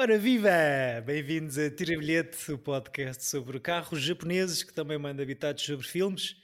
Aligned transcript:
Ora 0.00 0.16
viva! 0.16 0.48
Bem-vindos 1.04 1.58
a 1.58 1.68
Tira 1.68 1.98
Bilhete, 1.98 2.52
o 2.52 2.56
podcast 2.56 3.24
sobre 3.24 3.58
carros 3.58 4.00
japoneses 4.00 4.62
que 4.62 4.72
também 4.72 4.96
manda 4.96 5.24
habitados 5.24 5.64
sobre 5.64 5.84
filmes. 5.84 6.36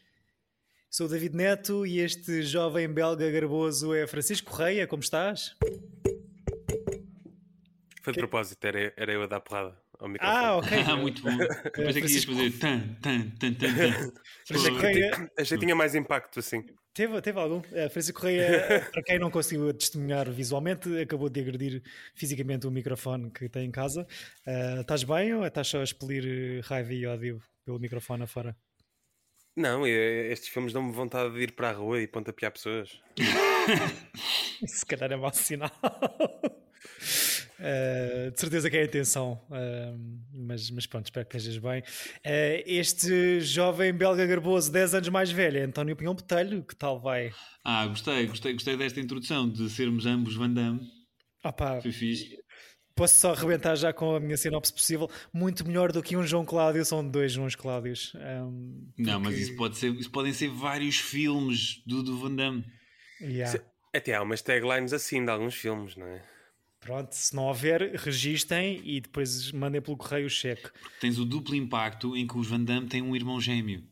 Sou 0.91 1.07
o 1.07 1.09
David 1.09 1.37
Neto 1.37 1.87
e 1.87 2.01
este 2.01 2.43
jovem 2.43 2.93
belga 2.93 3.31
garboso 3.31 3.95
é 3.95 4.09
Francisco 4.09 4.51
Correia. 4.51 4.89
Como 4.89 5.05
estás? 5.05 5.55
Foi 8.03 8.13
de 8.13 8.19
propósito, 8.19 8.65
era, 8.65 8.93
era 8.97 9.13
eu 9.13 9.23
a 9.23 9.29
dar 9.29 9.39
porrada 9.39 9.84
ao 9.99 10.09
microfone. 10.09 10.39
Ah, 10.39 10.57
ok. 10.57 10.69
Ah, 10.89 10.97
muito 10.97 11.23
bom. 11.23 11.31
Eu 11.33 11.87
pensei 11.87 12.03
que 12.03 12.13
ias 12.13 12.25
fazer 12.25 12.51
tan, 12.59 12.95
tan, 13.01 13.31
tan, 13.39 13.55
tan, 13.55 13.75
tan. 13.75 14.13
Francisco 14.47 14.77
Correia 14.77 15.31
Achei 15.39 15.57
que 15.59 15.65
tinha 15.65 15.75
mais 15.77 15.95
impacto 15.95 16.39
assim. 16.41 16.65
teve, 16.93 17.21
teve 17.21 17.39
algum. 17.39 17.63
Eh, 17.73 17.89
Francisco 17.89 18.21
Correia, 18.21 18.89
para 18.93 19.03
quem 19.03 19.19
não 19.19 19.31
conseguiu 19.31 19.73
testemunhar 19.75 20.31
visualmente, 20.31 20.89
acabou 21.01 21.29
de 21.29 21.41
agredir 21.41 21.83
fisicamente 22.15 22.67
o 22.67 22.71
microfone 22.71 23.31
que 23.31 23.49
tem 23.49 23.67
em 23.67 23.71
casa. 23.71 24.07
Eh, 24.47 24.81
estás 24.81 25.05
bem 25.05 25.35
ou 25.35 25.47
estás 25.47 25.69
só 25.69 25.81
a 25.81 25.85
expelir 25.85 26.59
eh, 26.59 26.61
raiva 26.65 26.93
e 26.93 27.07
ódio 27.07 27.41
pelo 27.65 27.79
microfone 27.79 28.25
afora? 28.25 28.57
Não, 29.57 29.87
estes 29.87 30.49
filmes 30.49 30.73
dão-me 30.73 30.93
vontade 30.93 31.33
de 31.33 31.41
ir 31.43 31.53
para 31.53 31.71
a 31.71 31.73
rua 31.73 32.01
e 32.01 32.09
pontapear 32.09 32.51
pessoas. 32.51 33.01
Se 34.67 34.85
calhar 34.85 35.13
é 35.13 35.17
mau 35.17 35.33
sinal. 35.33 35.71
Uh, 37.59 38.31
de 38.33 38.41
certeza 38.41 38.69
que 38.69 38.77
é 38.77 38.81
a 38.81 38.85
intenção, 38.85 39.41
uh, 39.49 39.99
mas, 40.33 40.71
mas 40.71 40.87
pronto, 40.87 41.07
espero 41.07 41.27
que 41.27 41.37
estejas 41.37 41.59
bem. 41.59 41.81
Uh, 41.81 42.63
este 42.67 43.41
jovem 43.41 43.93
belga 43.93 44.27
garboso, 44.27 44.73
10 44.73 44.95
anos 44.95 45.09
mais 45.09 45.31
velho, 45.31 45.59
é 45.59 45.63
António 45.63 45.95
Pinhão 45.95 46.15
Botelho, 46.15 46.63
que 46.65 46.75
tal 46.75 47.01
vai? 47.01 47.31
Ah, 47.65 47.87
gostei, 47.87 48.27
gostei, 48.27 48.53
gostei 48.55 48.77
desta 48.77 49.01
introdução 49.01 49.49
de 49.49 49.71
sermos 49.71 50.05
ambos 50.05 50.35
Van 50.35 50.51
Damme. 50.51 50.81
Foi 51.83 51.93
fixe. 51.93 52.39
posso 52.97 53.17
só 53.21 53.33
arrebentar 53.33 53.77
já 53.77 53.93
com 53.93 54.17
a 54.17 54.21
minha 54.21 54.37
sinopse 54.37 54.73
possível. 54.73 55.11
Muito 55.33 55.67
melhor 55.67 55.93
do 55.93 56.03
que 56.03 56.17
um 56.17 56.27
João 56.27 56.45
Cláudio, 56.45 56.85
são 56.85 57.07
dois 57.09 57.33
Joões 57.33 57.55
Cláudios. 57.55 58.13
Um, 58.17 58.91
Não, 58.99 59.21
mas 59.21 59.29
porque- 59.35 59.43
isso, 59.43 59.57
pode 59.57 59.77
ser, 59.77 59.93
isso 59.95 60.11
podem 60.11 60.33
ser 60.33 60.49
vários 60.49 60.97
filmes 60.97 61.83
do, 61.87 62.03
do 62.03 62.19
Van 62.19 62.35
Damme. 62.35 62.65
Yeah. 63.21 63.53
Se- 63.59 63.65
Até 63.95 64.15
há 64.15 64.23
umas 64.23 64.43
taglines 64.43 64.93
assim 64.93 65.25
de 65.25 65.31
alguns 65.31 65.55
filmes, 65.55 65.97
não 65.97 66.07
é? 66.07 66.23
Pronto, 66.85 67.13
se 67.13 67.35
não 67.35 67.45
houver, 67.45 67.95
registem 67.97 68.81
e 68.85 69.01
depois 69.01 69.51
mandem 69.53 69.81
pelo 69.81 69.97
correio 69.97 70.27
o 70.27 70.31
cheque. 70.31 70.69
Tens 71.01 71.19
o 71.19 71.25
duplo 71.25 71.55
impacto 71.55 72.17
em 72.17 72.27
que 72.27 72.37
os 72.37 72.47
Van 72.47 72.61
Damme 72.61 72.87
têm 72.89 73.01
um 73.03 73.17
irmão 73.17 73.41
gêmeo. 73.41 73.83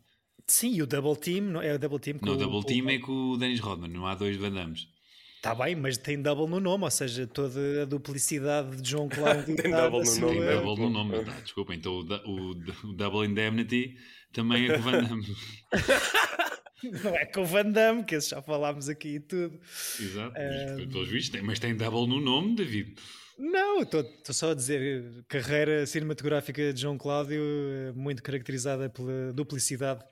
Sim, 0.47 0.75
e 0.75 0.83
o 0.83 0.87
Double 0.87 1.17
Team, 1.17 1.45
não 1.47 1.63
é 1.63 1.75
o 1.75 1.79
Double 1.79 1.99
Team? 1.99 2.19
com 2.19 2.27
Não, 2.27 2.33
o 2.33 2.37
o- 2.37 2.39
Double 2.39 2.65
Team 2.65 2.89
é 2.91 2.99
com 2.99 3.13
o 3.31 3.37
Dennis 3.39 3.61
Rodman, 3.61 3.89
não 3.91 4.07
há 4.07 4.15
dois 4.15 4.37
Van 4.37 4.51
Dammes. 4.53 4.89
Está 5.37 5.55
bem, 5.57 5.75
mas 5.75 5.97
tem 5.99 6.21
double 6.23 6.47
no 6.47 6.61
nome, 6.61 6.85
ou 6.85 6.91
seja, 6.91 7.27
toda 7.27 7.83
a 7.83 7.85
duplicidade 7.85 8.81
de 8.81 8.91
João 8.91 9.09
Cláudio 9.09 9.57
Tem 9.57 9.67
está 9.67 9.89
double 9.89 10.01
no 10.01 10.07
sua- 10.07 10.21
nome, 10.21 10.39
Tem 10.39 10.49
é. 10.49 10.61
double 10.61 10.85
no 10.85 10.91
nome, 10.91 11.25
tá, 11.25 11.33
desculpa. 11.41 11.75
Então 11.75 11.93
o, 11.95 12.03
o, 12.03 12.51
o 12.51 12.93
Double 12.93 13.27
Indemnity 13.29 13.97
também 14.33 14.67
é 14.69 14.75
com 14.75 14.81
o 14.81 14.83
Van 14.83 15.03
Damme. 15.03 15.27
Não 17.05 17.17
é 17.17 17.25
com 17.27 17.43
o 17.43 17.47
Van 17.47 17.71
Damme, 17.71 18.05
que 18.05 18.15
esse 18.15 18.31
já 18.31 18.43
falámos 18.43 18.89
aqui 18.89 19.17
e 19.17 19.21
tudo. 19.21 19.59
Exato, 20.01 20.35
mas, 20.37 20.87
pelos 20.87 21.09
vistos, 21.09 21.31
tem- 21.31 21.43
mas 21.43 21.59
tem 21.59 21.77
double 21.77 22.07
no 22.07 22.21
nome, 22.21 22.57
David. 22.57 22.95
Não, 23.39 23.83
estou 23.83 24.05
só 24.31 24.51
a 24.51 24.55
dizer, 24.55 25.25
carreira 25.27 25.87
cinematográfica 25.87 26.73
de 26.73 26.81
João 26.81 26.99
Cláudio, 26.99 27.41
eh, 27.43 27.93
muito 27.95 28.23
caracterizada 28.23 28.89
pela 28.91 29.33
duplicidade. 29.33 30.05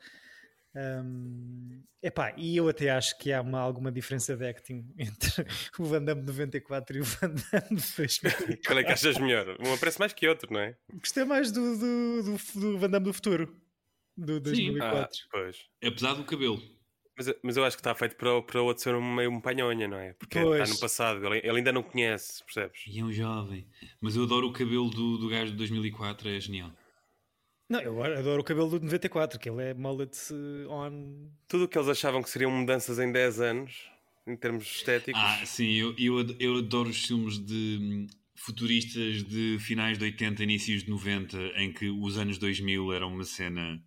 Hum, 0.75 1.83
epá, 2.03 2.33
e 2.37 2.57
eu 2.57 2.69
até 2.69 2.91
acho 2.91 3.19
que 3.19 3.33
há 3.33 3.41
uma, 3.41 3.59
alguma 3.59 3.91
diferença 3.91 4.37
de 4.37 4.47
acting 4.49 4.85
entre 4.99 5.45
o 5.79 5.85
Van 5.85 6.03
Damme 6.03 6.23
de 6.23 6.29
94 6.29 6.97
e 6.97 7.01
o 7.01 7.05
Van 7.05 7.29
Damme 7.53 7.81
de 7.81 7.97
2000. 7.97 8.59
Qual 8.65 8.79
é 8.79 8.85
que 8.85 8.93
achas 8.93 9.19
melhor? 9.19 9.57
Um 9.61 9.75
aparece 9.75 9.99
mais 9.99 10.13
que 10.13 10.29
outro, 10.29 10.53
não 10.53 10.61
é? 10.61 10.77
Gostei 10.95 11.25
mais 11.25 11.51
do, 11.51 11.77
do, 11.77 12.23
do, 12.23 12.61
do 12.61 12.79
Van 12.79 12.89
Damme 12.89 13.05
do 13.07 13.13
futuro, 13.13 13.53
do 14.25 14.35
Ah, 14.37 14.41
2004. 14.43 15.19
pois. 15.31 15.57
Apesar 15.83 16.15
do 16.15 16.25
cabelo. 16.25 16.61
Mas, 17.17 17.27
mas 17.43 17.57
eu 17.57 17.65
acho 17.65 17.77
que 17.77 17.81
está 17.81 17.95
feito 17.95 18.17
para, 18.17 18.41
para 18.43 18.63
o 18.63 18.65
outro 18.67 18.83
ser 18.83 18.95
um 18.95 19.15
meio 19.15 19.31
um 19.31 19.41
panhonha, 19.41 19.87
não 19.87 19.99
é? 19.99 20.15
Porque 20.15 20.39
Pois. 20.39 20.63
está 20.63 20.75
no 20.75 20.81
passado, 20.81 21.25
ele, 21.27 21.39
ele 21.39 21.59
ainda 21.59 21.73
não 21.73 21.83
conhece, 21.83 22.43
percebes? 22.45 22.81
E 22.87 22.99
é 22.99 23.05
um 23.05 23.13
jovem. 23.13 23.67
Mas 24.01 24.17
eu 24.17 24.25
adoro 24.25 24.49
o 24.49 24.53
cabelo 24.53 24.91
do, 24.91 25.19
do 25.19 25.29
gajo 25.29 25.53
de 25.53 25.57
2004, 25.59 26.29
é 26.29 26.41
genial. 26.41 26.73
Não, 27.69 27.81
eu 27.81 28.03
adoro 28.03 28.41
o 28.41 28.45
cabelo 28.45 28.69
do 28.69 28.81
94, 28.81 29.39
que 29.39 29.49
ele 29.49 29.63
é 29.63 29.75
mullet 29.75 30.17
eh, 30.33 30.67
on. 30.69 31.31
Tudo 31.47 31.65
o 31.65 31.69
que 31.69 31.79
eles 31.79 31.89
achavam 31.89 32.23
que 32.23 32.29
seriam 32.31 32.51
mudanças 32.51 32.99
em 32.99 33.13
10 33.13 33.41
anos, 33.41 33.89
em 34.27 34.37
termos 34.37 34.65
estéticos, 34.67 35.21
Ah, 35.23 35.45
sim, 35.47 35.73
eu, 35.75 35.95
eu, 35.99 36.37
eu 36.39 36.57
adoro 36.59 36.89
os 36.91 37.05
filmes 37.05 37.39
de 37.39 37.79
hum, 37.81 38.07
futuristas 38.35 39.23
de 39.23 39.59
finais 39.61 39.99
de 39.99 40.05
80, 40.05 40.43
inícios 40.43 40.83
de 40.85 40.91
90, 40.91 41.37
em 41.57 41.73
que 41.73 41.89
os 41.89 42.19
anos 42.19 42.39
2000 42.39 42.93
eram 42.93 43.09
uma 43.13 43.25
cena 43.25 43.81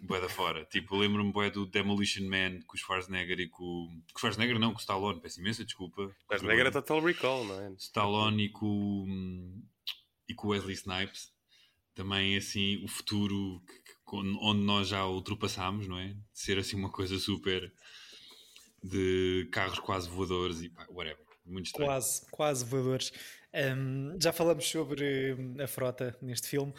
bué 0.00 0.20
da 0.20 0.28
fora. 0.28 0.64
Tipo, 0.66 0.96
lembro-me 0.96 1.32
bué 1.32 1.50
do 1.50 1.66
Demolition 1.66 2.24
Man 2.28 2.60
com 2.66 2.74
o 2.76 2.78
Schwarzenegger 2.78 3.40
e 3.40 3.48
com, 3.48 3.62
o- 3.64 3.88
com 4.12 4.16
o 4.16 4.20
Schwarzenegger 4.20 4.58
não, 4.58 4.72
com 4.72 4.78
o 4.78 4.80
Stallone, 4.80 5.20
peço 5.20 5.40
imensa 5.40 5.64
desculpa. 5.64 6.14
não 6.42 6.50
era 6.50 6.70
Total 6.72 7.00
Recall, 7.00 7.44
não 7.44 7.60
é? 7.60 7.70
Stallone 7.78 8.44
e 8.44 8.48
com, 8.48 9.62
e 10.28 10.34
com 10.34 10.48
o 10.48 10.50
Wesley 10.50 10.74
Snipes. 10.74 11.30
Também, 11.94 12.36
assim, 12.36 12.82
o 12.84 12.88
futuro 12.88 13.62
que- 13.66 13.74
que- 13.82 14.16
onde 14.40 14.62
nós 14.64 14.88
já 14.88 15.06
ultrapassámos, 15.06 15.86
não 15.86 15.98
é? 15.98 16.08
De 16.08 16.16
ser, 16.32 16.58
assim, 16.58 16.76
uma 16.76 16.90
coisa 16.90 17.18
super 17.18 17.72
de 18.82 19.48
carros 19.52 19.78
quase 19.78 20.08
voadores 20.08 20.62
e 20.62 20.68
pá, 20.68 20.86
whatever. 20.90 21.24
Muito 21.44 21.66
estranho. 21.66 21.88
Quase, 21.90 22.26
quase 22.30 22.64
voadores. 22.64 23.12
Um, 23.76 24.16
já 24.20 24.32
falamos 24.32 24.64
sobre 24.66 25.34
hum, 25.34 25.56
a 25.60 25.66
frota 25.66 26.16
neste 26.22 26.48
filme. 26.48 26.72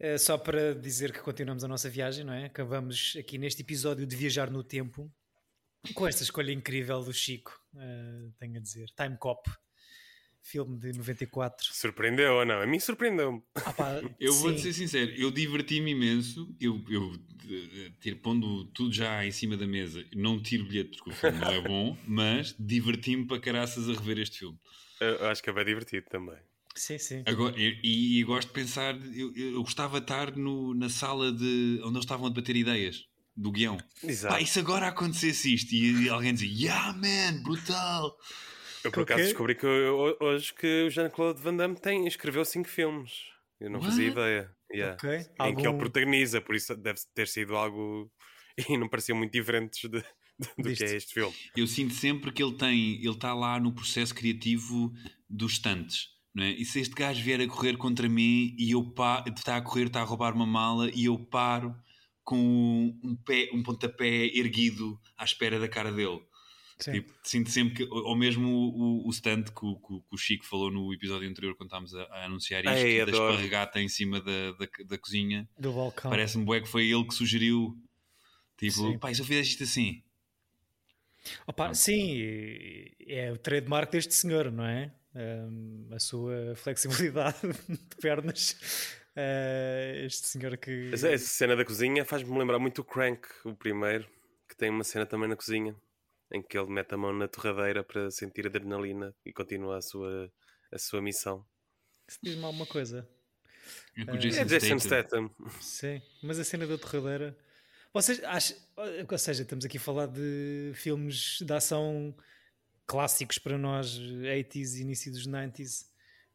Uh, 0.00 0.18
só 0.18 0.38
para 0.38 0.74
dizer 0.74 1.12
que 1.12 1.20
continuamos 1.20 1.62
a 1.62 1.68
nossa 1.68 1.90
viagem, 1.90 2.24
não 2.24 2.32
é? 2.32 2.46
Acabamos 2.46 3.14
aqui 3.18 3.36
neste 3.36 3.62
episódio 3.62 4.06
de 4.06 4.16
viajar 4.16 4.50
no 4.50 4.64
tempo 4.64 5.12
com 5.94 6.06
esta 6.06 6.22
escolha 6.22 6.52
incrível 6.52 7.02
do 7.02 7.12
Chico, 7.12 7.58
uh, 7.74 8.32
tenho 8.38 8.56
a 8.56 8.60
dizer. 8.60 8.86
Time 8.96 9.16
Cop, 9.18 9.50
filme 10.42 10.78
de 10.78 10.92
94. 10.92 11.68
Surpreendeu 11.72 12.34
ou 12.34 12.44
não? 12.44 12.60
A 12.60 12.66
mim 12.66 12.78
surpreendeu-me. 12.78 13.42
Ah, 13.56 14.00
Eu 14.18 14.32
vou-te 14.34 14.60
ser 14.60 14.72
sincero, 14.72 15.12
eu 15.12 15.30
diverti-me 15.30 15.92
imenso. 15.92 16.54
Eu, 16.60 16.82
eu 16.88 17.12
eh, 17.48 17.92
ter, 18.00 18.16
pondo 18.16 18.64
tudo 18.66 18.92
já 18.92 19.24
em 19.24 19.30
cima 19.30 19.56
da 19.56 19.66
mesa, 19.66 20.04
não 20.14 20.42
tiro 20.42 20.64
bilhete 20.64 20.96
porque 20.98 21.10
o 21.10 21.14
filme 21.14 21.38
não 21.38 21.50
é 21.50 21.60
bom, 21.60 21.96
mas 22.06 22.54
diverti-me 22.58 23.26
para 23.26 23.40
caraças 23.40 23.88
a 23.88 23.92
rever 23.92 24.18
este 24.18 24.40
filme. 24.40 24.58
Eu 25.00 25.26
acho 25.28 25.42
que 25.42 25.48
é 25.48 25.52
bem 25.52 25.64
divertido 25.64 26.06
também. 26.10 26.38
Sim, 26.76 26.98
sim. 26.98 27.22
Agora, 27.26 27.54
e, 27.58 28.20
e 28.20 28.24
gosto 28.24 28.48
de 28.48 28.54
pensar, 28.54 28.94
eu, 29.14 29.32
eu 29.36 29.62
gostava 29.62 29.98
de 30.00 30.04
estar 30.04 30.36
no, 30.36 30.72
na 30.74 30.88
sala 30.88 31.32
de 31.32 31.80
onde 31.82 31.94
eles 31.94 32.04
estavam 32.04 32.26
a 32.26 32.28
debater 32.28 32.56
ideias 32.56 33.04
do 33.36 33.50
guião. 33.50 33.76
Exato. 34.02 34.34
Pá, 34.34 34.40
e 34.40 34.46
se 34.46 34.58
agora 34.60 34.86
acontecesse 34.88 35.52
isto 35.54 35.72
e, 35.74 36.08
alguém 36.08 36.32
dizia, 36.34 36.68
yeah 36.68 36.92
man, 36.92 37.42
brutal. 37.42 38.16
Eu 38.84 38.90
por 38.90 39.02
acaso 39.02 39.22
descobri 39.24 39.54
que 39.54 39.66
ho- 39.66 40.16
hoje 40.20 40.54
que 40.54 40.84
o 40.86 40.90
Jean-Claude 40.90 41.40
Van 41.42 41.54
Damme 41.56 41.76
tem, 41.78 42.06
escreveu 42.06 42.44
cinco 42.44 42.68
filmes. 42.68 43.12
Eu 43.60 43.68
não 43.70 43.82
fazia 43.82 44.04
What? 44.08 44.12
ideia. 44.20 44.50
Yeah. 44.72 44.94
Ok. 44.94 45.10
Em 45.18 45.24
que 45.24 45.30
Algum- 45.38 45.68
ele 45.68 45.78
protagoniza, 45.78 46.40
por 46.40 46.54
isso 46.54 46.74
deve 46.76 47.00
ter 47.14 47.26
sido 47.28 47.56
algo. 47.56 48.10
E 48.68 48.76
não 48.76 48.88
pareciam 48.88 49.16
muito 49.16 49.32
diferentes 49.32 49.88
de- 49.88 50.00
de- 50.00 50.04
do 50.62 50.74
que 50.74 50.84
é 50.84 50.96
este 50.96 51.14
filme. 51.14 51.34
Eu 51.56 51.66
sinto 51.66 51.94
sempre 51.94 52.30
que 52.32 52.42
ele 52.42 52.54
tem, 52.56 52.96
ele 52.96 53.08
está 53.10 53.32
lá 53.34 53.58
no 53.60 53.72
processo 53.72 54.14
criativo 54.14 54.92
dos 55.28 55.52
estantes. 55.52 56.08
Não 56.34 56.44
é? 56.44 56.50
E 56.52 56.64
se 56.64 56.80
este 56.80 56.94
gajo 56.94 57.22
vier 57.24 57.40
a 57.40 57.46
correr 57.48 57.76
contra 57.76 58.08
mim 58.08 58.54
e 58.58 58.70
eu 58.72 58.84
pa- 58.92 59.24
está 59.36 59.56
a 59.56 59.60
correr, 59.62 59.86
está 59.86 60.00
a 60.00 60.04
roubar 60.04 60.32
uma 60.34 60.46
mala 60.46 60.90
e 60.94 61.06
eu 61.06 61.18
paro 61.18 61.74
com 62.22 62.36
um, 63.02 63.16
pé, 63.16 63.50
um 63.52 63.62
pontapé 63.62 64.26
erguido 64.36 65.00
à 65.18 65.24
espera 65.24 65.58
da 65.58 65.68
cara 65.68 65.90
dele. 65.90 66.20
sim. 66.78 66.92
Tipo, 66.92 67.12
sinto 67.24 67.50
sempre 67.50 67.74
que, 67.74 67.92
ou 67.92 68.14
mesmo 68.16 68.48
o, 68.48 69.02
o, 69.04 69.08
o 69.08 69.10
stand 69.10 69.42
que 69.44 69.64
o, 69.66 69.74
que 69.76 69.92
o- 69.94 70.00
que 70.02 70.14
o 70.14 70.16
Chico 70.16 70.44
falou 70.46 70.70
no 70.70 70.94
episódio 70.94 71.28
anterior 71.28 71.56
quando 71.56 71.66
estávamos 71.68 71.92
a, 71.94 72.02
a 72.04 72.24
anunciar 72.26 72.60
isto, 72.64 72.68
Ai, 72.86 73.04
da 73.04 73.10
esparregata 73.10 73.80
em 73.80 73.88
cima 73.88 74.20
da, 74.20 74.52
da, 74.52 74.68
da 74.86 74.98
cozinha. 74.98 75.48
Do 75.58 75.72
balcão. 75.72 76.10
Parece-me 76.10 76.44
bué 76.44 76.60
que 76.60 76.68
foi 76.68 76.88
ele 76.90 77.04
que 77.04 77.14
sugeriu. 77.14 77.76
Tipo, 78.56 78.72
Sim. 78.92 78.98
pá, 78.98 79.10
e 79.10 79.14
se 79.16 79.20
eu 79.22 79.26
fizesse 79.26 79.50
isto 79.50 79.64
assim? 79.64 80.02
Opa, 81.46 81.74
sim, 81.74 82.18
é 83.06 83.30
o 83.32 83.36
trademark 83.36 83.90
deste 83.90 84.14
senhor, 84.14 84.50
não 84.52 84.64
é? 84.64 84.92
Um, 85.14 85.88
a 85.92 85.98
sua 85.98 86.54
flexibilidade 86.54 87.38
de 87.68 87.96
pernas. 88.00 88.52
Uh, 89.16 90.06
este 90.06 90.28
senhor 90.28 90.56
que. 90.56 90.90
Essa, 90.92 91.08
essa 91.08 91.26
cena 91.26 91.56
da 91.56 91.64
cozinha 91.64 92.04
faz-me 92.04 92.38
lembrar 92.38 92.58
muito 92.58 92.80
o 92.80 92.84
Crank, 92.84 93.26
o 93.44 93.54
primeiro, 93.54 94.08
que 94.48 94.56
tem 94.56 94.70
uma 94.70 94.84
cena 94.84 95.04
também 95.04 95.28
na 95.28 95.34
cozinha, 95.34 95.74
em 96.32 96.40
que 96.40 96.56
ele 96.56 96.70
mete 96.70 96.94
a 96.94 96.96
mão 96.96 97.12
na 97.12 97.26
torradeira 97.26 97.82
para 97.82 98.10
sentir 98.10 98.46
adrenalina 98.46 99.12
e 99.26 99.32
continua 99.32 99.78
a 99.78 99.82
sua, 99.82 100.32
a 100.72 100.78
sua 100.78 101.02
missão. 101.02 101.44
Se 102.08 102.18
diz-me 102.22 102.44
alguma 102.44 102.66
coisa. 102.66 103.08
É 103.96 104.04
com 104.04 104.12
o 104.12 104.14
É 104.14 104.18
Jason 104.18 104.40
É 104.40 104.44
Jason 104.44 104.78
Statham. 104.78 105.28
Statham. 105.28 105.60
Sim, 105.60 106.02
mas 106.22 106.38
a 106.38 106.44
cena 106.44 106.66
da 106.66 106.78
torradeira. 106.78 107.36
Vocês 107.92 108.22
acham. 108.22 108.56
Ou 109.10 109.18
seja, 109.18 109.42
estamos 109.42 109.64
aqui 109.64 109.76
a 109.76 109.80
falar 109.80 110.06
de 110.06 110.70
filmes 110.74 111.38
de 111.40 111.52
ação 111.52 112.14
clássicos 112.90 113.38
para 113.38 113.56
nós, 113.56 114.00
80s, 114.00 114.80
início 114.80 115.12
dos 115.12 115.24
90s. 115.28 115.86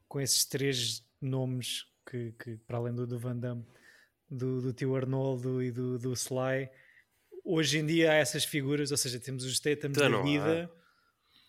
com 0.07 0.21
esses 0.21 0.45
três 0.45 1.03
nomes 1.21 1.85
que, 2.09 2.31
que 2.41 2.55
para 2.65 2.77
além 2.77 2.95
do, 2.95 3.05
do 3.05 3.19
Van 3.19 3.35
Damme, 3.35 3.65
do, 4.31 4.61
do 4.61 4.71
tio 4.71 4.95
Arnoldo 4.95 5.61
e 5.61 5.69
do, 5.69 5.99
do 5.99 6.13
Sly, 6.13 6.69
hoje 7.43 7.79
em 7.79 7.85
dia 7.85 8.13
há 8.13 8.15
essas 8.15 8.45
figuras, 8.45 8.89
ou 8.89 8.95
seja, 8.95 9.19
temos 9.19 9.43
os 9.43 9.57
Statham 9.57 9.89
Então 9.89 10.09
da 10.09 10.21
vida, 10.21 10.71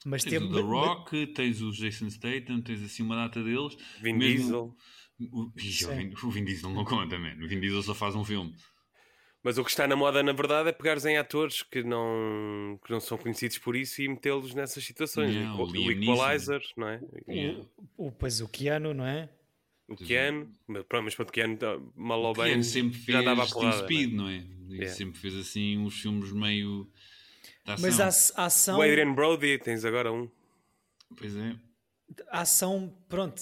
mas 0.05 0.25
Tens 0.25 0.33
temos 0.33 0.51
o 0.51 0.55
The 0.55 0.61
Rock, 0.63 1.27
tens 1.29 1.63
o 1.63 1.71
Jason 1.71 2.11
Statham, 2.11 2.61
tens 2.61 2.83
assim 2.83 3.05
uma 3.05 3.15
data 3.15 3.41
deles. 3.45 3.77
Vin 4.03 4.15
Mesmo- 4.15 4.41
Diesel. 4.41 4.77
O, 5.33 5.53
Ixi, 5.57 5.87
o. 5.87 5.97
Vin, 5.97 6.15
o 6.21 6.31
Vin 6.33 6.45
Diesel 6.45 6.71
não 6.71 6.85
conta, 6.85 7.17
man. 7.17 7.37
O 7.45 7.47
Vin 7.47 7.61
Diesel 7.61 7.83
só 7.85 7.95
faz 7.95 8.17
um 8.17 8.25
filme. 8.25 8.53
Mas 9.47 9.59
o 9.59 9.63
que 9.63 9.71
está 9.71 9.87
na 9.87 9.95
moda, 9.95 10.25
na 10.25 10.33
verdade, 10.33 10.71
é 10.71 10.73
pegares 10.73 11.05
em 11.05 11.19
atores 11.19 11.63
que 11.63 11.85
não, 11.85 12.81
que 12.85 12.91
não 12.91 12.99
são 12.99 13.17
conhecidos 13.17 13.59
por 13.59 13.77
isso 13.77 14.03
e 14.03 14.09
metê-los 14.09 14.53
nessas 14.55 14.83
situações. 14.85 15.33
Não, 15.37 15.61
o, 15.61 15.67
o 15.67 15.71
o 15.71 15.91
Equalizer, 15.93 16.61
não 16.77 16.89
é? 16.89 17.01
Yeah. 17.29 17.65
o, 17.97 18.09
o, 18.09 18.11
pois 18.11 18.41
o 18.41 18.49
Keanu, 18.49 18.93
não 18.93 19.07
é? 19.07 19.29
O 19.87 19.95
Keanu, 19.95 20.51
mas 20.67 20.83
pronto, 20.83 21.05
mas 21.05 21.15
pronto, 21.15 21.29
o 21.29 21.33
Keanu, 21.33 21.57
tá- 21.59 21.79
mal 21.95 22.21
ou 22.23 22.35
bem, 22.35 22.61
sempre 22.65 22.99
fez 22.99 23.19
já 23.19 23.23
dava 23.23 23.45
a 23.45 23.47
porrada. 23.47 23.85
Speed, 23.85 24.15
não 24.15 24.25
não 24.25 24.31
é? 24.31 24.39
E 24.39 24.75
Yeah. 24.79 24.93
Sempre 24.93 25.21
fez 25.21 25.37
assim 25.37 25.79
uns 25.79 26.01
filmes 26.01 26.33
meio. 26.33 26.91
Mas 27.65 28.01
a, 28.01 28.07
a 28.07 28.07
é? 28.07 28.47
ação, 28.47 28.79
O 28.81 28.83
Adrian 28.83 29.15
Brody, 29.15 29.59
tens 29.59 29.85
agora 29.85 30.13
um. 30.13 30.29
Pois 31.17 31.37
é. 31.37 31.55
a 32.33 32.41
ação, 32.41 32.93
pronto. 33.09 33.41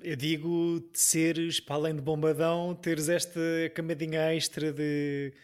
Eu 0.00 0.16
digo 0.16 0.80
de 0.92 0.98
seres, 0.98 1.60
para 1.60 1.74
além 1.76 1.94
de 1.96 2.00
bombadão, 2.02 2.74
teres 2.74 3.08
esta 3.08 3.40
camadinha 3.74 4.34
extra 4.34 4.72
de, 4.72 5.34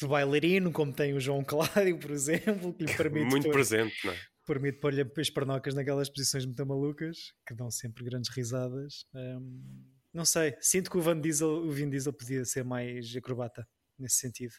de 0.00 0.06
bailarino, 0.06 0.70
como 0.70 0.92
tem 0.92 1.12
o 1.14 1.20
João 1.20 1.42
Cláudio, 1.42 1.98
por 1.98 2.10
exemplo, 2.12 2.72
que 2.72 2.84
lhe 2.84 2.94
permite 2.96 3.26
Muito 3.26 3.44
pôr- 3.44 3.52
presente, 3.52 3.94
não 4.06 4.12
é? 4.12 4.16
permite 4.46 4.78
pôr-lhe 4.78 5.02
as 5.16 5.30
pernocas 5.30 5.74
naquelas 5.74 6.08
posições 6.08 6.44
muito 6.44 6.64
malucas 6.66 7.32
que 7.46 7.54
dão 7.54 7.70
sempre 7.70 8.04
grandes 8.04 8.30
risadas. 8.34 9.04
Hum, 9.14 9.84
não 10.12 10.24
sei, 10.24 10.54
sinto 10.60 10.90
que 10.90 10.98
o 10.98 11.00
Van 11.02 11.20
Diesel, 11.20 11.48
o 11.48 11.70
Vin 11.70 11.88
Diesel 11.90 12.12
podia 12.12 12.44
ser 12.44 12.64
mais 12.64 13.14
acrobata 13.16 13.66
nesse 13.98 14.16
sentido. 14.16 14.52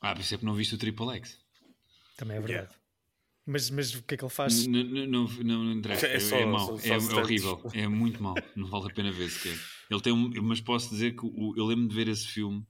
Ah, 0.00 0.12
por 0.14 0.20
isso 0.20 0.34
é 0.34 0.38
que 0.38 0.44
não 0.44 0.54
viste 0.54 0.74
o 0.74 0.78
Triple 0.78 1.08
X. 1.18 1.38
Também 2.16 2.36
é 2.36 2.40
Yeah. 2.40 2.70
Mas, 3.46 3.70
mas 3.70 3.94
o 3.94 4.02
que 4.02 4.14
é 4.14 4.16
que 4.18 4.24
ele 4.24 4.30
faz? 4.32 4.66
N- 4.66 4.82
n- 4.82 5.06
Não, 5.06 5.24
não, 5.28 5.64
não 5.64 5.72
interessa. 5.72 6.06
É 6.06 6.14
É, 6.16 6.18
só- 6.20 6.36
é 6.36 6.44
mau. 6.46 6.78
É, 6.80 6.88
é 6.88 6.96
horrível. 7.14 7.62
É 7.72 7.86
muito 7.88 8.20
mau. 8.22 8.34
Não 8.56 8.66
vale 8.68 8.90
a 8.90 8.94
pena 8.94 9.12
ver 9.12 9.30
sequer. 9.30 9.56
Ele 9.88 10.00
tem 10.00 10.12
um, 10.12 10.28
mas 10.42 10.60
posso 10.60 10.90
dizer 10.90 11.14
que 11.14 11.24
o- 11.24 11.54
eu 11.56 11.64
lembro 11.64 11.86
de 11.88 11.94
ver 11.94 12.08
esse 12.08 12.26
filme. 12.26 12.66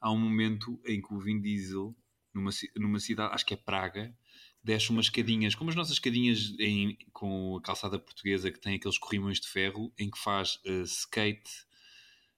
Há 0.00 0.12
um 0.12 0.18
momento 0.18 0.78
em 0.86 1.00
que 1.00 1.12
o 1.14 1.18
Vin 1.18 1.40
Diesel, 1.40 1.96
numa, 2.34 2.50
numa 2.76 3.00
cidade, 3.00 3.34
acho 3.34 3.44
que 3.46 3.54
é 3.54 3.56
Praga, 3.56 4.14
desce 4.62 4.90
umas 4.90 5.06
escadinhas, 5.06 5.54
como 5.54 5.70
as 5.70 5.76
nossas 5.76 5.94
escadinhas 5.94 6.54
em- 6.60 6.96
com 7.12 7.56
a 7.56 7.62
calçada 7.62 7.98
portuguesa 7.98 8.50
que 8.52 8.60
tem 8.60 8.76
aqueles 8.76 8.98
corrimões 8.98 9.40
de 9.40 9.48
ferro, 9.48 9.92
em 9.98 10.10
que 10.10 10.18
faz 10.18 10.58
eh, 10.66 10.82
skate 10.82 11.50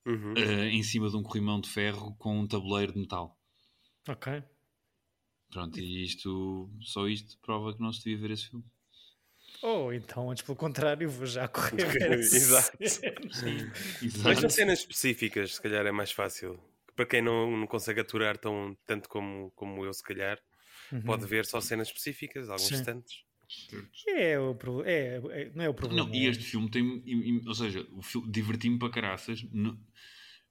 Uhum. 0.06 0.34
eh, 0.36 0.69
em 0.70 0.82
cima 0.84 1.10
de 1.10 1.16
um 1.16 1.22
corrimão 1.22 1.60
de 1.60 1.69
ferro 1.69 2.14
com 2.19 2.38
um 2.38 2.46
tabuleiro 2.46 2.93
de 2.93 3.00
metal. 3.00 3.36
Ok. 4.08 4.43
Pronto, 5.50 5.79
e 5.81 6.05
isto, 6.05 6.70
só 6.81 7.08
isto 7.08 7.38
prova 7.41 7.75
que 7.75 7.81
não 7.81 7.93
se 7.93 8.05
devia 8.05 8.19
ver 8.19 8.31
esse 8.32 8.49
filme. 8.49 8.64
Ou 9.62 9.93
então, 9.93 10.31
antes 10.31 10.43
pelo 10.44 10.56
contrário, 10.56 11.11
vou 11.11 11.26
já 11.26 11.47
correr. 11.49 11.76
ver 11.91 12.12
Exato. 12.20 12.76
cena. 12.88 13.14
Mas 14.00 14.02
Exato. 14.02 14.47
em 14.47 14.49
cenas 14.49 14.79
específicas, 14.81 15.55
se 15.56 15.61
calhar 15.62 15.85
é 15.87 15.93
mais 15.93 16.12
fácil. 16.12 16.58
Para 16.97 17.05
quem 17.06 17.20
não, 17.23 17.50
não 17.56 17.67
consegue 17.67 18.00
aturar 18.00 18.38
tão, 18.38 18.76
tanto 18.87 19.08
como, 19.08 19.50
como 19.52 19.85
eu, 19.85 19.93
se 19.93 20.02
calhar, 20.02 20.38
Uhum. 20.93 21.02
pode 21.02 21.25
ver 21.26 21.47
só 21.47 21.61
cenas 21.61 21.87
específicas, 21.88 22.49
alguns 22.49 22.67
Sim. 22.67 22.75
instantes. 22.75 23.25
É 24.08 24.38
o 24.38 24.55
pro- 24.56 24.82
é, 24.85 25.17
é- 25.31 25.50
não 25.55 25.64
é 25.64 25.69
o 25.69 25.75
problema. 25.75 26.08
Não, 26.08 26.14
e 26.14 26.26
este 26.26 26.43
filme 26.44 26.69
tem. 26.70 27.05
Ou 27.46 27.55
seja, 27.55 27.87
o 27.93 28.03
filme 28.03 28.31
diverti-me 28.31 28.79
para 28.79 28.91
caraças. 28.91 29.43
Não, 29.53 29.79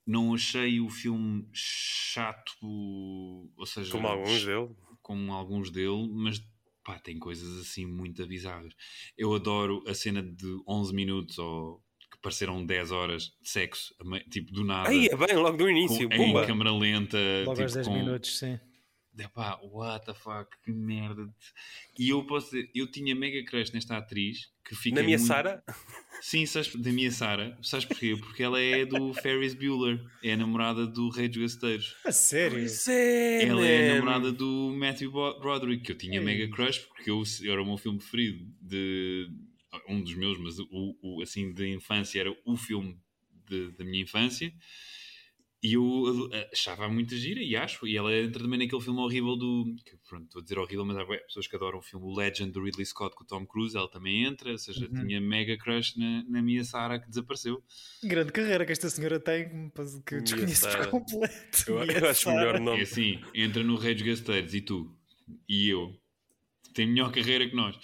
não 0.07 0.34
achei 0.34 0.80
o 0.80 0.90
filme 0.90 1.45
chato, 1.54 2.54
ou 2.62 3.66
seja, 3.66 3.92
Como 3.92 4.07
alguns 4.07 4.45
dele. 4.45 4.69
Como 5.09 5.33
alguns 5.33 5.71
dele, 5.71 6.07
mas 6.11 6.39
pá, 6.83 7.00
tem 7.00 7.17
coisas 7.17 7.59
assim 7.61 7.83
muito 7.83 8.23
bizarras. 8.27 8.71
Eu 9.17 9.33
adoro 9.33 9.83
a 9.88 9.94
cena 9.95 10.21
de 10.21 10.61
11 10.67 10.94
minutos 10.94 11.39
ou 11.39 11.83
que 12.11 12.19
pareceram 12.21 12.63
10 12.63 12.91
horas 12.91 13.23
de 13.41 13.50
sexo, 13.50 13.91
tipo 14.29 14.51
do 14.51 14.63
nada, 14.63 14.89
Aí 14.89 15.07
é 15.07 15.17
bem, 15.17 15.35
logo 15.35 15.57
do 15.57 15.63
com, 15.63 15.69
início. 15.71 16.06
em 16.13 16.15
Pumba! 16.15 16.45
câmera 16.45 16.71
lenta, 16.71 17.17
Logo 17.44 17.53
tipo, 17.53 17.61
aos 17.63 17.73
10 17.73 17.88
com, 17.88 17.94
minutos, 17.95 18.38
sim. 18.38 18.59
Epá, 19.17 19.59
what 19.63 20.06
the 20.06 20.13
fuck, 20.13 20.50
que 20.63 20.71
merda. 20.71 21.27
E 21.97 22.09
eu 22.09 22.23
posso 22.25 22.51
dizer, 22.51 22.69
eu 22.73 22.89
tinha 22.89 23.13
mega 23.13 23.44
crush 23.44 23.71
nesta 23.73 23.97
atriz 23.97 24.50
que 24.63 24.75
fica. 24.75 24.95
Na 24.95 25.03
minha 25.03 25.17
muito... 25.17 25.27
Sara? 25.27 25.63
Sim, 26.21 26.45
sabes, 26.45 26.73
da 26.75 26.91
minha 26.91 27.11
Sara. 27.11 27.57
Sabes 27.61 27.85
porquê? 27.85 28.15
Porque 28.15 28.41
ela 28.44 28.61
é 28.61 28.85
do 28.85 29.13
Ferris 29.15 29.53
Bueller, 29.53 30.00
é 30.23 30.33
a 30.33 30.38
namorada 30.38 30.88
do 30.88 31.09
Rei 31.09 31.27
dos 31.27 31.38
Gasteiros. 31.38 31.97
A 32.06 32.11
sério? 32.11 32.65
É, 32.88 33.45
Ela 33.45 33.67
é 33.67 33.91
a 33.91 33.95
namorada 33.95 34.31
do 34.31 34.73
Matthew 34.77 35.11
Broderick, 35.11 35.83
que 35.83 35.91
eu 35.91 35.97
tinha 35.97 36.19
Ei. 36.19 36.23
mega 36.23 36.47
crush, 36.50 36.79
porque 36.79 37.09
eu, 37.09 37.21
era 37.45 37.61
o 37.61 37.65
meu 37.65 37.77
filme 37.77 37.97
preferido 37.97 38.45
de 38.61 39.29
um 39.88 40.01
dos 40.01 40.15
meus, 40.15 40.39
mas 40.39 40.59
o, 40.59 40.95
o, 41.01 41.21
assim 41.21 41.51
de 41.53 41.67
infância 41.67 42.19
era 42.21 42.35
o 42.45 42.56
filme 42.56 42.97
de- 43.47 43.71
da 43.71 43.83
minha 43.83 44.03
infância. 44.03 44.53
E 45.61 45.73
eu 45.73 46.29
achava 46.53 46.88
muita 46.88 47.17
gira 47.17 47.41
e 47.44 47.53
acho, 47.53 47.85
e 47.85 47.97
ela 47.97 48.15
entra 48.15 48.41
também 48.41 48.57
naquele 48.59 48.81
filme 48.81 49.00
horrível 49.01 49.35
do. 49.35 49.65
Que, 49.85 49.97
pronto, 50.07 50.23
estou 50.23 50.39
a 50.39 50.44
dizer 50.44 50.57
horrível, 50.57 50.85
mas 50.85 50.97
há 50.97 51.06
pessoas 51.06 51.47
que 51.47 51.56
adoram 51.57 51.79
o 51.79 51.81
filme 51.81 52.06
O 52.06 52.15
Legend 52.15 52.50
do 52.51 52.63
Ridley 52.63 52.85
Scott 52.85 53.13
com 53.13 53.25
o 53.25 53.27
Tom 53.27 53.45
Cruise, 53.45 53.75
ela 53.75 53.89
também 53.91 54.23
entra, 54.23 54.51
ou 54.53 54.57
seja, 54.57 54.88
Uhum. 54.88 55.06
tinha 55.06 55.19
mega 55.19 55.57
crush 55.57 55.97
na, 55.97 56.23
na 56.29 56.41
minha 56.41 56.63
Sara 56.63 56.97
que 56.97 57.09
desapareceu. 57.09 57.61
Grande 58.01 58.31
carreira 58.31 58.65
que 58.65 58.71
esta 58.71 58.89
senhora 58.89 59.19
tem, 59.19 59.50
que 60.06 60.15
Mia 60.15 60.23
desconheço 60.23 60.65
por 60.69 60.88
completo. 60.91 61.63
Eu, 61.67 61.83
eu 61.83 62.09
acho 62.09 62.23
Sara. 62.23 62.38
melhor 62.38 62.61
o 62.61 62.79
É 62.79 62.81
assim, 62.81 63.19
entra 63.35 63.61
no 63.61 63.75
Rei 63.75 63.94
dos 63.95 64.03
Gasteiros 64.03 64.53
e 64.53 64.61
tu 64.61 64.97
e 65.47 65.67
eu. 65.67 65.94
Tem 66.73 66.88
melhor 66.88 67.11
carreira 67.11 67.50
que 67.50 67.56
nós. 67.56 67.75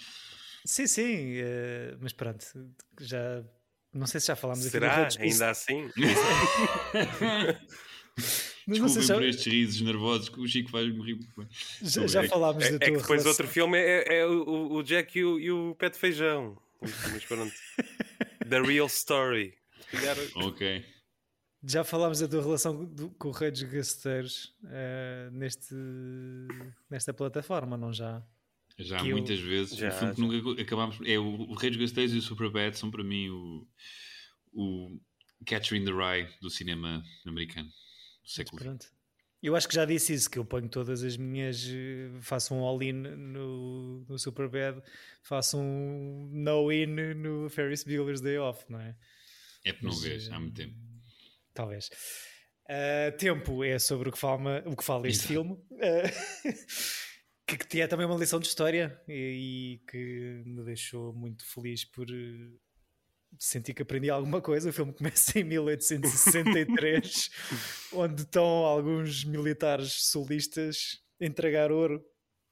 Sim, 0.64 0.86
sim, 0.86 1.34
eh, 1.36 1.96
mas 2.00 2.12
pronto, 2.14 2.44
já 3.00 3.44
não 3.96 4.06
sei 4.06 4.20
se 4.20 4.26
já 4.28 4.36
falámos 4.36 4.60
aqui 4.66 4.68
do 4.78 4.80
Será? 4.80 4.96
Red 5.02 5.08
Skull- 5.08 5.24
Ainda 5.24 5.50
assim? 5.50 5.90
Mas 8.68 8.78
não 8.80 8.88
sei 8.88 9.00
Desculpem 9.00 9.02
se 9.02 9.06
já, 9.08 9.14
por 9.14 9.22
estes 9.24 9.46
risos 9.52 9.80
nervosos 9.82 10.28
que 10.28 10.40
o 10.40 10.46
Chico 10.48 10.70
faz-me 10.70 11.00
rir 11.04 11.14
muito 11.14 11.32
bem. 11.36 11.46
já, 11.82 12.06
já 12.06 12.24
É- 12.24 12.28
falámos 12.28 12.64
É, 12.64 12.70
da 12.70 12.76
é 12.76 12.78
tua 12.78 12.86
que 12.88 12.90
depois 13.02 13.06
relação. 13.22 13.30
outro 13.30 13.46
filme 13.48 13.78
é, 13.78 14.18
é 14.18 14.26
o, 14.26 14.72
o 14.72 14.82
Jack 14.82 15.16
e 15.18 15.24
o, 15.24 15.38
e 15.38 15.50
o 15.52 15.74
Pé 15.76 15.88
de 15.90 15.98
Feijão. 15.98 16.58
Mas 16.80 17.24
pronto. 17.24 17.54
The 18.48 18.60
Real 18.62 18.86
Story. 18.86 19.54
Ok. 20.36 20.84
Já 21.62 21.84
falámos 21.84 22.18
da 22.20 22.28
tua 22.28 22.42
relação 22.42 22.84
do- 22.84 23.10
com 23.10 23.28
o 23.28 23.32
Rei 23.32 23.50
dos 23.52 23.62
Gasteiros 23.62 24.54
eh, 24.68 25.28
neste, 25.32 25.74
nesta 26.90 27.12
plataforma, 27.14 27.76
não 27.76 27.92
já? 27.92 28.22
Já 28.78 28.98
Que 28.98 29.08
eu- 29.08 29.16
muitas 29.16 29.38
vezes. 29.40 29.76
Já, 29.78 29.88
o 29.88 29.92
filme 29.92 30.14
que 30.14 30.20
já. 30.38 30.42
nunca 30.44 30.62
acabámos. 30.62 30.98
É 31.06 31.18
o, 31.18 31.24
o 31.24 31.54
Rei 31.54 31.70
dos 31.70 31.78
Gasteiros 31.80 32.14
e 32.14 32.18
o 32.18 32.22
Superbad 32.22 32.76
são 32.76 32.90
para 32.90 33.02
mim 33.02 33.28
o, 33.30 33.66
o 34.52 35.00
Catcher 35.46 35.78
in 35.78 35.84
the 35.84 35.92
Rye 35.92 36.28
do 36.40 36.50
cinema 36.50 37.02
americano 37.26 37.68
do 38.22 38.28
século 38.30 38.60
XX. 38.78 38.92
Eu 39.42 39.54
acho 39.54 39.68
que 39.68 39.74
já 39.74 39.84
disse 39.84 40.12
isso, 40.12 40.28
que 40.30 40.38
eu 40.38 40.44
ponho 40.44 40.68
todas 40.68 41.02
as 41.04 41.16
minhas. 41.16 41.64
eh, 41.68 42.10
Faço 42.20 42.54
um 42.54 42.64
all-in 42.64 42.92
no, 42.94 44.04
no 44.08 44.18
Superbad, 44.18 44.82
faço 45.22 45.58
um 45.58 46.28
no-in 46.32 46.86
no 47.14 47.48
Ferris 47.50 47.84
Bueller's 47.84 48.20
Day 48.20 48.38
Off, 48.38 48.64
não 48.68 48.80
é? 48.80 48.96
É 49.64 49.72
por 49.72 49.84
não 49.84 49.92
vês 50.00 50.28
eh, 50.28 50.32
há 50.32 50.40
muito 50.40 50.54
tempo. 50.54 50.74
Talvez. 51.54 51.90
Ah, 52.68 53.12
tempo 53.16 53.62
é 53.62 53.78
sobre 53.78 54.08
o 54.08 54.12
que 54.12 54.18
fala, 54.18 54.62
o 54.66 54.74
que 54.74 54.82
fala 54.84 55.06
este 55.06 55.32
Exato. 55.32 55.44
filme. 55.44 55.58
Ah, 55.80 56.10
que, 57.46 57.56
que 57.56 57.80
é 57.80 57.86
também 57.86 58.06
uma 58.06 58.16
lição 58.16 58.40
de 58.40 58.48
história 58.48 59.00
e, 59.08 59.78
e 59.78 59.90
que 59.90 60.42
me 60.44 60.64
deixou 60.64 61.12
muito 61.12 61.46
feliz 61.46 61.84
por 61.84 62.06
eh, 62.10 62.50
sentir 63.38 63.72
que 63.72 63.82
aprendi 63.82 64.10
alguma 64.10 64.40
coisa. 64.40 64.70
O 64.70 64.72
filme 64.72 64.92
começa 64.92 65.38
em 65.38 65.44
1863, 65.44 67.30
onde 67.94 68.22
estão 68.22 68.44
alguns 68.44 69.24
militares 69.24 69.92
solistas 70.10 71.00
a 71.20 71.26
entregar 71.26 71.70
ouro 71.70 72.04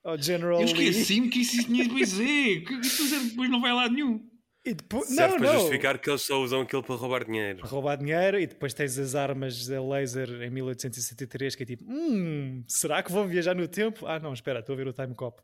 ao 0.05 0.17
General 0.21 0.61
Eu 0.61 0.67
esqueci-me 0.67 1.29
que 1.29 1.41
isso 1.41 1.65
tinha 1.65 1.89
de 1.89 1.95
dizer. 1.95 2.65
Que 2.65 2.75
isso 2.75 3.29
depois 3.29 3.51
não 3.51 3.61
vai 3.61 3.73
lá 3.73 3.89
nenhum. 3.89 4.25
E 4.65 4.73
depois, 4.75 5.09
Serve 5.09 5.35
não, 5.35 5.39
para 5.41 5.53
não. 5.53 5.61
justificar 5.61 5.99
que 5.99 6.09
eles 6.09 6.23
só 6.23 6.41
usam 6.43 6.63
aquilo 6.63 6.83
para 6.83 6.95
roubar 6.95 7.25
dinheiro. 7.25 7.59
para 7.59 7.69
roubar 7.69 7.97
dinheiro 7.99 8.41
e 8.41 8.47
depois 8.47 8.73
tens 8.73 8.99
as 8.99 9.15
armas 9.15 9.71
a 9.71 9.81
laser 9.83 10.29
em 10.43 10.49
1863 10.51 11.55
que 11.55 11.63
é 11.63 11.67
tipo, 11.67 11.85
hum, 11.87 12.65
será 12.67 13.03
que 13.03 13.13
vão 13.13 13.29
viajar 13.29 13.55
no 13.55 13.69
tempo? 13.69 14.07
Ah 14.07 14.19
não, 14.19 14.33
espera, 14.33 14.61
estou 14.61 14.73
a 14.73 14.77
ver 14.77 14.89
o 14.89 14.93
Time 14.93 15.15
Cop. 15.15 15.43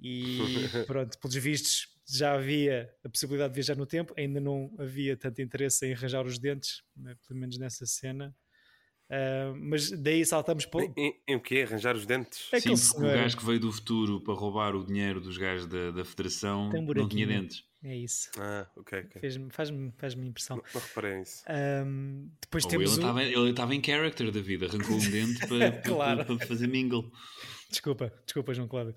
E 0.00 0.38
pronto, 0.86 1.18
pelos 1.18 1.34
vistos 1.36 1.88
já 2.08 2.34
havia 2.34 2.88
a 3.04 3.08
possibilidade 3.08 3.52
de 3.52 3.56
viajar 3.56 3.76
no 3.76 3.86
tempo, 3.86 4.12
ainda 4.16 4.40
não 4.40 4.72
havia 4.78 5.16
tanto 5.16 5.40
interesse 5.40 5.86
em 5.86 5.92
arranjar 5.94 6.24
os 6.26 6.38
dentes, 6.38 6.82
né, 6.96 7.14
pelo 7.26 7.40
menos 7.40 7.58
nessa 7.58 7.86
cena. 7.86 8.34
Uh, 9.12 9.54
mas 9.60 9.90
daí 9.90 10.24
saltamos 10.24 10.64
para. 10.64 10.86
Em, 10.96 11.36
o 11.36 11.40
quê? 11.40 11.66
Arranjar 11.68 11.94
os 11.94 12.06
dentes? 12.06 12.48
É 12.50 12.58
Sim, 12.58 12.70
porque 12.70 12.76
senhor... 12.78 13.10
o 13.10 13.14
gajo 13.14 13.36
que 13.36 13.44
veio 13.44 13.60
do 13.60 13.70
futuro 13.70 14.20
para 14.22 14.32
roubar 14.32 14.74
o 14.74 14.82
dinheiro 14.82 15.20
dos 15.20 15.36
gajos 15.36 15.66
da, 15.66 15.90
da 15.90 16.02
Federação 16.02 16.70
um 16.70 16.94
não 16.94 17.06
tinha 17.06 17.26
dentes. 17.26 17.62
É 17.84 17.94
isso. 17.94 18.30
Ah, 18.38 18.66
ok, 18.74 19.00
ok. 19.00 19.20
Faz-me 19.20 19.50
faz 19.50 19.70
faz 19.98 20.14
impressão. 20.14 20.56
Não, 20.56 20.64
não 20.72 20.80
reparei 20.80 21.18
nisso. 21.18 21.44
Um, 21.84 22.30
depois 22.40 22.64
Ou 22.64 22.70
temos 22.70 22.96
ele 22.96 23.50
estava 23.50 23.74
em 23.74 23.84
character 23.84 24.30
da 24.30 24.40
vida, 24.40 24.66
arrancou 24.66 24.96
um 24.96 25.10
dente 25.10 25.40
para, 25.46 25.72
claro. 25.82 26.24
para, 26.24 26.36
para, 26.36 26.46
fazer 26.46 26.68
mingle. 26.68 27.12
Desculpa, 27.68 28.10
desculpa, 28.24 28.54
João 28.54 28.68
Cláudio. 28.68 28.94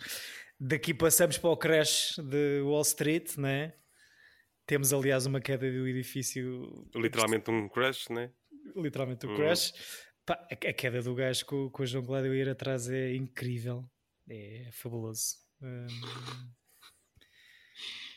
Daqui 0.57 0.93
passamos 0.93 1.37
para 1.37 1.49
o 1.49 1.57
crash 1.57 2.15
de 2.23 2.61
Wall 2.61 2.83
Street, 2.83 3.35
né? 3.37 3.73
Temos, 4.65 4.93
aliás, 4.93 5.25
uma 5.25 5.41
queda 5.41 5.69
do 5.69 5.87
edifício. 5.87 6.87
Literalmente 6.95 7.51
um 7.51 7.67
crash, 7.67 8.07
né? 8.09 8.31
Literalmente 8.75 9.25
um 9.25 9.29
uhum. 9.29 9.35
crash. 9.37 9.73
Pá, 10.25 10.33
a 10.51 10.55
queda 10.55 11.01
do 11.01 11.13
gajo 11.13 11.45
com, 11.45 11.69
com 11.69 11.83
o 11.83 11.85
João 11.85 12.05
Cláudio 12.05 12.33
ir 12.33 12.49
atrás 12.49 12.89
é 12.89 13.13
incrível. 13.13 13.85
É 14.27 14.69
fabuloso. 14.71 15.35
Um... 15.61 15.85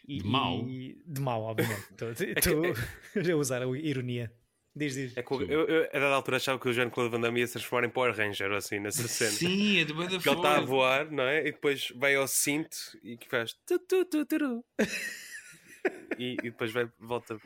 E, 0.06 0.22
de 0.22 0.26
mal? 0.26 0.64
de 0.64 1.20
mal, 1.20 1.42
obviamente. 1.42 1.84
Estou 2.36 2.62
a 3.34 3.36
usar 3.36 3.62
a 3.62 3.66
ironia. 3.76 4.32
Diz, 4.74 4.94
diz. 4.94 5.16
É 5.16 5.22
que 5.22 5.32
eu, 5.32 5.42
eu, 5.42 5.66
eu, 5.66 5.84
a 5.92 5.98
dada 5.98 6.14
altura 6.14 6.36
achava 6.36 6.58
que 6.58 6.68
o 6.68 6.72
Jean 6.72 6.88
Claude 6.88 7.10
Van 7.10 7.20
Damme 7.20 7.40
ia 7.40 7.46
se 7.46 7.54
transformar 7.54 7.86
em 7.86 7.90
Power 7.90 8.14
Ranger 8.14 8.52
assim 8.52 8.78
nessa 8.78 9.08
cena. 9.08 9.32
Sim, 9.32 9.80
é 9.80 9.84
de 9.84 9.92
boa 9.92 10.06
da 10.06 10.14
Ele 10.14 10.18
está 10.18 10.56
a 10.56 10.60
voar, 10.60 11.10
não 11.10 11.24
é? 11.24 11.40
E 11.40 11.52
depois 11.52 11.92
vai 11.96 12.14
ao 12.14 12.28
cinto 12.28 12.76
e 13.02 13.16
que 13.16 13.28
faz 13.28 13.54
tu, 13.66 13.78
tu, 13.80 14.04
tu, 14.04 14.24
tu, 14.24 14.64
e, 16.16 16.34
e 16.34 16.50
depois 16.50 16.70
vai, 16.70 16.88
volta. 16.98 17.36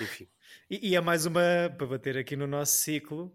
Enfim. 0.00 0.28
E, 0.70 0.90
e 0.90 0.96
é 0.96 1.00
mais 1.00 1.26
uma 1.26 1.72
para 1.76 1.86
bater 1.86 2.16
aqui 2.16 2.36
no 2.36 2.46
nosso 2.46 2.76
ciclo 2.76 3.32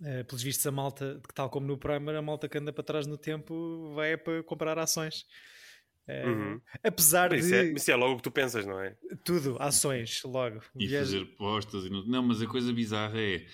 Uh, 0.00 0.24
pelos 0.26 0.42
vistos, 0.42 0.66
a 0.66 0.70
malta, 0.70 1.20
tal 1.34 1.50
como 1.50 1.66
no 1.66 1.76
Primer, 1.76 2.14
a 2.14 2.22
malta 2.22 2.48
que 2.48 2.58
anda 2.58 2.72
para 2.72 2.84
trás 2.84 3.06
no 3.06 3.16
tempo 3.16 3.92
vai 3.94 4.12
é 4.12 4.16
para 4.16 4.42
comprar 4.44 4.78
ações. 4.78 5.24
Uh, 6.06 6.28
uhum. 6.28 6.60
Apesar 6.84 7.32
isso 7.32 7.48
de. 7.48 7.54
É, 7.54 7.72
isso 7.72 7.90
é 7.90 7.96
logo 7.96 8.14
o 8.14 8.16
que 8.16 8.22
tu 8.22 8.30
pensas, 8.30 8.64
não 8.64 8.80
é? 8.80 8.96
Tudo, 9.24 9.56
ações, 9.60 10.22
logo. 10.24 10.62
E 10.78 10.88
fazer 10.88 11.24
postas. 11.36 11.84
E 11.84 11.90
não... 11.90 12.06
não, 12.06 12.22
mas 12.22 12.40
a 12.40 12.46
coisa 12.46 12.72
bizarra 12.72 13.20
é. 13.20 13.46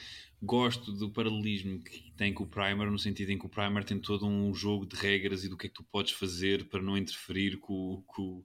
Gosto 0.43 0.93
do 0.93 1.11
paralelismo 1.11 1.83
que 1.83 2.13
tem 2.19 2.35
com 2.35 2.45
o 2.45 2.47
Primer, 2.47 2.91
no 2.91 2.99
sentido 2.99 3.31
em 3.31 3.39
que 3.39 3.47
o 3.47 3.49
Primer 3.49 3.83
tem 3.83 3.99
todo 3.99 4.27
um 4.27 4.53
jogo 4.53 4.85
de 4.85 4.95
regras 4.95 5.43
e 5.43 5.49
do 5.49 5.57
que 5.57 5.67
é 5.67 5.71
que 5.71 5.75
tu 5.77 5.85
podes 5.85 6.13
fazer 6.13 6.69
para 6.69 6.83
não 6.83 6.99
interferir 6.99 7.57
com, 7.57 8.05
com, 8.07 8.45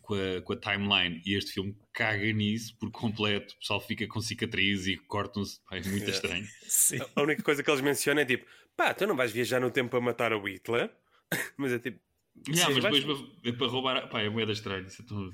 com 0.00 0.14
a, 0.14 0.40
com 0.42 0.52
a, 0.52 0.56
timeline. 0.56 1.22
E 1.24 1.36
este 1.36 1.52
filme 1.52 1.76
caga 1.92 2.32
nisso 2.32 2.76
por 2.78 2.90
completo. 2.90 3.54
O 3.54 3.58
pessoal 3.58 3.80
fica 3.80 4.06
com 4.06 4.20
cicatriz 4.20 4.86
e 4.86 4.96
cortam-se. 4.96 5.60
É 5.72 5.80
muito 5.82 6.10
estranho. 6.10 6.46
Sim. 6.62 6.98
A 7.14 7.22
única 7.22 7.42
coisa 7.42 7.62
que 7.62 7.70
eles 7.70 7.80
mencionam 7.80 8.22
é 8.22 8.24
tipo: 8.24 8.46
pá, 8.76 8.94
tu 8.94 9.06
não 9.06 9.16
vais 9.16 9.32
viajar 9.32 9.60
no 9.60 9.70
tempo 9.70 9.90
para 9.90 10.00
matar 10.00 10.32
o 10.32 10.48
Hitler. 10.48 10.90
mas 11.56 11.72
é 11.72 11.78
tipo. 11.78 12.00
Yeah, 12.48 12.74
mas 12.74 12.82
depois 12.82 13.04
vais... 13.04 13.30
é 13.44 13.52
para 13.52 13.66
roubar. 13.66 14.08
Pá, 14.08 14.22
é 14.22 14.28
moeda 14.28 14.52
estranha. 14.52 14.86
Isso 14.86 15.02
é 15.02 15.04
tão... 15.04 15.30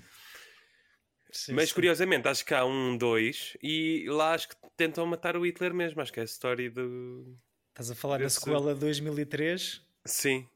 Sim, 1.30 1.52
mas 1.52 1.68
sim. 1.68 1.74
curiosamente, 1.74 2.26
acho 2.28 2.44
que 2.44 2.54
há 2.54 2.64
um, 2.64 2.96
dois, 2.96 3.56
e 3.62 4.06
lá 4.08 4.32
acho 4.32 4.48
que 4.48 4.56
tentam 4.76 5.04
matar 5.04 5.36
o 5.36 5.44
Hitler 5.44 5.74
mesmo. 5.74 6.00
Acho 6.00 6.12
que 6.12 6.20
é 6.20 6.22
a 6.22 6.24
história 6.24 6.70
do. 6.70 7.36
Estás 7.70 7.90
a 7.90 7.94
falar 7.94 8.20
na 8.20 8.28
sequela 8.30 8.72
de 8.72 8.80
2003? 8.80 9.82
Sim. 10.06 10.48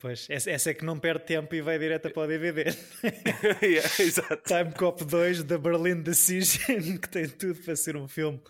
Pois, 0.00 0.30
essa, 0.30 0.50
essa, 0.50 0.70
é 0.70 0.74
que 0.74 0.84
não 0.84 0.98
perde 0.98 1.24
tempo 1.24 1.52
e 1.56 1.60
vai 1.60 1.76
direto 1.76 2.10
para 2.10 2.22
o 2.22 2.26
DVD. 2.26 2.66
yeah, 3.60 3.88
exato. 3.98 4.42
Time 4.44 4.72
Cop 4.72 5.04
2 5.04 5.42
da 5.42 5.58
Berlin 5.58 6.02
Decision, 6.02 6.98
que 7.02 7.08
tem 7.08 7.28
tudo 7.28 7.60
para 7.62 7.74
ser 7.74 7.96
um 7.96 8.06
filme 8.06 8.40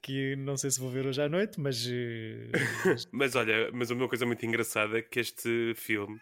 que 0.00 0.36
não 0.36 0.56
sei 0.56 0.70
se 0.70 0.78
vou 0.78 0.88
ver 0.88 1.04
hoje 1.04 1.20
à 1.20 1.28
noite, 1.28 1.60
mas. 1.60 1.84
Eh, 1.88 2.52
mas 3.10 3.34
olha, 3.34 3.68
mas 3.72 3.90
uma 3.90 4.08
coisa 4.08 4.24
muito 4.24 4.46
engraçada 4.46 4.98
é 4.98 5.02
que 5.02 5.18
este 5.18 5.74
filme 5.74 6.20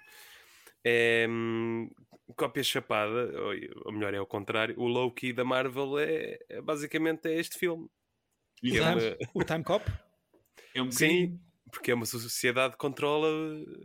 é 0.83 1.27
hum, 1.29 1.91
cópia 2.35 2.63
chapada, 2.63 3.39
ou, 3.39 3.53
ou, 3.85 3.93
melhor, 3.93 4.15
é 4.15 4.21
o 4.21 4.27
contrário. 4.27 4.75
O 4.79 4.87
Loki 4.87 5.35
da 5.35 5.45
Marvel 5.45 5.99
é, 5.99 6.39
é 6.49 6.63
basicamente 6.63 7.29
é 7.29 7.39
este 7.39 7.59
filme. 7.59 7.87
É 8.65 8.81
uma... 8.81 9.17
O 9.35 9.45
Time 9.45 9.63
Cop? 9.63 9.85
É 10.75 10.81
um 10.81 10.91
Sim, 10.91 11.39
porque 11.75 11.91
é 11.91 11.95
uma 11.95 12.07
sociedade 12.07 12.73
que 12.73 12.79
controla 12.79 13.29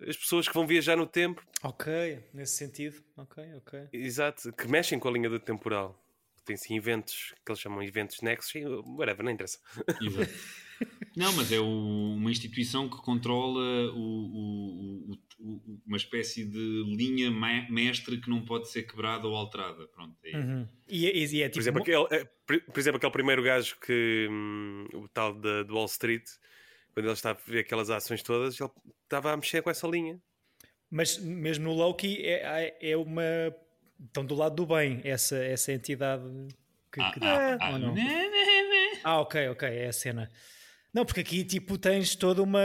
as 0.07 0.15
pessoas 0.15 0.47
que 0.47 0.53
vão 0.53 0.65
viajar 0.65 0.95
no 0.95 1.07
tempo. 1.07 1.43
Ok, 1.63 2.23
nesse 2.33 2.55
sentido. 2.55 3.03
Ok, 3.17 3.43
ok. 3.57 3.87
Exato, 3.91 4.53
que 4.53 4.67
mexem 4.67 4.99
com 4.99 5.09
a 5.09 5.11
linha 5.11 5.29
do 5.29 5.39
temporal. 5.39 5.99
Tem 6.45 6.55
sim 6.55 6.77
eventos 6.77 7.33
que 7.45 7.51
eles 7.51 7.59
chamam 7.59 7.83
eventos 7.83 8.21
nexos, 8.21 8.53
whatever, 8.85 9.23
não 9.23 9.31
interessa. 9.31 9.59
Exato. 10.01 10.31
Não, 11.15 11.33
mas 11.33 11.51
é 11.51 11.59
o, 11.59 11.65
uma 12.15 12.31
instituição 12.31 12.87
que 12.87 12.97
controla 12.97 13.91
o, 13.93 15.11
o, 15.11 15.19
uma 15.85 15.97
espécie 15.97 16.45
de 16.45 16.83
linha 16.87 17.29
mestre 17.69 18.17
que 18.21 18.29
não 18.29 18.45
pode 18.45 18.69
ser 18.69 18.83
quebrada 18.83 19.27
ou 19.27 19.35
alterada. 19.35 19.87
Pronto, 19.87 20.15
é 20.23 20.37
uhum. 20.37 20.67
e, 20.87 21.07
é, 21.07 21.17
e 21.17 21.41
é 21.41 21.49
tipo... 21.49 21.53
por, 21.53 21.59
exemplo, 21.59 21.81
aquele, 21.81 22.07
é, 22.11 22.23
por 22.45 22.79
exemplo, 22.79 22.97
aquele 22.97 23.11
primeiro 23.11 23.43
gajo 23.43 23.77
que 23.79 24.27
hum, 24.29 24.87
o 24.93 25.07
tal 25.09 25.33
de, 25.33 25.65
de 25.65 25.71
Wall 25.73 25.85
Street 25.85 26.25
quando 26.93 27.05
ele 27.05 27.13
está 27.13 27.31
a 27.31 27.33
ver 27.33 27.59
aquelas 27.59 27.89
ações 27.89 28.21
todas, 28.23 28.59
ele 28.59 28.69
estava 29.03 29.31
a 29.31 29.37
mexer 29.37 29.61
com 29.61 29.69
essa 29.69 29.87
linha. 29.87 30.19
Mas 30.89 31.17
mesmo 31.17 31.65
no 31.65 31.73
Loki 31.73 32.21
é, 32.25 32.75
é 32.81 32.97
uma. 32.97 33.23
Estão 34.03 34.25
do 34.25 34.33
lado 34.33 34.55
do 34.55 34.65
bem, 34.65 35.01
essa, 35.03 35.37
essa 35.37 35.73
entidade 35.73 36.23
que, 36.91 36.99
que 37.11 37.25
ah, 37.25 37.57
ah, 37.59 37.71
ou 37.71 37.79
não? 37.79 37.95
Ah, 39.03 39.21
ok, 39.21 39.49
ok, 39.49 39.67
é 39.69 39.87
a 39.87 39.93
cena. 39.93 40.31
Não, 40.93 41.05
porque 41.05 41.19
aqui 41.19 41.43
tipo 41.43 41.77
tens 41.77 42.15
toda 42.15 42.41
uma. 42.41 42.59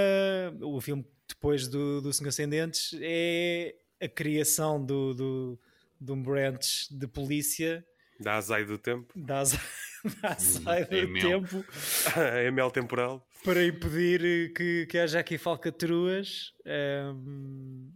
O 0.63 0.81
filme 0.81 1.05
depois 1.29 1.69
do, 1.69 2.01
do 2.01 2.13
Senhor 2.13 2.29
Ascendentes 2.29 2.97
é 3.01 3.75
a 4.01 4.09
criação 4.09 4.85
do, 4.85 5.13
do, 5.15 5.61
de 6.01 6.13
um 6.13 6.23
branch 6.23 6.89
de 6.91 7.07
polícia. 7.07 7.85
Da 8.19 8.37
azai 8.37 8.65
do 8.65 8.79
tempo. 8.79 9.13
Da 9.15 9.41
azai, 9.41 9.61
da 10.23 10.29
azai 10.31 10.85
do 10.87 10.97
é 10.97 11.21
tempo. 11.21 11.65
é 12.17 12.51
mel 12.51 12.71
temporal 12.71 13.27
para 13.45 13.63
impedir 13.63 14.55
que, 14.55 14.87
que 14.87 14.99
haja 14.99 15.21
aqui 15.21 15.37
falcatruas. 15.37 16.55
Um, 16.67 17.93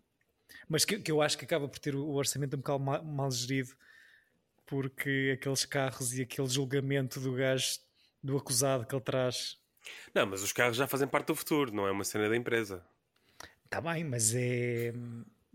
mas 0.68 0.84
que, 0.84 1.00
que, 1.00 1.10
eu 1.10 1.22
acho 1.22 1.38
que 1.38 1.46
acaba 1.46 1.66
por 1.66 1.78
ter 1.78 1.96
o 1.96 2.12
orçamento 2.12 2.54
um 2.54 2.58
bocado 2.58 2.78
mal, 2.78 3.02
mal, 3.02 3.30
gerido, 3.30 3.74
porque 4.66 5.36
aqueles 5.40 5.64
carros 5.64 6.16
e 6.16 6.22
aquele 6.22 6.46
julgamento 6.46 7.18
do 7.18 7.32
gajo, 7.32 7.78
do 8.22 8.36
acusado 8.36 8.86
que 8.86 8.94
ele 8.94 9.02
traz. 9.02 9.58
Não, 10.14 10.26
mas 10.26 10.42
os 10.42 10.52
carros 10.52 10.76
já 10.76 10.86
fazem 10.86 11.08
parte 11.08 11.28
do 11.28 11.34
futuro, 11.34 11.72
não 11.72 11.88
é 11.88 11.90
uma 11.90 12.04
cena 12.04 12.28
da 12.28 12.36
empresa. 12.36 12.84
Está 13.64 13.80
bem, 13.80 14.04
mas 14.04 14.34
é. 14.34 14.92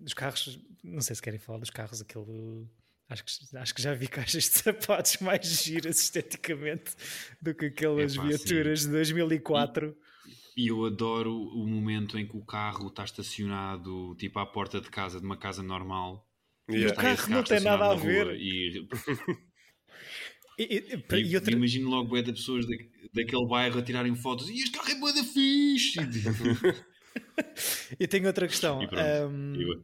Os 0.03 0.15
carros, 0.15 0.59
não 0.83 1.01
sei 1.01 1.15
se 1.15 1.21
querem 1.21 1.39
falar 1.39 1.59
dos 1.59 1.69
carros, 1.69 2.01
aquele 2.01 2.67
Acho 3.13 3.23
que, 3.23 3.57
acho 3.57 3.75
que 3.75 3.81
já 3.81 3.93
vi 3.93 4.07
caixas 4.09 4.43
de 4.43 4.57
sapatos 4.57 5.17
mais 5.17 5.45
giras 5.45 5.99
esteticamente 5.99 6.95
do 7.39 7.53
que 7.53 7.65
aquelas 7.65 8.17
é 8.17 8.21
viaturas 8.21 8.81
de 8.81 8.87
2004. 8.89 9.95
E, 10.57 10.63
e 10.65 10.67
eu 10.69 10.83
adoro 10.83 11.31
o 11.31 11.67
momento 11.67 12.17
em 12.17 12.27
que 12.27 12.35
o 12.35 12.43
carro 12.43 12.87
está 12.87 13.03
estacionado 13.03 14.15
tipo 14.15 14.39
à 14.39 14.45
porta 14.45 14.81
de 14.81 14.89
casa, 14.89 15.19
de 15.19 15.25
uma 15.25 15.37
casa 15.37 15.61
normal. 15.61 16.27
Yeah. 16.69 16.91
O 16.91 16.95
carro, 16.95 17.17
carro 17.17 17.29
não 17.29 17.43
tem 17.43 17.59
nada 17.59 17.91
a 17.91 17.95
ver. 17.95 18.35
E... 20.55 20.63
e, 20.63 21.17
e, 21.17 21.31
e 21.31 21.35
outra... 21.35 21.51
Imagino 21.51 21.89
logo 21.89 22.15
é 22.15 22.21
de 22.21 22.31
pessoas 22.31 22.67
da, 22.67 22.75
daquele 23.11 23.47
bairro 23.47 23.79
a 23.79 23.81
tirarem 23.81 24.13
fotos 24.15 24.47
e 24.49 24.57
este 24.57 24.71
carro 24.71 24.91
é 24.91 24.95
boa 24.99 25.11
da 25.11 25.23
fixe. 25.23 25.99
e 27.99 28.07
tenho 28.07 28.27
outra 28.27 28.47
questão. 28.47 28.79
Um, 28.79 29.83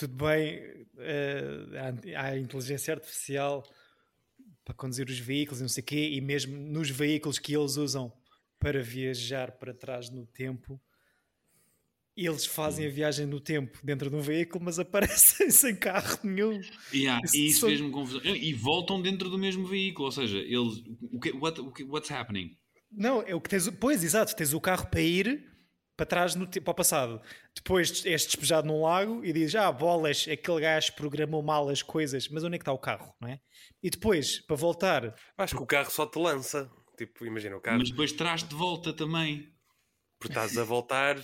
tudo 0.00 0.24
bem, 0.24 0.58
uh, 0.94 2.16
há, 2.16 2.22
há 2.22 2.38
inteligência 2.38 2.94
artificial 2.94 3.62
para 4.64 4.74
conduzir 4.74 5.06
os 5.08 5.18
veículos 5.18 5.60
e 5.60 5.62
não 5.62 5.68
sei 5.68 5.82
o 5.82 5.86
quê, 5.86 6.10
e 6.12 6.20
mesmo 6.22 6.56
nos 6.56 6.88
veículos 6.88 7.38
que 7.38 7.54
eles 7.54 7.76
usam 7.76 8.10
para 8.58 8.82
viajar 8.82 9.52
para 9.52 9.74
trás 9.74 10.08
no 10.08 10.26
tempo, 10.26 10.80
eles 12.16 12.46
fazem 12.46 12.86
a 12.86 12.90
viagem 12.90 13.26
no 13.26 13.40
tempo 13.40 13.78
dentro 13.84 14.08
de 14.08 14.16
um 14.16 14.20
veículo, 14.20 14.64
mas 14.64 14.78
aparecem 14.78 15.50
sem 15.52 15.76
carro 15.76 16.18
nenhum. 16.24 16.60
Yeah, 16.92 17.20
isso, 17.24 17.36
e 17.36 17.46
isso 17.48 17.66
fez-me 17.66 17.90
confusão. 17.90 18.22
E 18.24 18.54
voltam 18.54 19.02
dentro 19.02 19.28
do 19.28 19.38
mesmo 19.38 19.66
veículo, 19.66 20.06
ou 20.06 20.12
seja, 20.12 20.38
eles. 20.38 20.82
O 21.12 21.20
que, 21.20 21.30
what, 21.32 21.60
what's 21.84 22.10
happening? 22.10 22.56
Não, 22.90 23.22
é 23.22 23.34
o 23.34 23.40
que 23.40 23.50
tens. 23.50 23.68
Pois, 23.68 24.02
exato, 24.02 24.34
tens 24.34 24.54
o 24.54 24.60
carro 24.60 24.86
para 24.86 25.00
ir 25.00 25.49
para 26.00 26.06
trás 26.06 26.34
no, 26.34 26.48
para 26.48 26.70
o 26.70 26.74
passado. 26.74 27.20
Depois 27.54 28.04
és 28.06 28.24
despejado 28.24 28.66
num 28.66 28.82
lago 28.82 29.22
e 29.22 29.32
dizes: 29.32 29.54
Ah, 29.54 29.70
bolas, 29.70 30.26
aquele 30.30 30.60
gajo 30.60 30.94
programou 30.94 31.42
mal 31.42 31.68
as 31.68 31.82
coisas, 31.82 32.26
mas 32.28 32.42
onde 32.42 32.54
é 32.54 32.58
que 32.58 32.62
está 32.62 32.72
o 32.72 32.78
carro, 32.78 33.14
não 33.20 33.28
é? 33.28 33.40
E 33.82 33.90
depois, 33.90 34.40
para 34.40 34.56
voltar. 34.56 35.14
Acho 35.36 35.56
que 35.56 35.62
o 35.62 35.66
carro 35.66 35.90
só 35.90 36.06
te 36.06 36.18
lança. 36.18 36.70
Tipo, 36.96 37.26
imagina 37.26 37.56
o 37.56 37.60
carro. 37.60 37.78
Mas 37.78 37.90
depois 37.90 38.12
traz 38.12 38.42
de 38.42 38.54
volta 38.54 38.92
também. 38.94 39.52
Porque 40.18 40.32
estás 40.32 40.56
a 40.56 40.64
voltar 40.64 41.16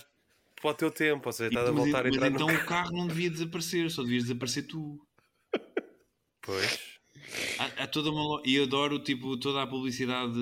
para 0.59 0.69
o 0.69 0.73
teu 0.73 0.91
tempo, 0.91 1.27
ou 1.27 1.33
seja, 1.33 1.49
estás 1.49 1.67
a 1.67 1.71
voltar 1.71 2.03
mas 2.03 2.13
a 2.13 2.15
entrar 2.15 2.31
então 2.31 2.47
no... 2.47 2.53
o 2.53 2.65
carro 2.65 2.91
não 2.91 3.07
devia 3.07 3.29
desaparecer, 3.29 3.89
só 3.89 4.03
devias 4.03 4.23
desaparecer 4.23 4.67
tu. 4.67 4.99
Pois. 6.41 6.79
Há, 7.59 7.83
há 7.83 7.87
toda 7.87 8.09
uma. 8.11 8.41
E 8.45 8.59
adoro 8.59 8.99
tipo, 8.99 9.35
toda 9.37 9.63
a 9.63 9.67
publicidade 9.67 10.37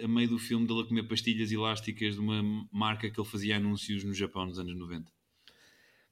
eh, 0.00 0.04
a 0.04 0.08
meio 0.08 0.28
do 0.28 0.38
filme 0.38 0.66
dele 0.66 0.80
a 0.82 0.84
comer 0.84 1.02
pastilhas 1.04 1.50
elásticas 1.52 2.14
de 2.14 2.20
uma 2.20 2.42
marca 2.72 3.10
que 3.10 3.20
ele 3.20 3.28
fazia 3.28 3.56
anúncios 3.56 4.04
no 4.04 4.14
Japão 4.14 4.46
nos 4.46 4.58
anos 4.58 4.76
90. 4.76 5.10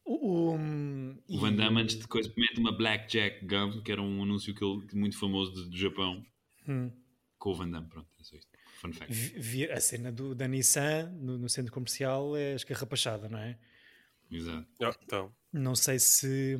O, 0.05 0.55
o, 0.55 1.19
O 1.29 1.39
Van 1.39 1.55
Damme, 1.55 1.81
antes 1.81 1.99
de 1.99 2.07
coisa, 2.07 2.31
mete 2.37 2.59
uma 2.61 2.73
Blackjack 2.77 3.47
Gum, 3.47 3.81
que 3.83 3.91
era 3.91 4.03
um 4.03 4.23
anúncio 4.23 4.55
que 4.55 4.63
ele, 4.63 4.83
muito 4.93 5.17
famoso 5.19 5.53
de- 5.65 5.71
do 5.71 5.77
Japão, 5.77 6.23
Hum. 6.69 6.91
com 7.39 7.51
o 7.51 7.55
Van 7.55 7.71
Damme. 7.71 7.89
Pronto, 7.89 8.07
é 8.21 8.23
só 8.23 8.37
isto. 8.37 8.51
Fun 8.81 8.93
fact. 8.93 9.11
Vi- 9.15 9.71
a 9.71 9.81
cena 9.81 10.13
do, 10.13 10.35
da 10.35 10.47
Nissan 10.47 11.11
no, 11.13 11.39
no 11.39 11.49
centro 11.49 11.73
comercial 11.73 12.37
é 12.37 12.55
escarrapachada, 12.55 13.29
não 13.31 13.39
é? 13.39 13.59
Exato. 14.37 14.67
Oh, 14.81 14.93
então, 15.03 15.35
Não 15.53 15.75
sei 15.77 15.99
se, 15.99 16.57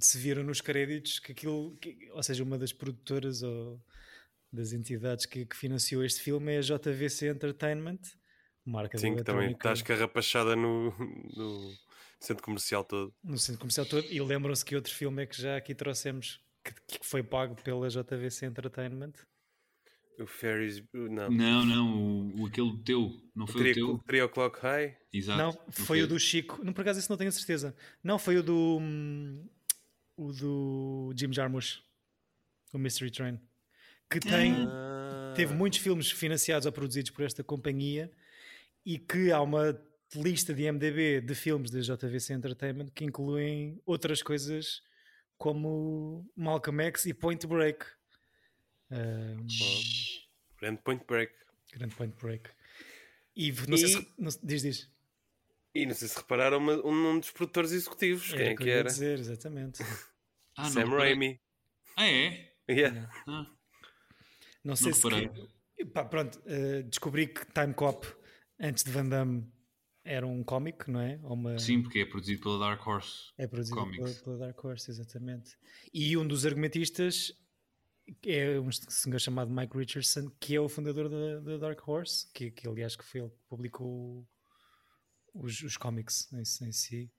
se 0.00 0.18
viram 0.18 0.42
nos 0.44 0.60
créditos 0.60 1.18
que 1.18 1.32
aquilo, 1.32 1.76
que- 1.78 2.10
ou 2.12 2.22
seja, 2.22 2.42
uma 2.42 2.58
das 2.58 2.72
produtoras 2.72 3.42
ou 3.42 3.80
das 4.52 4.72
entidades 4.72 5.26
que, 5.26 5.46
que 5.46 5.56
financiou 5.56 6.04
este 6.04 6.20
filme 6.20 6.52
é 6.52 6.58
a 6.58 6.60
JVC 6.60 7.28
Entertainment, 7.28 8.00
marca 8.64 8.96
de 8.96 9.00
sim, 9.00 9.16
que 9.16 9.24
também 9.24 9.52
está 9.52 9.72
escarrapachada 9.72 10.54
no, 10.54 10.90
no 11.36 11.72
centro 12.20 12.42
comercial 12.44 12.84
todo. 12.84 13.14
no 13.22 13.38
centro 13.38 13.60
comercial 13.60 13.86
todo. 13.86 14.06
E 14.10 14.20
lembram-se 14.20 14.64
que 14.64 14.76
outro 14.76 14.94
filme 14.94 15.22
é 15.22 15.26
que 15.26 15.40
já 15.40 15.56
aqui 15.56 15.74
trouxemos 15.74 16.40
que, 16.62 16.98
que 16.98 17.06
foi 17.06 17.22
pago 17.22 17.54
pela 17.62 17.88
JVC 17.88 18.46
Entertainment. 18.46 19.12
O 20.18 20.26
Ferris. 20.26 20.82
Não. 20.92 21.28
Não, 21.30 21.64
não, 21.66 21.96
o, 21.98 22.42
o- 22.42 22.46
aquele 22.46 22.76
teu, 22.84 23.12
não 23.34 23.46
foi 23.46 23.70
o 23.72 23.74
teu? 23.74 23.98
3 24.06 24.22
o'clock 24.24 24.58
high? 24.60 24.96
Exato. 25.12 25.38
não, 25.38 25.72
foi 25.72 26.02
o 26.02 26.06
do 26.06 26.18
Chico. 26.18 26.64
Não, 26.64 26.72
por 26.72 26.82
acaso 26.82 27.00
isso 27.00 27.10
não 27.10 27.16
tenho 27.16 27.32
certeza. 27.32 27.74
Não, 28.02 28.18
foi 28.18 28.36
o 28.36 28.42
do. 28.42 28.78
hum, 28.80 29.44
o 30.16 30.32
do 30.32 31.12
Jim 31.16 31.32
Jarmusch, 31.32 31.80
o 32.72 32.78
Mystery 32.78 33.10
Train. 33.10 33.40
Que 34.08 34.20
tem. 34.20 34.54
Ah, 34.68 35.32
Teve 35.34 35.52
muitos 35.54 35.80
filmes 35.80 36.10
financiados 36.10 36.64
ou 36.66 36.70
produzidos 36.72 37.10
por 37.10 37.24
esta 37.24 37.42
companhia 37.42 38.08
e 38.86 38.98
que 38.98 39.32
há 39.32 39.40
uma 39.40 39.76
lista 40.14 40.54
de 40.54 40.70
MDB 40.70 41.20
de 41.22 41.34
filmes 41.34 41.72
da 41.72 41.80
JVC 41.80 42.34
Entertainment 42.34 42.86
que 42.94 43.04
incluem 43.04 43.80
outras 43.84 44.22
coisas 44.22 44.80
como 45.36 46.24
Malcolm 46.36 46.80
X 46.84 47.06
e 47.06 47.14
Point 47.14 47.44
Break. 47.48 47.84
Grande 50.60 50.82
Point 50.82 51.04
Break. 51.06 51.32
grande 51.72 51.94
Point 51.94 52.14
Break. 52.20 52.50
E 53.36 53.52
não 53.68 53.76
sei 53.76 53.86
E- 53.86 53.88
se. 53.88 54.08
Não, 54.18 54.30
diz, 54.42 54.62
diz. 54.62 54.90
E 55.74 55.86
não 55.86 55.94
sei 55.94 56.06
se 56.08 56.16
repararam, 56.16 56.60
mas 56.60 56.78
um, 56.84 57.10
um 57.10 57.18
dos 57.18 57.30
produtores 57.32 57.72
executivos. 57.72 58.30
Quem 58.30 58.40
é 58.48 58.54
que 58.54 58.64
ia 58.64 58.74
era? 58.74 58.88
dizer, 58.88 59.18
exatamente. 59.18 59.82
Ah, 60.56 60.62
não 60.66 60.70
Sam 60.70 60.80
reparei. 60.84 61.04
Raimi. 61.14 61.40
Ah, 61.96 62.06
é? 62.06 62.54
Yeah. 62.70 63.10
Ah, 63.26 63.44
Não 64.62 64.76
sei 64.76 64.92
Não 64.92 64.94
se. 64.94 65.28
que- 65.76 65.84
pá, 65.86 66.04
pronto, 66.04 66.40
eh, 66.46 66.82
descobri 66.84 67.26
que 67.26 67.44
Time 67.46 67.74
Cop, 67.74 68.06
antes 68.60 68.84
de 68.84 68.92
Van 68.92 69.08
Damme, 69.08 69.52
era 70.04 70.24
um 70.24 70.44
cómic, 70.44 70.88
não 70.88 71.00
é? 71.00 71.18
Ou 71.24 71.32
uma... 71.32 71.58
sim, 71.58 71.82
porque 71.82 71.98
é 71.98 72.04
produzido 72.06 72.40
pela 72.42 72.60
Dark 72.60 72.86
Horse. 72.86 73.32
É 73.36 73.48
produzido 73.48 73.84
pela, 73.90 74.14
pela 74.14 74.38
Dark 74.38 74.64
Horse, 74.64 74.88
exatamente. 74.92 75.56
E 75.92 76.16
um 76.16 76.24
dos 76.24 76.46
argumentistas 76.46 77.32
é 78.26 78.58
um 78.60 78.70
senhor 78.70 79.18
chamado 79.18 79.50
Mike 79.50 79.76
Richardson, 79.76 80.30
que 80.40 80.54
é 80.54 80.60
o 80.60 80.68
fundador 80.68 81.08
da, 81.08 81.40
da 81.40 81.56
Dark 81.56 81.86
Horse, 81.86 82.26
que, 82.32 82.50
que 82.50 82.68
aliás 82.68 82.96
que 82.96 83.04
foi 83.04 83.20
ele 83.20 83.30
que 83.30 83.42
publicou 83.48 84.26
os, 85.32 85.62
os 85.62 85.76
cómics 85.76 86.32
em, 86.32 86.40
em 86.66 86.72
si. 86.72 87.10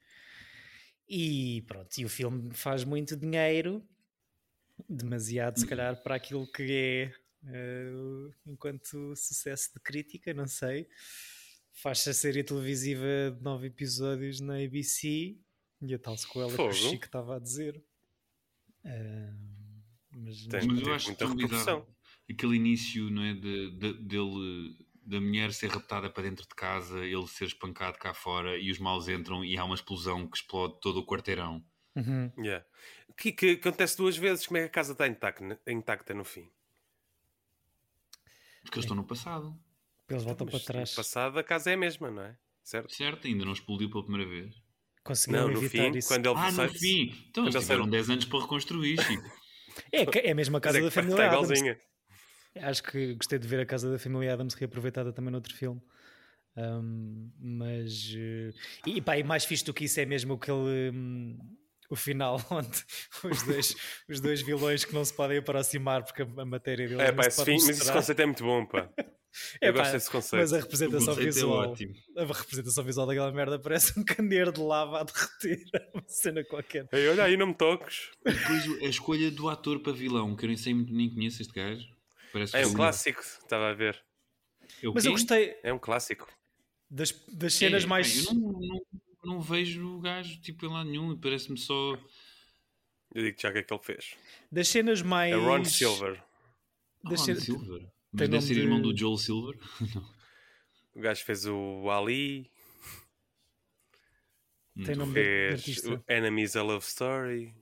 E 1.07 1.63
pronto, 1.67 1.97
e 1.97 2.05
o 2.05 2.09
filme 2.09 2.53
faz 2.53 2.83
muito 2.83 3.15
dinheiro, 3.15 3.87
demasiado 4.89 5.59
se 5.59 5.67
calhar 5.67 6.01
para 6.01 6.15
aquilo 6.15 6.51
que 6.51 6.63
é 6.71 7.13
eh, 7.47 8.31
enquanto 8.45 9.15
sucesso 9.15 9.73
de 9.73 9.79
crítica, 9.79 10.33
não 10.33 10.47
sei. 10.47 10.87
Faz-se 11.73 12.09
a 12.09 12.13
série 12.13 12.43
televisiva 12.43 13.31
de 13.35 13.43
nove 13.43 13.67
episódios 13.67 14.39
na 14.39 14.55
ABC 14.63 15.37
e 15.81 15.93
a 15.93 15.99
tal 15.99 16.17
sequela 16.17 16.49
que 16.49 16.55
Fogo. 16.55 16.69
o 16.69 16.73
Chico 16.73 17.05
estava 17.05 17.35
a 17.35 17.39
dizer. 17.39 17.83
Ah, 18.83 19.33
mas, 20.15 20.47
Tem. 20.47 20.65
Mas 20.67 20.79
eu 20.81 20.93
acho 20.93 21.07
muita 21.07 21.27
repercussão. 21.27 21.87
aquele 22.29 22.55
início, 22.55 23.09
não 23.09 23.21
é? 23.23 23.33
De, 23.33 23.71
de- 23.71 23.93
dele, 23.93 24.77
da 25.03 25.19
mulher 25.21 25.51
ser 25.53 25.69
raptada 25.69 26.09
para 26.09 26.23
dentro 26.23 26.47
de 26.47 26.55
casa, 26.55 27.05
ele 27.05 27.27
ser 27.27 27.45
espancado 27.45 27.97
cá 27.99 28.13
fora 28.13 28.57
e 28.57 28.71
os 28.71 28.79
maus 28.79 29.07
entram 29.07 29.43
e 29.45 29.57
há 29.57 29.63
uma 29.63 29.75
explosão 29.75 30.27
que 30.27 30.37
explode 30.37 30.79
todo 30.81 30.97
o 30.99 31.05
quarteirão. 31.05 31.63
Uhum. 31.95 32.31
Yeah. 32.37 32.65
Que, 33.17 33.31
que 33.31 33.51
acontece 33.51 33.95
duas 33.97 34.17
vezes. 34.17 34.45
Como 34.47 34.57
é 34.57 34.61
que 34.61 34.67
a 34.67 34.69
casa 34.69 34.91
está 34.93 35.07
intacta, 35.07 35.61
intacta 35.67 36.13
no 36.13 36.25
fim? 36.25 36.49
Porque 38.63 38.77
eles 38.79 38.85
estão 38.85 38.97
no 38.97 39.03
passado, 39.05 39.57
Eles 40.09 40.23
voltam 40.23 40.47
Mas 40.51 40.63
para 40.63 40.73
trás. 40.73 40.89
No 40.91 40.95
passado 40.95 41.39
a 41.39 41.43
casa 41.43 41.69
é 41.71 41.73
a 41.75 41.77
mesma, 41.77 42.09
não 42.09 42.23
é? 42.23 42.37
Certo? 42.63 42.93
certo? 42.93 43.27
Ainda 43.27 43.45
não 43.45 43.53
explodiu 43.53 43.89
pela 43.89 44.03
primeira 44.03 44.29
vez. 44.29 44.55
Conseguiram 45.03 45.47
Não, 45.47 45.53
no 45.53 45.63
evitar 45.63 45.91
fim, 45.91 45.97
isso. 45.99 46.07
quando 46.07 46.25
ele 46.25 46.35
Ah, 46.39 46.51
no 46.51 46.69
fim! 46.69 47.25
Então 47.29 47.43
eles 47.43 47.53
ele 47.55 47.63
tiveram 47.63 47.83
sai- 47.83 47.91
10 47.91 48.09
anos 48.09 48.25
para 48.25 48.39
reconstruir, 48.41 48.99
Chico. 49.03 49.23
É, 49.91 50.27
é 50.27 50.31
a 50.31 50.35
mesma 50.35 50.59
casa 50.59 50.79
é 50.79 50.81
da 50.81 50.91
família 50.91 51.25
está 51.25 51.37
Adams. 51.37 51.61
Acho 52.55 52.83
que 52.83 53.15
gostei 53.15 53.37
de 53.37 53.47
ver 53.47 53.59
a 53.59 53.65
casa 53.65 53.91
da 53.91 53.99
família 53.99 54.33
Adams 54.33 54.53
reaproveitada 54.53 55.11
também 55.11 55.31
noutro 55.31 55.53
filme. 55.53 55.81
Um, 56.57 57.29
mas 57.37 58.13
eh, 58.15 58.53
e, 58.87 59.01
pá, 59.01 59.17
e 59.17 59.23
mais 59.23 59.43
fixe 59.43 59.65
do 59.65 59.73
que 59.73 59.83
isso 59.83 59.99
é 59.99 60.05
mesmo 60.05 60.35
aquele 60.35 60.89
hum, 60.93 61.37
o 61.89 61.97
final 61.97 62.39
onde 62.49 62.85
os 63.23 63.43
dois, 63.43 63.75
os 64.07 64.21
dois 64.21 64.41
vilões 64.41 64.85
que 64.85 64.93
não 64.93 65.03
se 65.03 65.13
podem 65.13 65.37
aproximar 65.37 66.03
porque 66.03 66.21
a, 66.21 66.45
matéria 66.45 66.87
deles 66.87 67.01
É, 67.01 67.11
pá, 67.11 67.23
se 67.23 67.41
esse 67.41 67.45
fim, 67.45 67.57
mas 67.67 67.81
esse 67.81 67.91
conceito 67.91 68.21
é 68.21 68.25
muito 68.25 68.43
bom, 68.43 68.65
pá. 68.65 68.89
É, 69.61 69.69
Eu 69.69 69.73
pá, 69.73 69.79
gosto 69.79 69.91
desse 69.93 70.09
conceito. 70.11 70.41
Mas 70.41 70.53
a 70.53 70.57
O 70.57 70.61
representação 70.61 71.13
é 71.13 71.17
visual 71.25 71.71
ótimo. 71.71 71.93
a 72.17 72.25
representação 72.25 72.83
visual 72.83 73.07
daquela 73.07 73.31
merda 73.31 73.59
parece 73.59 73.99
um 73.99 74.03
candeeiro 74.03 74.51
de 74.51 74.61
lava 74.61 75.01
a 75.01 75.03
derreter 75.03 75.65
uma 75.93 76.03
cena 76.07 76.43
qualquer. 76.43 76.87
Ei, 76.91 77.07
olha 77.09 77.23
aí, 77.23 77.35
não 77.37 77.47
me 77.47 77.53
toques. 77.55 78.11
Depois 78.23 78.81
a 78.81 78.85
escolha 78.85 79.29
do 79.31 79.49
ator 79.49 79.79
para 79.79 79.93
vilão, 79.93 80.35
que 80.35 80.45
eu 80.45 80.47
nem 80.47 80.57
sei 80.57 80.73
muito, 80.73 80.93
nem 80.93 81.09
conheço 81.13 81.41
este 81.41 81.53
gajo. 81.53 81.87
Parece 82.31 82.55
É 82.57 82.65
um 82.67 82.73
clássico, 82.73 83.19
estava 83.21 83.69
a 83.69 83.73
ver. 83.73 84.01
É 84.83 84.87
o 84.89 84.93
Mas 84.93 85.05
eu 85.05 85.11
gostei 85.11 85.57
É 85.63 85.71
um 85.73 85.79
clássico. 85.79 86.27
das, 86.89 87.11
das 87.31 87.53
cenas 87.53 87.83
É, 87.83 87.87
mais 87.87 88.25
pá, 88.25 88.31
Eu 88.31 88.35
não, 88.39 88.51
não, 88.53 88.81
não 89.23 89.41
vejo 89.41 89.85
o 89.97 89.99
gajo 90.01 90.39
tipo, 90.41 90.65
em 90.65 90.69
lado 90.69 90.89
nenhum, 90.89 91.17
parece-me 91.17 91.57
só. 91.57 91.97
Eu 93.13 93.23
digo 93.23 93.37
já 93.39 93.49
o 93.49 93.53
que 93.53 93.59
é 93.59 93.63
que 93.63 93.73
ele 93.73 93.83
fez. 93.83 94.15
das 94.51 94.67
cenas 94.67 95.01
mais 95.01 95.31
É 95.33 95.37
Ron 95.37 95.63
Silver. 95.63 96.21
das 97.03 97.19
Ron 97.19 97.25
cenas- 97.25 97.43
Silver. 97.43 97.87
Tem 98.15 98.27
Mas 98.27 98.29
deve 98.29 98.35
nome 98.35 98.47
ser 98.47 98.53
de- 98.55 98.59
irmão 98.61 98.81
do 98.81 98.95
Joel 98.97 99.17
Silver. 99.17 99.55
O 100.95 101.01
gajo 101.01 101.25
fez 101.25 101.45
o 101.45 101.89
Ali, 101.89 102.49
tem 104.85 104.95
nome 104.95 105.13
de 105.13 105.19
fez 105.19 105.53
artista. 105.53 106.03
Enemies 106.07 106.55
a 106.55 106.63
Love 106.63 106.85
Story. 106.85 107.53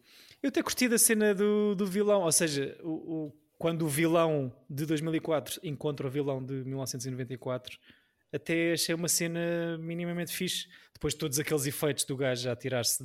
Eu 0.41 0.49
até 0.49 0.61
curti 0.61 0.87
da 0.87 0.97
cena 0.99 1.33
do, 1.33 1.73
do 1.73 1.85
vilão, 1.87 2.21
ou 2.21 2.31
seja, 2.31 2.77
o, 2.83 2.91
o- 3.27 3.33
quando 3.57 3.83
o 3.85 3.87
vilão 3.87 4.53
de 4.69 4.85
2004 4.85 5.59
encontra 5.63 6.05
o 6.05 6.09
vilão 6.11 6.43
de 6.45 6.53
1994, 6.65 7.79
até 8.31 8.73
achei 8.73 8.93
uma 8.93 9.07
cena 9.07 9.77
minimamente 9.79 10.31
fixe. 10.31 10.67
Depois 10.93 11.13
de 11.13 11.19
todos 11.19 11.39
aqueles 11.39 11.65
efeitos 11.65 12.03
do 12.03 12.15
gajo 12.17 12.49
a 12.49 12.55
tirar-se 12.55 13.03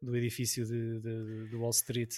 do 0.00 0.16
edifício 0.16 0.64
de, 0.64 1.00
de- 1.00 1.48
de 1.50 1.56
Wall 1.56 1.70
Street. 1.70 2.14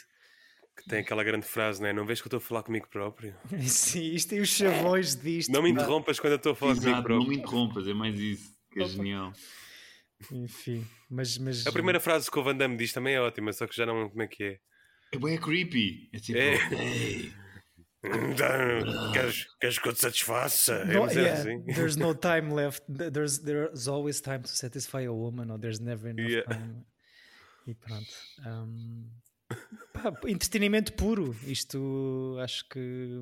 Que 0.78 0.88
tem 0.88 1.00
aquela 1.00 1.24
grande 1.24 1.44
frase, 1.46 1.80
não 1.82 1.88
é? 1.88 1.92
Não 1.92 2.06
vês 2.06 2.20
que 2.20 2.26
eu 2.26 2.28
estou 2.28 2.38
a 2.38 2.40
falar 2.40 2.62
comigo 2.62 2.86
próprio? 2.88 3.34
Sim, 3.66 4.12
isto 4.14 4.28
tem 4.30 4.40
os 4.40 4.48
chavões 4.48 5.16
disto. 5.16 5.50
Não 5.50 5.62
me 5.62 5.70
interrompas 5.70 6.20
quando 6.20 6.34
eu 6.34 6.36
estou 6.36 6.52
a 6.52 6.54
falar 6.54 6.74
comigo 6.74 6.88
Exato, 6.90 7.08
não 7.08 7.16
próprio. 7.16 7.28
me 7.30 7.36
interrompas, 7.36 7.88
é 7.88 7.92
mais 7.94 8.18
isso. 8.18 8.52
Que 8.70 8.80
é 8.80 8.82
Opa. 8.84 8.92
genial. 8.92 9.32
Enfim, 10.32 10.86
mas, 11.10 11.36
mas 11.38 11.66
A 11.66 11.72
primeira 11.72 12.00
frase 12.00 12.30
que 12.30 12.38
o 12.38 12.42
Van 12.42 12.56
Damme 12.56 12.76
diz 12.76 12.92
também 12.92 13.14
é 13.14 13.20
ótima, 13.20 13.52
só 13.52 13.66
que 13.66 13.76
já 13.76 13.84
não 13.86 13.94
lembro 13.94 14.10
como 14.10 14.22
é 14.22 14.26
que 14.28 14.42
é. 14.44 14.58
É 15.12 15.18
bem 15.18 15.38
creepy. 15.38 16.08
É 16.12 16.18
tipo. 16.18 16.38
É. 16.38 16.54
Então, 18.04 18.48
Queres, 19.12 19.46
queres 19.60 19.78
que 19.78 19.88
eu 19.88 19.92
te 19.92 20.00
satisfaça? 20.00 20.74
É, 20.74 20.84
No, 20.94 21.06
é 21.08 21.12
yeah, 21.14 21.40
assim. 21.40 21.64
there's 21.74 21.96
no 21.96 22.14
time 22.18 22.52
left. 22.54 22.82
There's, 22.88 23.38
there's 23.40 23.88
always 23.88 24.20
time 24.20 24.40
to 24.40 24.48
satisfy 24.48 25.04
a 25.06 25.12
woman, 25.12 25.50
or 25.50 25.58
there's 25.58 25.80
never 25.80 26.08
enough 26.10 26.28
Yeah. 26.30 26.46
time. 26.48 26.84
E 27.66 27.74
pronto. 27.74 28.06
Um, 28.46 29.10
pá, 29.92 30.12
entretenimento 30.28 30.92
puro. 30.94 31.34
Isto 31.46 32.36
acho 32.40 32.68
que. 32.68 33.18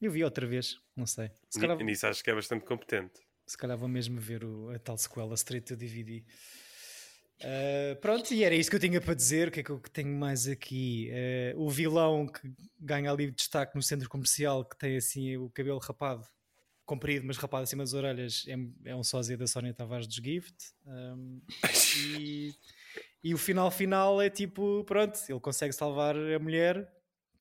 Eu 0.00 0.10
vi 0.12 0.22
outra 0.22 0.46
vez, 0.46 0.78
não 0.96 1.06
sei. 1.06 1.30
Se 1.50 1.58
calhar, 1.60 1.76
nisso 1.78 2.06
acho 2.06 2.22
que 2.22 2.30
é 2.30 2.34
bastante 2.34 2.64
competente. 2.64 3.20
se 3.46 3.56
calhar 3.56 3.76
vou 3.76 3.88
mesmo 3.88 4.20
ver 4.20 4.44
o- 4.44 4.70
a 4.70 4.78
tal 4.78 4.96
sequela 4.98 5.34
straight 5.34 5.66
to 5.66 5.76
DVD. 5.76 6.22
Uh, 7.40 7.94
pronto, 8.00 8.32
e 8.34 8.42
era 8.42 8.54
isto 8.54 8.68
que 8.70 8.76
eu 8.76 8.80
tinha 8.80 9.00
para 9.00 9.14
dizer. 9.14 9.48
O 9.48 9.50
que 9.50 9.60
é 9.60 9.62
que 9.62 9.70
eu 9.70 9.78
tenho 9.92 10.08
mais 10.16 10.46
aqui? 10.48 11.10
Uh, 11.54 11.60
o 11.62 11.70
vilão 11.70 12.26
que 12.26 12.40
ganha 12.78 13.10
ali 13.10 13.30
destaque 13.30 13.74
no 13.76 13.82
centro 13.82 14.08
comercial, 14.08 14.64
que 14.64 14.76
tem 14.76 14.96
assim 14.96 15.36
o 15.36 15.48
cabelo 15.50 15.78
rapado, 15.78 16.26
comprido, 16.84 17.24
mas 17.26 17.36
rapado 17.36 17.62
acima 17.62 17.84
das 17.84 17.92
orelhas, 17.94 18.44
é, 18.48 18.90
é 18.90 18.94
um 18.96 19.04
sósia 19.04 19.36
da 19.36 19.46
Sónia 19.46 19.72
Tavares 19.72 20.06
dos 20.06 20.16
Gift. 20.16 20.56
Um, 20.86 21.40
e, 22.20 22.54
e 23.22 23.34
o 23.34 23.38
final 23.38 23.70
final 23.70 24.20
é 24.20 24.30
tipo: 24.30 24.84
pronto, 24.84 25.18
ele 25.28 25.40
consegue 25.40 25.72
salvar 25.72 26.16
a 26.16 26.38
mulher 26.38 26.88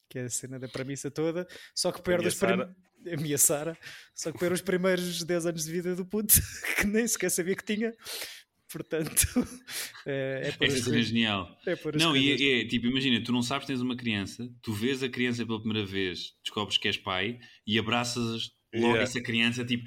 que 0.10 0.20
é 0.20 0.24
a 0.24 0.30
cena 0.30 0.60
da 0.60 0.68
premissa 0.68 1.12
toda, 1.12 1.48
só 1.76 1.92
que 1.92 2.02
perde 2.02 2.28
os 2.28 2.36
prim... 2.36 2.50
Sara. 2.50 2.76
a 3.13 3.18
minha 3.18 3.38
Sara, 3.38 3.78
só 4.16 4.32
que 4.32 4.40
perde 4.40 4.56
os 4.56 4.62
primeiros 4.62 5.24
10 5.24 5.46
anos 5.48 5.66
de 5.66 5.72
vida 5.72 5.96
do 5.96 6.06
puto, 6.06 6.34
que 6.80 6.88
nem 6.88 7.08
sequer 7.08 7.30
sabia 7.30 7.56
que 7.56 7.63
tinha. 7.63 7.94
Portanto, 8.72 9.26
é, 10.06 10.50
é 10.50 10.52
por 10.52 10.68
Esta 10.68 10.84
cena 10.84 11.00
é 11.00 11.02
genial. 11.02 11.58
é 11.66 11.78
Não, 11.98 12.16
e 12.16 12.32
é, 12.32 12.62
é, 12.62 12.68
tipo, 12.68 12.88
imagina, 12.88 13.24
tu 13.24 13.32
não 13.32 13.42
sabes 13.42 13.66
que 13.66 13.74
tens 13.74 13.82
uma 13.82 13.96
criança, 13.96 14.50
tu 14.62 14.74
vês 14.74 15.02
a 15.02 15.10
criança 15.10 15.46
pela 15.46 15.62
primeira 15.62 15.86
vez, 15.86 16.34
descobres 16.44 16.78
que 16.78 16.88
és 16.88 16.98
pai 16.98 17.40
e 17.66 17.80
abraças 17.80 18.52
logo 18.78 18.94
Yeah. 18.94 19.04
essa 19.04 19.22
criança, 19.22 19.66
tipo, 19.66 19.84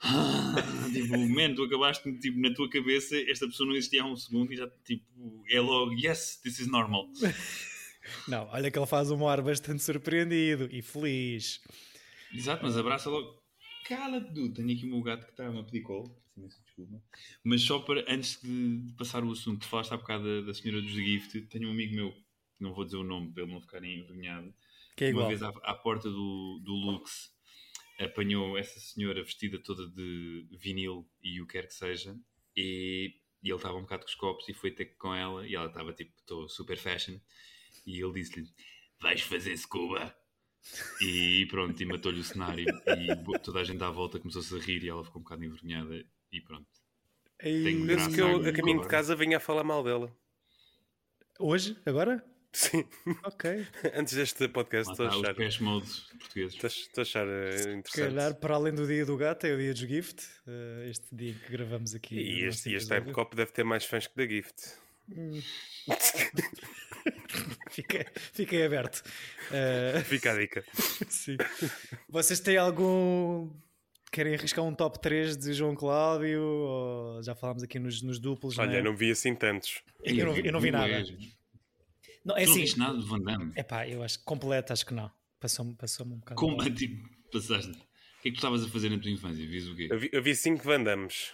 tipo, 0.92 1.18
man, 1.28 1.54
tu 1.54 1.64
acabaste, 1.64 2.12
tipo, 2.18 2.40
na 2.40 2.52
tua 2.54 2.68
cabeça, 2.68 3.16
esta 3.30 3.46
pessoa 3.46 3.68
não 3.68 3.76
existia 3.76 4.02
há 4.02 4.06
um 4.06 4.16
segundo 4.16 4.52
e 4.52 4.56
já, 4.56 4.68
tipo, 4.84 5.04
é 5.48 5.60
logo, 5.60 5.92
yes, 5.92 6.40
this 6.42 6.58
is 6.58 6.66
normal. 6.66 7.08
Não, 8.26 8.48
olha 8.48 8.70
que 8.70 8.78
ele 8.78 8.86
faz 8.86 9.10
um 9.10 9.28
ar 9.28 9.40
bastante 9.42 9.82
surpreendido 9.82 10.68
e 10.72 10.82
feliz. 10.82 11.60
Exato, 12.32 12.62
mas 12.64 12.76
abraça 12.76 13.08
logo. 13.10 13.40
Cala-te, 13.86 14.32
dude. 14.32 14.54
Tenho 14.54 14.72
aqui 14.72 14.84
o 14.86 14.88
meu 14.88 15.02
gato 15.02 15.26
que 15.26 15.30
está 15.32 15.46
a 15.46 15.62
pedir 15.64 15.82
colo. 15.82 16.16
Desculpa. 16.36 17.02
Mas 17.44 17.62
só 17.62 17.78
para, 17.80 18.04
antes 18.12 18.40
de, 18.42 18.92
passar 18.96 19.22
o 19.22 19.30
assunto, 19.32 19.66
falaste 19.66 19.92
há 19.92 19.96
bocado 19.96 20.24
da, 20.24 20.46
da 20.46 20.54
senhora 20.54 20.80
dos 20.80 20.92
Gift. 20.92 21.40
Tenho 21.42 21.68
um 21.68 21.72
amigo 21.72 21.94
meu, 21.94 22.14
não 22.58 22.72
vou 22.72 22.84
dizer 22.84 22.96
o 22.96 23.04
nome 23.04 23.32
para 23.32 23.42
ele 23.44 23.52
não 23.52 23.60
ficar 23.60 23.84
envergonhado. 23.84 24.52
Que 24.96 25.04
é 25.04 25.06
Uma 25.08 25.12
igual. 25.12 25.28
vez 25.28 25.42
à, 25.42 25.48
à 25.48 25.74
porta 25.74 26.08
do, 26.08 26.60
do 26.64 26.72
Lux 26.72 27.30
apanhou 28.00 28.56
essa 28.56 28.80
senhora 28.80 29.22
vestida 29.22 29.58
toda 29.62 29.86
de 29.88 30.46
vinil 30.52 31.08
e 31.22 31.40
o 31.40 31.46
que 31.46 31.52
quer 31.52 31.66
que 31.66 31.74
seja. 31.74 32.16
E, 32.56 33.14
e 33.42 33.48
ele 33.48 33.56
estava 33.56 33.76
um 33.76 33.82
bocado 33.82 34.02
com 34.02 34.08
os 34.08 34.14
copos 34.14 34.48
e 34.48 34.54
foi 34.54 34.70
ter 34.70 34.96
com 34.96 35.14
ela. 35.14 35.46
E 35.46 35.54
ela 35.54 35.66
estava 35.66 35.92
tipo, 35.92 36.12
estou 36.18 36.48
super 36.48 36.76
fashion. 36.76 37.18
E 37.86 38.02
ele 38.02 38.12
disse-lhe: 38.12 38.48
Vais 39.00 39.20
fazer 39.20 39.56
scuba? 39.56 40.14
E 41.00 41.46
pronto, 41.50 41.80
e 41.82 41.86
matou-lhe 41.86 42.20
o 42.20 42.24
cenário. 42.24 42.66
E 42.68 43.38
toda 43.40 43.60
a 43.60 43.64
gente 43.64 43.82
à 43.82 43.90
volta 43.90 44.18
começou-se 44.18 44.54
a 44.54 44.58
rir 44.58 44.82
e 44.84 44.88
ela 44.88 45.04
ficou 45.04 45.20
um 45.20 45.24
bocado 45.24 45.44
envergonhada. 45.44 46.04
E 46.32 46.40
pronto. 46.40 46.68
Ei, 47.40 47.64
Tenho 47.64 47.86
Penso 47.86 48.12
que 48.12 48.20
eu, 48.20 48.26
a 48.26 48.30
agora. 48.36 48.52
caminho 48.52 48.82
de 48.82 48.88
casa, 48.88 49.16
vinha 49.16 49.38
a 49.38 49.40
falar 49.40 49.64
mal 49.64 49.82
dela. 49.82 50.14
Hoje? 51.38 51.80
Agora? 51.86 52.22
Sim, 52.52 52.84
Ok. 53.24 53.64
antes 53.94 54.14
deste 54.14 54.48
podcast, 54.48 54.90
estou 54.90 55.06
a 55.06 55.08
está, 55.08 55.18
os 55.20 55.24
achar, 55.24 55.34
past 55.36 55.62
modes 55.62 56.00
portugueses. 56.18 56.64
estou 56.64 57.00
a- 57.00 57.02
achar 57.02 57.26
eh, 57.28 57.52
Se 57.58 57.68
interessante. 57.70 58.14
calhar, 58.14 58.34
para 58.34 58.54
além 58.56 58.74
do 58.74 58.86
dia 58.86 59.06
do 59.06 59.16
gato, 59.16 59.46
é 59.46 59.54
o 59.54 59.58
dia 59.58 59.72
dos 59.72 59.82
gift. 59.82 60.24
eh, 60.48 60.88
este 60.90 61.06
dia 61.14 61.32
que 61.34 61.52
gravamos 61.52 61.94
aqui. 61.94 62.16
E 62.16 62.44
este, 62.44 62.70
e 62.70 62.74
este. 62.74 62.88
Time 62.92 63.12
Cop 63.12 63.34
deve 63.36 63.52
ter 63.52 63.62
mais 63.64 63.84
fãs 63.84 64.06
que 64.08 64.16
da 64.16 64.26
Gift. 64.26 64.74
Fica, 67.70 68.04
fiquei 68.32 68.64
aberto. 68.64 69.02
Eh, 69.52 70.00
Fica 70.04 70.32
a 70.32 70.38
dica. 70.38 70.64
sim. 71.08 71.36
Vocês 72.08 72.40
têm 72.40 72.56
algum. 72.56 73.48
Querem 74.12 74.34
arriscar 74.34 74.64
um 74.64 74.74
top 74.74 74.98
3 75.00 75.36
de 75.36 75.52
João 75.54 75.74
Cláudio? 75.76 76.42
Ou 76.42 77.22
já 77.22 77.32
falámos 77.34 77.62
aqui 77.62 77.78
nos, 77.78 78.02
nos 78.02 78.18
duplos. 78.18 78.58
Olha, 78.58 78.72
não 78.72 78.78
é? 78.78 78.82
não 78.82 78.96
vi 78.96 79.12
assim 79.12 79.34
tantos. 79.36 79.82
eu, 80.02 80.26
não 80.26 80.32
vi, 80.34 80.46
eu 80.46 80.52
não 80.52 80.60
vi 80.60 80.70
nada. 80.72 81.04
Não, 82.24 82.36
é 82.36 82.44
Tu 82.44 82.50
assim. 82.50 82.78
nada 82.78 82.98
de 82.98 83.06
Van 83.06 83.20
Damme? 83.20 83.52
É 83.56 83.62
pá, 83.62 83.88
eu 83.88 84.02
acho 84.02 84.18
que 84.18 84.24
completo, 84.24 84.72
acho 84.72 84.84
que 84.84 84.94
não. 84.94 85.10
Passou-me 85.38 85.74
passou 85.74 86.06
um 86.06 86.18
bocado. 86.18 86.38
Como, 86.38 86.56
mal. 86.56 86.70
tipo, 86.70 87.08
passaste? 87.32 87.70
O 87.70 88.22
que 88.22 88.28
é 88.28 88.30
que 88.30 88.32
tu 88.32 88.36
estavas 88.36 88.62
a 88.64 88.68
fazer 88.68 88.90
na 88.90 88.98
tua 88.98 89.10
infância? 89.10 89.46
Vias 89.46 89.66
o 89.68 89.74
quê? 89.74 89.88
Eu 89.90 89.98
vi, 89.98 90.10
eu 90.12 90.22
vi 90.22 90.34
cinco 90.34 90.62
Van 90.64 90.82
Dammes. 90.82 91.32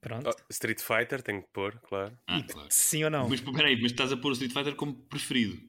Pronto. 0.00 0.30
Oh, 0.30 0.42
Street 0.50 0.80
Fighter, 0.80 1.22
tenho 1.22 1.42
que 1.42 1.48
pôr, 1.52 1.78
claro. 1.80 2.16
Ah, 2.26 2.42
claro. 2.42 2.68
Sim 2.70 3.04
ou 3.04 3.10
não? 3.10 3.28
Mas 3.28 3.40
peraí, 3.40 3.80
mas 3.80 3.92
estás 3.92 4.12
a 4.12 4.16
pôr 4.16 4.30
o 4.30 4.32
Street 4.32 4.52
Fighter 4.52 4.74
como 4.74 4.94
preferido. 4.94 5.60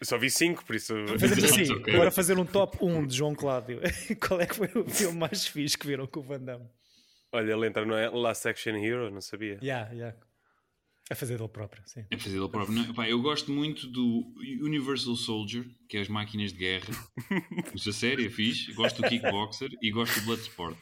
Eu 0.00 0.06
só 0.06 0.18
vi 0.18 0.30
cinco, 0.30 0.64
por 0.64 0.74
isso. 0.74 0.94
Fazemos 1.18 1.44
assim, 1.44 1.70
ok. 1.72 1.94
agora 1.94 2.10
fazer 2.10 2.38
um 2.38 2.44
top 2.44 2.78
1 2.80 3.06
de 3.06 3.16
João 3.16 3.34
Cláudio. 3.34 3.80
Qual 4.26 4.40
é 4.40 4.46
que 4.46 4.54
foi 4.56 4.68
o 4.74 4.88
filme 4.88 5.18
mais 5.18 5.46
fixe 5.46 5.78
que 5.78 5.86
viram 5.86 6.06
com 6.06 6.20
o 6.20 6.22
Van 6.22 6.40
Damme? 6.40 6.68
Olha, 7.30 7.52
ele 7.52 7.66
entra, 7.66 7.84
não 7.84 7.96
é? 7.96 8.08
Last 8.10 8.46
Action 8.48 8.76
Hero, 8.76 9.10
não 9.10 9.20
sabia. 9.20 9.58
Yeah, 9.62 9.92
yeah. 9.92 10.16
A 11.12 11.14
fazer 11.14 11.36
dele 11.36 11.48
próprio, 11.48 11.82
sim. 11.86 12.04
É 12.10 12.16
fazer 12.16 12.36
ele 12.38 12.48
próprio. 12.48 12.74
Não, 12.74 12.92
pá, 12.94 13.08
eu 13.08 13.20
gosto 13.20 13.50
muito 13.52 13.86
do 13.86 14.32
Universal 14.62 15.14
Soldier, 15.16 15.64
que 15.88 15.96
é 15.96 16.00
as 16.00 16.08
máquinas 16.08 16.52
de 16.52 16.58
guerra. 16.58 16.86
Isso 17.74 17.90
a 17.90 17.92
sério, 17.92 18.26
é 18.26 18.30
fixe. 18.30 18.72
Gosto 18.72 19.02
do 19.02 19.08
Kickboxer 19.08 19.70
e 19.80 19.90
gosto 19.90 20.18
do 20.20 20.26
Bloodsport. 20.26 20.76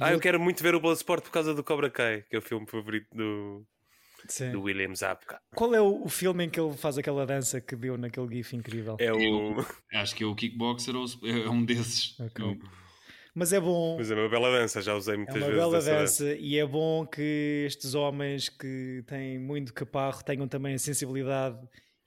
Ah, 0.00 0.12
eu 0.12 0.20
quero 0.20 0.40
muito 0.40 0.62
ver 0.62 0.74
o 0.74 0.80
Bloodsport 0.80 1.22
por 1.22 1.30
causa 1.30 1.54
do 1.54 1.62
Cobra 1.62 1.88
Kai, 1.90 2.22
que 2.28 2.34
é 2.34 2.38
o 2.38 2.42
filme 2.42 2.66
favorito 2.66 3.06
do, 3.14 3.64
Sim. 4.28 4.50
do 4.50 4.62
William 4.62 4.94
Zabka. 4.94 5.40
Qual 5.54 5.72
é 5.74 5.80
o, 5.80 6.02
o 6.04 6.08
filme 6.08 6.44
em 6.44 6.50
que 6.50 6.58
ele 6.58 6.76
faz 6.76 6.98
aquela 6.98 7.24
dança 7.24 7.60
que 7.60 7.76
deu 7.76 7.96
naquele 7.96 8.28
gif 8.36 8.56
incrível? 8.56 8.96
É 8.98 9.12
o. 9.12 9.20
Eu- 9.20 9.66
Acho 9.92 10.14
que 10.16 10.24
é 10.24 10.26
o 10.26 10.34
Kickboxer 10.34 10.96
ou 10.96 11.06
é 11.22 11.48
um 11.48 11.64
desses. 11.64 12.18
Ok. 12.18 12.44
Eu- 12.44 12.58
Mas 13.34 13.52
é 13.52 13.60
bom, 13.60 13.96
Mas 13.96 14.10
é 14.10 14.14
uma 14.14 14.28
bela 14.28 14.50
dança, 14.50 14.80
já 14.80 14.94
usei 14.94 15.14
é 15.14 15.16
muitas 15.16 15.34
uma 15.36 15.46
vezes. 15.46 15.58
bela 15.60 15.76
essa 15.78 15.90
dança 15.94 16.36
e 16.36 16.56
é 16.56 16.64
bom 16.66 17.04
que 17.04 17.64
estes 17.66 17.94
homens 17.94 18.48
que 18.48 19.02
têm 19.06 19.38
muito 19.40 19.74
caparro 19.74 20.22
tenham 20.22 20.46
também 20.46 20.74
a 20.74 20.78
sensibilidade 20.78 21.58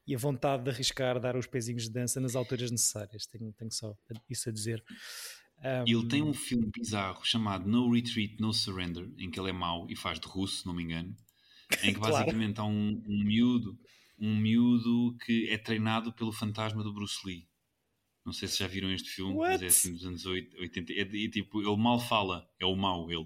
e 0.07 0.15
a 0.15 0.17
vontade 0.17 0.63
de 0.63 0.69
arriscar 0.69 1.19
dar 1.19 1.35
os 1.35 1.45
pezinhos 1.45 1.83
de 1.83 1.91
dança 1.91 2.21
nas 2.21 2.33
alturas 2.35 2.71
necessárias. 2.71 3.25
Tenho, 3.25 3.51
tenho 3.53 3.71
só 3.71 3.93
isso 4.29 4.47
a 4.47 4.53
dizer. 4.53 4.81
Um, 5.59 5.83
E 5.85 5.91
ele 5.93 6.07
tem 6.07 6.23
um 6.23 6.33
filme 6.33 6.69
bizarro 6.73 7.19
chamado 7.25 7.67
No 7.67 7.91
Retreat, 7.91 8.37
No 8.39 8.53
Surrender, 8.53 9.09
em 9.17 9.29
que 9.29 9.37
ele 9.37 9.49
é 9.49 9.53
mau 9.53 9.85
e 9.89 9.95
faz 9.97 10.19
de 10.19 10.27
russo, 10.27 10.61
se 10.61 10.65
não 10.65 10.73
me 10.73 10.83
engano. 10.83 11.13
Em 11.83 11.93
que 11.93 11.99
Claro. 11.99 12.13
basicamente 12.13 12.59
há 12.61 12.63
um, 12.63 13.01
um 13.05 13.23
miúdo, 13.25 13.77
um 14.17 14.33
miúdo 14.37 15.17
que 15.25 15.49
é 15.49 15.57
treinado 15.57 16.13
pelo 16.13 16.31
fantasma 16.31 16.81
do 16.83 16.93
Bruce 16.93 17.17
Lee. 17.25 17.46
Não 18.27 18.33
sei 18.33 18.47
se 18.49 18.59
já 18.59 18.67
viram 18.67 18.91
este 18.91 19.09
filme, 19.09 19.35
mas 19.37 19.51
What? 19.53 19.63
é 19.63 19.67
assim 19.69 19.93
dos 19.93 20.05
anos 20.05 20.25
8, 20.25 20.57
80. 20.59 20.91
É, 20.91 21.05
de- 21.05 21.29
tipo, 21.29 21.61
ele 21.61 21.77
mal 21.81 21.97
fala, 21.97 22.45
é 22.59 22.65
o 22.65 22.75
mau 22.75 23.09
ele. 23.09 23.25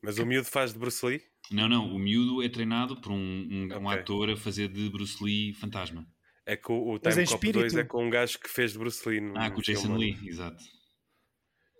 Mas 0.00 0.16
o 0.18 0.24
miúdo 0.24 0.46
faz 0.46 0.72
de 0.72 0.78
Bruce 0.78 1.04
Lee? 1.04 1.20
Não, 1.50 1.68
não, 1.68 1.92
o 1.92 1.98
miúdo 1.98 2.40
é 2.40 2.48
treinado 2.48 2.94
por 3.00 3.10
um, 3.10 3.16
um, 3.16 3.68
um 3.80 3.86
Ok. 3.86 3.98
ator 3.98 4.30
a 4.30 4.36
fazer 4.36 4.68
de 4.68 4.88
Bruce 4.88 5.22
Lee 5.22 5.52
fantasma. 5.54 6.06
É 6.46 6.56
que 6.56 6.70
o, 6.70 6.94
o 6.94 7.00
Mas 7.04 7.14
Time 7.14 7.24
em 7.24 7.26
Cop 7.26 7.34
espírito. 7.34 7.58
2 7.58 7.74
é 7.74 7.84
com 7.84 8.06
um 8.06 8.10
gajo 8.10 8.38
que 8.38 8.48
fez 8.48 8.72
de 8.72 8.78
Bruce 8.78 9.06
Lee. 9.08 9.20
No, 9.20 9.36
Ah, 9.36 9.50
com 9.50 9.58
o 9.58 9.62
Jason 9.62 9.82
filme. 9.82 9.98
Lee, 9.98 10.28
exato. 10.28 10.62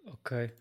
Ok. 0.07 0.53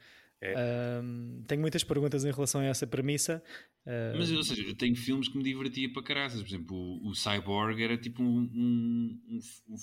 É. 0.42 1.02
Um, 1.04 1.44
tenho 1.48 1.60
muitas 1.62 1.84
perguntas 1.84 2.24
em 2.24 2.32
relação 2.32 2.62
a 2.62 2.66
essa 2.66 2.86
premissa. 2.88 3.44
Uh, 3.86 4.18
Mas, 4.18 4.32
ou 4.32 4.44
seja, 4.44 4.62
eu 4.64 4.76
tenho 4.76 4.96
filmes 4.96 5.28
que 5.28 5.38
me 5.38 5.44
divertia 5.44 5.92
para 5.92 6.04
caraças. 6.04 6.42
Por 6.42 6.48
exemplo, 6.48 6.76
o, 6.78 7.10
o 7.10 7.16
Cyborg 7.16 7.82
era 7.82 7.98
tipo 7.98 8.22
um, 8.22 8.42
um, 8.54 9.22
um, 9.28 9.76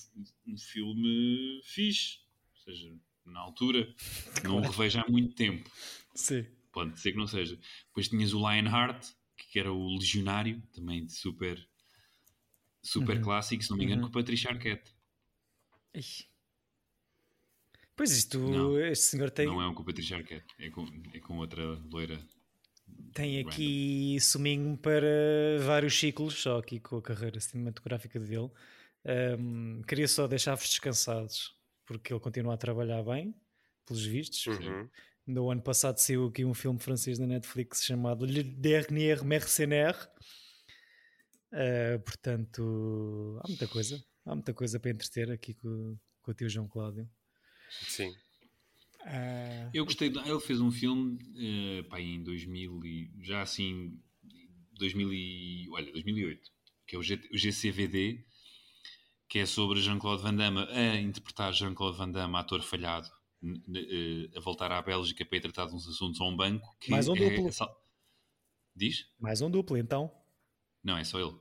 um- 0.53 0.59
filme 0.59 1.61
fixe. 1.65 2.19
Ou 2.55 2.61
seja, 2.73 2.95
na 3.25 3.41
altura, 3.41 3.93
não 4.45 4.59
o 4.59 4.61
revejo 4.61 5.01
há 5.01 5.09
muito 5.09 5.35
tempo. 5.35 5.69
sim. 6.15 6.47
Pode 6.73 7.01
ser 7.01 7.13
que 7.13 7.19
não 7.19 7.27
seja. 7.27 7.59
Depois 7.89 8.07
tinhas 8.09 8.35
o 8.35 8.39
Lionheart, 8.39 9.07
que 9.51 9.59
era 9.59 9.73
o 9.73 9.97
Legionário, 9.97 10.63
também 10.75 11.07
de 11.07 11.13
super, 11.13 11.67
super 12.83 13.17
Uhum. 13.17 13.23
clássico, 13.23 13.63
se 13.63 13.71
não 13.71 13.79
me 13.79 13.85
engano, 13.85 14.03
Uhum. 14.03 14.09
com 14.11 14.19
o 14.19 14.23
Patricia 14.23 14.51
Arquette. 14.51 14.95
Ih. 15.95 16.27
Pois 17.97 18.11
isto, 18.13 18.39
Não, 18.39 18.79
este 18.79 19.07
senhor 19.07 19.31
tem, 19.31 19.47
Não 19.47 19.61
é 19.63 19.67
um 19.67 19.73
com 19.75 19.83
o 19.83 19.87
Patricia 19.87 20.19
Arquette, 20.19 20.47
é 20.59 20.69
com, 20.69 20.87
é 21.15 21.19
com 21.21 21.39
outra 21.39 21.65
loira. 21.91 22.21
Tem 23.17 23.41
aqui 23.41 24.19
suminho 24.21 24.77
para 24.77 25.09
vários 25.65 25.99
ciclos, 25.99 26.35
só 26.35 26.59
aqui 26.59 26.79
com 26.79 26.99
a 26.99 27.03
carreira 27.03 27.41
cinematográfica 27.41 28.21
dele. 28.21 28.51
Um, 29.39 29.81
queria 29.89 30.07
só 30.07 30.29
deixar-vos 30.29 30.69
descansados, 30.69 31.55
porque 31.87 32.13
ele 32.13 32.21
continua 32.21 32.55
a 32.55 32.59
trabalhar 32.59 33.03
bem, 33.03 33.35
pelos 33.87 34.05
vistos. 34.05 34.47
Uhum. 34.47 34.91
No 35.27 35.51
ano 35.51 35.63
passado 35.63 35.97
saiu 35.97 36.27
aqui 36.27 36.45
um 36.45 36.53
filme 36.53 36.79
francês 36.79 37.19
da 37.19 37.27
Netflix 37.27 37.85
chamado 37.85 38.27
Le 38.27 38.43
Dernier 38.43 39.25
Mercenaire. 39.25 39.97
Uh, 41.53 41.99
portanto, 42.05 43.41
há 43.43 43.49
muita 43.49 43.67
coisa. 43.67 44.05
Há 44.27 44.35
muita 44.35 44.53
coisa 44.53 44.79
para 44.79 44.91
entreter 44.91 45.31
aqui 45.31 45.55
com, 45.55 45.97
com 46.21 46.31
o 46.33 46.35
tio 46.35 46.51
João 46.51 46.69
Cláudio. 46.69 47.09
Sim. 47.89 48.15
Uh, 49.07 49.71
Eu 49.73 49.85
gostei, 49.85 50.11
de- 50.11 50.19
ele 50.19 50.41
fez 50.41 50.61
um 50.61 50.73
filme 50.73 51.17
eh, 51.39 51.83
pá, 51.85 52.01
em 52.01 52.23
2000 52.25 52.85
e, 52.85 53.09
já 53.23 53.41
assim 53.41 53.97
2000 54.73 55.13
e, 55.13 55.69
olha, 55.71 55.93
2008 55.93 56.51
que 56.87 56.97
é 56.97 56.99
o, 56.99 57.03
G- 57.03 57.29
o 57.33 57.37
GCVD 57.39 58.25
que 59.29 59.39
é 59.39 59.47
sobre 59.47 59.81
Jean-Claude 59.81 60.23
Van 60.23 60.35
Damme 60.35 60.61
a 60.71 60.97
interpretar 61.01 61.53
Jean-Claude 61.53 61.97
Van 61.99 62.11
Damme, 62.11 62.37
ator 62.37 62.63
falhado 62.63 63.09
eh, 63.45 64.29
a 64.37 64.41
voltar 64.41 64.73
à 64.73 64.83
Bélgica 64.83 65.25
para 65.25 65.39
ir 65.39 65.41
tratar 65.41 65.67
de 65.67 65.75
uns 65.77 65.87
assuntos 65.89 66.21
a 66.21 66.25
um 66.25 66.37
banco 66.37 66.77
que 66.81 66.91
Mais 66.91 67.07
um 67.07 67.15
é 67.15 67.19
duplo. 67.31 67.47
assal- 67.49 67.81
diz? 68.75 69.07
mais 69.21 69.41
um 69.41 69.49
duplo, 69.51 69.77
então. 69.77 70.11
Não, 70.83 70.97
é 70.99 71.05
só 71.05 71.21
ele 71.21 71.37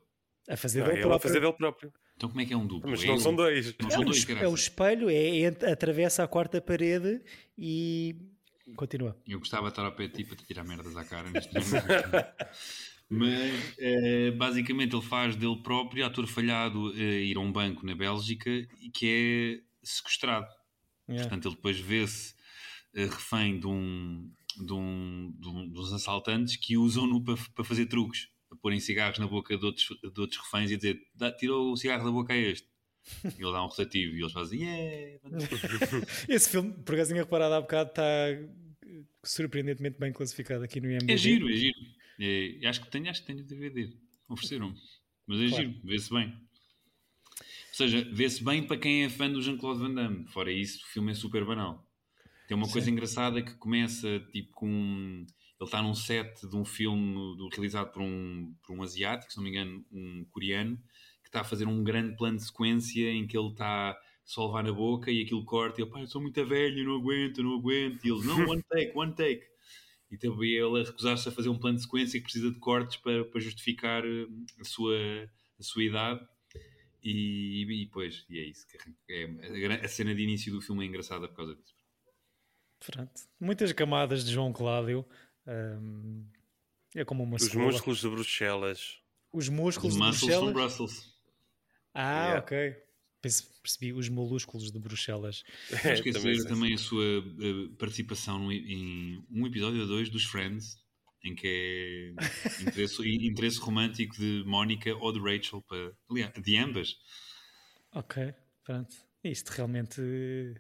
A 0.47 0.56
fazer 0.56 0.80
Não, 0.82 0.86
dele 0.88 0.97
ele 0.99 1.06
a 1.06 1.08
próprio. 1.10 1.30
fazer 1.30 1.39
dele 1.41 1.54
próprio. 1.54 1.93
Então 2.15 2.30
como 2.30 2.41
é 2.41 2.45
que 2.45 2.54
é 2.54 2.58
um 2.58 2.65
duplo? 2.67 2.89
Mas 2.89 3.04
É 3.04 3.08
não 3.08 3.13
ele- 3.15 3.21
são 3.23 3.36
dois. 3.36 3.75
não 3.80 3.88
É, 3.88 3.91
são 3.91 4.01
o 4.01 4.06
dois, 4.06 4.30
é 4.30 4.54
espelho, 4.54 5.10
é, 5.10 5.47
atravessa 5.71 6.23
a 6.23 6.28
quarta 6.28 6.62
parede 6.62 7.21
e 7.58 8.15
continua. 8.75 9.17
Eu 9.28 9.39
gostava 9.39 9.63
de 9.67 9.69
estar 9.73 9.86
ao 9.86 9.91
pé 9.93 10.08
de 10.08 10.13
ti 10.15 10.23
para 10.25 10.36
te 10.36 10.45
tirar 10.45 10.63
merdas 10.63 10.95
à 10.97 11.04
cara 11.04 11.30
neste 11.30 11.54
momento. 11.54 11.75
Mas 13.08 13.75
eh, 13.78 14.32
basicamente 14.32 14.95
ele 14.95 15.06
faz 15.06 15.36
dele 15.36 15.58
próprio, 15.62 16.04
ator 16.06 16.25
falhado, 16.25 16.91
eh, 16.99 17.21
ir 17.25 17.38
a 17.38 17.39
um 17.39 17.51
banco 17.51 17.86
na 17.86 17.93
Bélgica 17.93 18.49
e 18.49 18.89
que 18.91 19.62
é 19.62 19.86
sequestrado. 19.86 20.47
Yeah. 21.08 21.30
Portanto, 21.30 21.47
ele 21.49 21.56
depois 21.56 21.80
vê-se 21.80 22.34
eh, 22.95 23.06
refém 23.06 23.60
de, 23.60 23.67
um, 23.67 24.28
de, 24.58 24.73
um, 24.73 25.32
de, 25.39 25.47
um, 25.47 25.69
dos 25.69 25.93
assaltantes 25.93 26.56
que 26.56 26.78
usam-no 26.78 27.23
para, 27.23 27.36
para 27.54 27.63
fazer 27.63 27.86
truques, 27.86 28.28
porem 28.62 28.80
cigarros 28.80 29.20
na 29.20 29.28
boca 29.28 29.58
de 29.58 29.65
outros, 29.65 29.88
de 30.02 30.20
outros 30.22 30.39
reféns 30.41 30.72
e 30.72 30.78
dizer: 30.78 31.02
"Dá- 31.13 31.32
tirou 31.32 31.72
o 31.72 31.78
cigarro 31.78 32.04
da 32.06 32.12
boca 32.12 32.34
a 32.34 32.38
este. 32.38 32.68
E 33.24 33.41
ele 33.44 33.52
dá 33.52 33.63
um 33.63 33.68
rotativo 33.68 34.15
e 34.15 34.20
eles 34.22 34.32
fazem: 34.34 34.62
Yeah! 34.63 35.20
Esse 36.28 36.50
filme, 36.50 36.74
por 36.84 36.96
acaso 36.96 37.12
tinha 37.12 37.24
reparado 37.24 37.54
há 37.54 37.62
bocado, 37.62 37.89
está 37.89 38.04
surpreendentemente 39.24 40.00
bem 40.00 40.12
classificado 40.13 40.63
aqui 40.63 40.80
no 40.80 40.89
IMDb. 40.89 41.12
É 41.13 41.18
giro, 41.18 41.50
é 41.50 41.54
giro. 41.54 41.78
É, 42.20 42.68
acho 42.68 42.82
que 42.82 42.89
tenho, 42.89 43.10
acho 43.10 43.22
que 43.22 43.28
tenho 43.28 43.44
DVD. 43.44 43.91
Ofereceram-me. 44.30 44.76
Mas 45.28 45.39
é 45.41 45.50
Claro. 45.50 45.63
giro, 45.70 45.80
vê-se 45.84 46.10
bem. 46.10 46.28
Ou 46.30 47.76
seja, 47.78 48.08
vê-se 48.12 48.44
bem 48.44 48.63
para 48.63 48.78
quem 48.78 49.04
é 49.04 49.10
fã 49.10 49.30
do 49.30 49.41
Jean-Claude 49.41 49.80
Van 49.82 49.94
Damme. 49.94 50.26
Fora 50.28 50.52
isso, 50.52 50.84
o 50.86 50.88
filme 50.88 51.12
é 51.12 51.15
super 51.15 51.44
banal. 51.44 51.86
Tem 52.48 52.56
uma 52.56 52.70
coisa 52.70 52.86
Sim. 52.86 52.91
engraçada 52.94 53.41
que 53.41 53.54
começa 53.56 54.20
tipo 54.32 54.52
com. 54.54 55.26
Ele 55.60 55.68
está 55.68 55.82
num 55.82 55.94
set 55.94 56.48
de 56.48 56.56
um 56.56 56.65
filme 56.65 57.13
do- 57.38 57.48
realizado 57.50 57.91
por 57.91 58.02
um, 58.02 58.54
por 58.65 58.76
um 58.76 58.84
asiático, 58.84 59.32
se 59.32 59.38
não 59.38 59.44
me 59.44 59.50
engano, 59.52 59.86
um 59.91 60.26
coreano, 60.32 60.78
que 61.22 61.30
está 61.30 61.41
a 61.41 61.46
fazer 61.46 61.68
um 61.68 61.84
grande 61.84 62.15
plano 62.18 62.38
de 62.38 62.46
sequência 62.46 63.10
em 63.10 63.26
que 63.26 63.38
ele 63.38 63.50
está 63.50 63.98
só 64.24 64.48
levar 64.48 64.63
na 64.63 64.72
boca 64.74 65.12
e 65.12 65.22
aquilo 65.22 65.46
corta 65.46 65.80
e 65.80 65.84
ele, 65.84 65.91
pá, 65.91 66.02
eu 66.02 66.08
sou 66.08 66.22
muito 66.22 66.46
velho, 66.46 66.84
não 66.84 66.96
aguento, 66.96 67.44
não 67.44 67.54
aguento. 67.54 68.04
E 68.04 68.10
ele, 68.10 68.26
não, 68.26 68.50
one 68.50 68.63
take, 68.63 68.91
one 68.96 69.15
take. 69.15 69.44
E 70.12 70.18
também 70.18 70.52
ele 70.52 70.82
a 70.82 70.84
recusar-se 70.84 71.30
a 71.30 71.32
fazer 71.32 71.50
um 71.50 71.58
plano 71.58 71.78
de 71.78 71.84
sequência 71.84 72.20
que 72.20 72.24
precisa 72.24 72.52
de 72.52 72.60
cortes 72.60 72.98
para, 72.98 73.26
para 73.26 73.39
justificar 73.39 74.04
eh, 74.06 74.28
a 74.60 74.63
sua, 74.63 74.96
a 75.60 75.63
sua 75.63 75.84
idade. 75.84 76.28
E, 77.04 77.63
e 77.63 77.86
depois, 77.86 78.26
e 78.30 78.39
é 78.39 78.46
isso. 78.46 78.65
é, 79.10 79.26
a 79.84 79.88
cena 79.88 80.15
de 80.15 80.24
início 80.24 80.52
do 80.52 80.60
filme 80.62 80.84
é 80.86 80.88
engraçada 80.88 81.28
por 81.28 81.36
causa 81.36 81.56
disso. 81.56 81.76
Pronto. 82.80 83.22
Muitas 83.39 83.72
camadas 83.74 84.26
de 84.26 84.32
João 84.32 84.52
Cláudio. 84.52 85.06
Hum, 85.48 86.26
é 86.96 87.04
como 87.06 87.24
uma 87.24 87.36
Os 87.38 87.44
cebola. 87.44 87.72
músculos 87.72 88.00
de 88.02 88.10
Bruxelas. 88.10 89.00
Os 89.34 89.50
músculos 89.50 89.94
de 89.94 90.00
Muscles 90.00 90.20
from 90.36 90.52
Bruxelas. 90.54 90.54
Brussels. 90.54 91.16
Ah, 91.94 92.26
Yeah. 92.28 92.40
ok. 92.40 92.76
Pense- 93.22 93.56
Percebi 93.62 93.94
os 93.94 94.08
molúsculos 94.10 94.72
de 94.72 94.80
Bruxelas. 94.80 95.44
É, 95.84 95.94
esquecer 95.94 96.14
também 96.22 96.44
também, 96.46 96.74
a 96.76 96.78
sua 96.78 97.04
eh, 97.04 97.76
participação 97.80 98.38
no- 98.40 98.52
em 98.54 99.26
um 99.32 99.48
episódio 99.48 99.82
ou 99.82 99.88
dois 99.88 100.10
dos 100.10 100.24
Friends, 100.26 100.78
em 101.24 101.34
que 101.34 101.48
é 101.48 102.14
interesse, 102.88 103.02
interesse 103.26 103.60
romântico 103.60 104.16
de 104.16 104.44
Mónica 104.46 104.96
ou 104.98 105.12
de 105.12 105.20
Rachel, 105.20 105.62
para, 105.64 105.92
aliás, 106.12 106.32
de 106.44 106.58
ambas. 106.58 106.96
Ok, 107.94 108.34
pronto. 108.64 108.96
Isto 109.24 109.50
realmente 109.50 110.00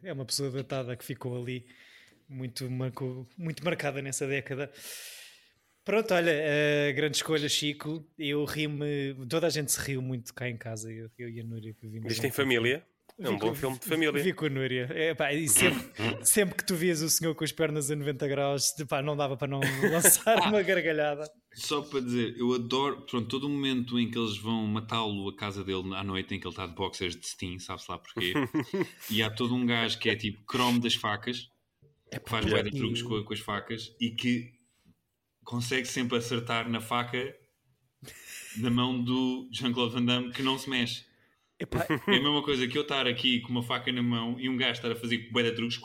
é 0.01 0.11
uma 0.11 0.25
pessoa 0.25 0.49
datada 0.49 0.95
que 0.97 1.05
ficou 1.05 1.39
ali 1.39 1.67
muito, 2.27 2.69
marcou, 2.69 3.27
muito 3.37 3.63
marcada 3.63 4.01
nessa 4.01 4.27
década. 4.27 4.71
Pronto, 5.83 6.13
olha, 6.15 6.31
eh, 6.31 6.93
grande 6.93 7.17
escolha, 7.17 7.47
Chico. 7.47 8.03
Eu 8.17 8.43
ri-me, 8.43 9.13
toda 9.29 9.45
a 9.47 9.49
gente 9.51 9.71
se 9.71 9.79
riu 9.79 10.01
muito 10.01 10.33
cá 10.33 10.49
em 10.49 10.57
casa. 10.57 10.91
Eu, 10.91 11.09
eu 11.17 11.29
e 11.29 11.39
a 11.39 11.43
Núria 11.43 11.73
que 11.75 11.87
vimos. 11.87 12.11
Isto 12.11 12.25
em 12.25 12.31
família. 12.31 12.83
É 13.17 13.29
um 13.29 13.33
Vi 13.33 13.39
bom 13.39 13.47
com- 13.49 13.55
filme 13.55 13.79
de 13.79 13.85
família. 13.85 14.23
Vi 14.23 14.33
com 14.33 14.45
a 14.45 14.49
Núria. 14.49 14.89
É, 14.91 15.13
pá, 15.13 15.31
e 15.31 15.47
sempre, 15.47 15.79
sempre 16.25 16.55
que 16.55 16.65
tu 16.65 16.75
vias 16.75 17.01
o 17.01 17.09
senhor 17.09 17.33
com 17.35 17.43
as 17.45 17.51
pernas 17.51 17.89
a 17.91 17.95
90 17.95 18.27
graus, 18.27 18.73
pá, 18.89 19.01
não 19.03 19.15
dava 19.15 19.37
para 19.37 19.47
não 19.47 19.59
lançar 20.27 20.37
uma 20.49 20.61
gargalhada. 20.63 21.31
Só 21.53 21.81
para 21.83 22.01
dizer, 22.01 22.35
eu 22.35 22.53
adoro 22.55 23.05
pronto, 23.05 23.27
todo 23.29 23.45
o 23.45 23.49
momento 23.49 23.97
em 23.99 24.09
que 24.09 24.17
eles 24.17 24.37
vão 24.37 24.65
matá-lo 24.65 25.29
a 25.29 25.35
casa 25.37 25.63
dele 25.63 25.93
à 25.95 26.03
noite, 26.03 26.33
em 26.35 26.39
que 26.39 26.45
ele 26.47 26.51
está 26.51 26.65
de 26.67 26.73
boxers 26.73 27.15
de 27.15 27.25
Steam, 27.27 27.57
sabe-se 27.59 27.89
lá 27.89 27.99
porquê. 27.99 28.33
e 29.09 29.21
há 29.23 29.29
todo 29.29 29.53
um 29.55 29.65
gajo 29.65 29.97
que 29.99 30.09
é 30.09 30.15
tipo 30.15 30.43
cromo 30.45 30.81
das 30.81 30.95
facas, 30.95 31.47
que 32.19 32.29
faz 32.29 32.45
bué 32.45 32.63
de 32.63 32.71
truques 32.71 33.01
com, 33.01 33.23
com 33.23 33.33
as 33.33 33.39
facas 33.39 33.95
e 33.99 34.11
que 34.11 34.53
consegue 35.43 35.87
sempre 35.87 36.17
acertar 36.17 36.69
na 36.69 36.79
faca 36.81 37.35
na 38.57 38.69
mão 38.69 39.03
do 39.03 39.47
Jean-Claude 39.51 39.93
Van 39.93 40.05
Damme 40.05 40.31
que 40.31 40.41
não 40.43 40.57
se 40.57 40.69
mexe. 40.69 41.05
Epá, 41.59 41.85
É 41.89 42.15
a 42.17 42.21
mesma 42.21 42.43
coisa 42.43 42.67
que 42.67 42.77
eu 42.77 42.81
estar 42.81 43.07
aqui 43.07 43.39
com 43.41 43.49
uma 43.49 43.63
faca 43.63 43.91
na 43.91 44.03
mão 44.03 44.39
e 44.39 44.49
um 44.49 44.57
gajo 44.57 44.73
estar 44.73 44.91
a 44.91 44.95
fazer 44.95 45.29
bué 45.31 45.43
de 45.43 45.51
truques 45.53 45.79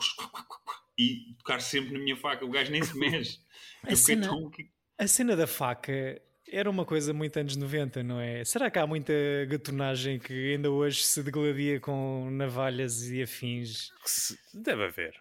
e 0.97 1.33
tocar 1.39 1.59
sempre 1.61 1.93
na 1.93 1.99
minha 1.99 2.15
faca. 2.15 2.45
O 2.45 2.49
gajo 2.49 2.71
nem 2.71 2.83
se 2.83 2.97
mexe. 2.97 3.39
A 3.83 3.95
cena- 3.95 4.27
tão... 4.27 4.51
a 4.99 5.07
cena 5.07 5.35
da 5.35 5.47
faca 5.47 6.21
era 6.47 6.69
uma 6.69 6.85
coisa 6.85 7.11
muito 7.13 7.37
anos 7.39 7.55
90, 7.55 8.03
não 8.03 8.19
é? 8.19 8.43
Será 8.45 8.69
que 8.69 8.77
há 8.77 8.85
muita 8.85 9.11
gatonagem 9.47 10.19
que 10.19 10.53
ainda 10.53 10.69
hoje 10.69 11.01
se 11.03 11.23
degladia 11.23 11.79
com 11.79 12.29
navalhas 12.29 13.09
e 13.09 13.23
afins? 13.23 13.89
Deve 14.53 14.83
haver. 14.83 15.13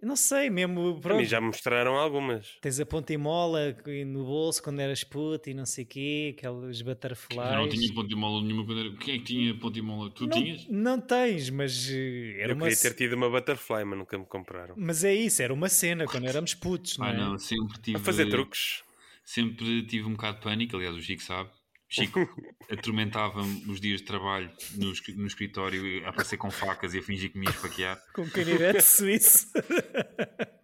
Eu 0.00 0.08
Não 0.08 0.16
sei, 0.16 0.50
mesmo. 0.50 1.00
Para 1.00 1.14
mim 1.14 1.20
Pronto, 1.20 1.24
já 1.24 1.40
mostraram 1.40 1.96
algumas. 1.96 2.58
Tens 2.60 2.78
a 2.78 2.84
ponta 2.84 3.12
e 3.12 3.16
mola 3.16 3.74
no 4.06 4.24
bolso 4.24 4.62
quando 4.62 4.80
eras 4.80 5.02
puto 5.02 5.48
e 5.48 5.54
não 5.54 5.64
sei 5.64 5.84
o 5.84 5.86
quê, 5.86 6.34
aqueles 6.36 6.82
butterflies. 6.82 7.50
Eu 7.50 7.56
não 7.56 7.68
tinha 7.68 7.94
ponto 7.94 8.08
de 8.08 8.14
mola 8.14 8.42
nenhuma 8.42 8.66
quando 8.66 8.80
era... 8.80 8.90
Quem 8.96 9.14
é 9.14 9.18
que 9.18 9.24
tinha 9.24 9.54
ponto 9.54 9.72
de 9.72 9.80
mola? 9.82 10.10
Tu 10.10 10.26
não, 10.26 10.30
tinhas? 10.30 10.66
não 10.68 11.00
tens, 11.00 11.48
mas 11.48 11.88
eh, 11.90 12.36
era 12.40 12.52
Eu 12.52 12.56
uma. 12.56 12.66
queria 12.68 12.82
ter 12.82 12.94
tido 12.94 13.14
uma 13.14 13.30
butterfly, 13.30 13.84
mas 13.84 13.98
nunca 13.98 14.18
me 14.18 14.26
compraram. 14.26 14.74
Mas 14.76 15.02
é 15.02 15.14
isso, 15.14 15.40
era 15.40 15.54
uma 15.54 15.68
cena 15.70 16.04
quando 16.04 16.26
éramos 16.26 16.52
putos, 16.54 16.98
não 16.98 17.06
Ah, 17.06 17.10
é? 17.12 17.16
não, 17.16 17.38
sempre 17.38 17.78
tive... 17.80 17.96
A 17.96 18.00
fazer 18.00 18.26
truques. 18.28 18.82
Sempre 19.24 19.82
tive 19.86 20.06
um 20.06 20.12
bocado 20.12 20.36
de 20.36 20.42
pânico, 20.44 20.76
aliás 20.76 20.94
o 20.94 21.00
Chico 21.00 21.22
sabe. 21.22 21.48
Chico 21.88 22.20
atormentava-me 22.70 23.64
os 23.70 23.80
dias 23.80 24.00
de 24.00 24.06
trabalho 24.06 24.50
no, 24.74 24.92
no 25.16 25.26
escritório 25.26 26.04
a 26.04 26.10
aparecer 26.10 26.36
com 26.36 26.50
facas 26.50 26.94
e 26.94 26.98
a 26.98 27.02
fingir 27.02 27.30
que 27.30 27.38
me 27.38 27.46
ia 27.46 27.50
esfaquear. 27.50 28.00
Com 28.12 28.28
canivete 28.28 28.82
suíço. 28.82 29.46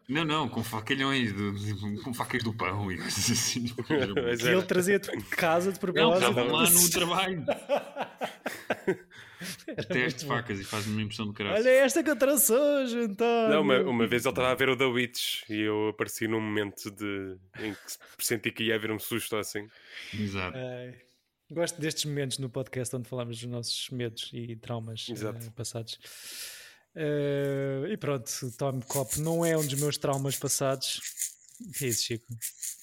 Não, 0.08 0.24
não, 0.26 0.46
com 0.48 0.62
facalhões, 0.62 1.32
de- 1.32 2.02
com 2.02 2.12
facas 2.12 2.42
do 2.42 2.52
pão 2.52 2.90
e 2.92 2.98
coisas 2.98 3.30
assim. 3.30 3.64
Mas 4.22 4.40
ele 4.40 4.48
era. 4.50 4.62
trazia-te 4.62 5.10
de 5.16 5.24
casa 5.24 5.72
de 5.72 5.76
Não, 5.76 5.80
propósito. 5.80 6.28
estavam 6.28 6.52
lá 6.52 6.68
no 6.68 6.90
trabalho. 6.90 7.44
Era 9.66 9.84
Teste 9.84 9.94
muito 9.98 10.18
de 10.18 10.24
bom. 10.26 10.34
facas 10.34 10.60
e 10.60 10.64
faz-me 10.64 10.92
uma 10.92 11.02
impressão 11.02 11.26
de 11.28 11.32
caralho. 11.32 11.56
Olha 11.56 11.70
esta 11.70 12.02
que 12.02 12.10
eu 12.10 12.16
trouxe 12.16 12.52
hoje, 12.52 12.98
António. 12.98 13.48
Não, 13.54 13.62
uma, 13.62 13.78
uma 13.80 14.06
vez 14.06 14.24
ele 14.24 14.32
estava 14.32 14.50
a 14.50 14.54
ver 14.54 14.68
o 14.68 14.76
The 14.76 14.84
Witch 14.84 15.48
e 15.48 15.60
eu 15.62 15.88
apareci 15.88 16.28
num 16.28 16.40
momento 16.40 16.90
de, 16.90 17.36
em 17.60 17.72
que 17.72 17.78
senti 18.24 18.50
que 18.52 18.64
ia 18.64 18.74
haver 18.74 18.90
um 18.90 18.98
susto 18.98 19.36
assim. 19.36 19.66
Exato. 20.12 20.56
Ai, 20.58 20.94
gosto 21.52 21.80
destes 21.80 22.04
momentos 22.04 22.38
no 22.38 22.48
podcast 22.48 22.94
onde 22.96 23.08
falamos 23.08 23.38
dos 23.38 23.48
nossos 23.50 23.90
medos 23.90 24.30
e 24.32 24.56
traumas 24.56 25.06
Exato. 25.08 25.46
eh, 25.46 25.50
passados. 25.54 25.98
Eh, 26.94 27.88
e 27.90 27.96
pronto, 27.96 28.28
o 28.42 28.50
Tom 28.52 28.80
Cop 28.82 29.20
não 29.20 29.44
é 29.44 29.56
um 29.56 29.64
dos 29.66 29.78
meus 29.80 29.98
traumas 29.98 30.36
passados. 30.36 31.00
O 31.60 31.72
que 31.72 31.84
é 31.84 31.88
isso, 31.88 32.04
Chico? 32.04 32.26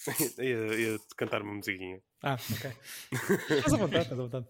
ia, 0.40 0.76
ia 0.76 1.00
cantar 1.18 1.42
uma 1.42 1.54
musiquinha. 1.54 2.02
Ah, 2.22 2.38
ok. 2.52 2.72
Estás 3.58 3.74
à 3.74 3.78
vontade, 3.78 4.04
estás 4.04 4.20
à 4.20 4.24
vontade. 4.24 4.46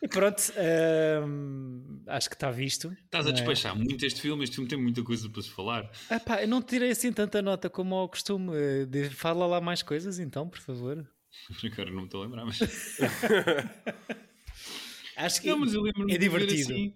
E 0.00 0.08
pronto, 0.08 0.40
ehm, 0.56 2.02
acho 2.06 2.28
que 2.28 2.36
está 2.36 2.50
visto. 2.50 2.96
Estás 3.04 3.26
a 3.26 3.30
é? 3.30 3.32
despachar 3.32 3.76
muito 3.76 4.04
este 4.06 4.20
filme, 4.20 4.44
este 4.44 4.56
filme 4.56 4.68
tem 4.68 4.80
muita 4.80 5.02
coisa 5.02 5.28
para 5.28 5.42
se 5.42 5.50
falar. 5.50 5.90
Ah, 6.08 6.20
pá, 6.20 6.42
eu 6.42 6.48
não 6.48 6.62
tirei 6.62 6.90
assim 6.90 7.12
tanta 7.12 7.42
nota 7.42 7.68
como 7.68 7.94
ao 7.94 8.08
costume. 8.08 8.52
Fala 9.10 9.46
lá 9.46 9.60
mais 9.60 9.82
coisas 9.82 10.18
então, 10.18 10.48
por 10.48 10.60
favor. 10.60 11.06
Agora 11.72 11.90
não 11.90 12.00
me 12.00 12.04
estou 12.06 12.22
a 12.22 12.24
lembrar, 12.24 12.44
mas. 12.44 12.58
Acho 15.16 15.40
que 15.40 15.48
Não, 15.48 15.58
mas 15.58 15.74
eu 15.74 15.82
lembro-me 15.82 16.14
é 16.14 16.18
divertido. 16.18 16.72
assim. 16.72 16.94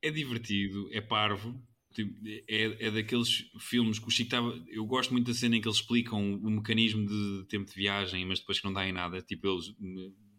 É 0.00 0.10
divertido, 0.10 0.88
é 0.92 1.00
parvo. 1.00 1.60
tipo, 1.94 2.14
É, 2.48 2.86
é 2.86 2.90
daqueles 2.90 3.50
filmes 3.58 3.98
que 3.98 4.06
o 4.06 4.10
Chico 4.10 4.28
estava. 4.28 4.64
Eu 4.68 4.84
gosto 4.86 5.12
muito 5.12 5.26
da 5.26 5.34
cena 5.34 5.56
em 5.56 5.60
que 5.60 5.66
eles 5.68 5.78
explicam 5.78 6.34
o 6.34 6.50
mecanismo 6.50 7.06
de 7.06 7.44
tempo 7.48 7.68
de 7.68 7.74
viagem, 7.74 8.24
mas 8.26 8.38
depois 8.40 8.58
que 8.60 8.64
não 8.64 8.72
dá 8.72 8.86
em 8.86 8.92
nada. 8.92 9.20
Tipo, 9.22 9.48
eles 9.48 9.74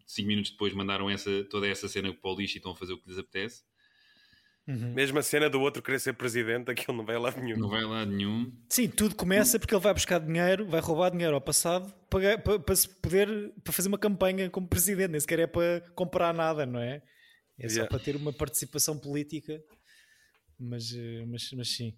5 0.06 0.28
minutos 0.28 0.50
depois 0.52 0.72
mandaram 0.74 1.08
essa, 1.10 1.44
toda 1.44 1.66
essa 1.66 1.88
cena 1.88 2.12
para 2.12 2.30
o 2.30 2.36
lixo 2.36 2.56
e 2.56 2.58
estão 2.58 2.72
a 2.72 2.76
fazer 2.76 2.92
o 2.94 2.98
que 2.98 3.08
lhes 3.08 3.18
apetece. 3.18 3.62
Uhum. 4.66 4.94
Mesmo 4.94 5.18
a 5.18 5.22
cena 5.22 5.50
do 5.50 5.60
outro 5.60 5.82
querer 5.82 6.00
ser 6.00 6.14
presidente, 6.14 6.70
aquilo 6.70 6.96
não 6.96 7.04
vai 7.04 7.18
lá 7.18 7.30
nenhum. 7.32 7.58
Não 7.58 7.68
vai 7.68 7.84
lá 7.84 8.06
nenhum. 8.06 8.50
Sim, 8.70 8.88
tudo 8.88 9.14
começa 9.14 9.58
porque 9.58 9.74
ele 9.74 9.82
vai 9.82 9.92
buscar 9.92 10.18
dinheiro, 10.18 10.66
vai 10.66 10.80
roubar 10.80 11.10
dinheiro 11.10 11.34
ao 11.34 11.40
passado 11.40 11.92
para, 12.08 12.38
para, 12.38 12.58
para 12.58 12.74
se 12.76 12.88
poder 12.88 13.52
para 13.62 13.72
fazer 13.72 13.88
uma 13.88 13.98
campanha 13.98 14.48
como 14.48 14.66
presidente, 14.66 15.10
nem 15.10 15.20
sequer 15.20 15.40
é 15.40 15.46
para 15.46 15.82
comprar 15.94 16.32
nada, 16.32 16.64
não 16.64 16.80
é? 16.80 17.02
É 17.58 17.68
só 17.68 17.74
Yeah. 17.76 17.88
para 17.90 18.02
ter 18.02 18.16
uma 18.16 18.32
participação 18.32 18.98
política, 18.98 19.60
mas, 20.58 20.92
eh, 20.94 21.24
mas, 21.26 21.50
mas 21.52 21.68
sim. 21.68 21.94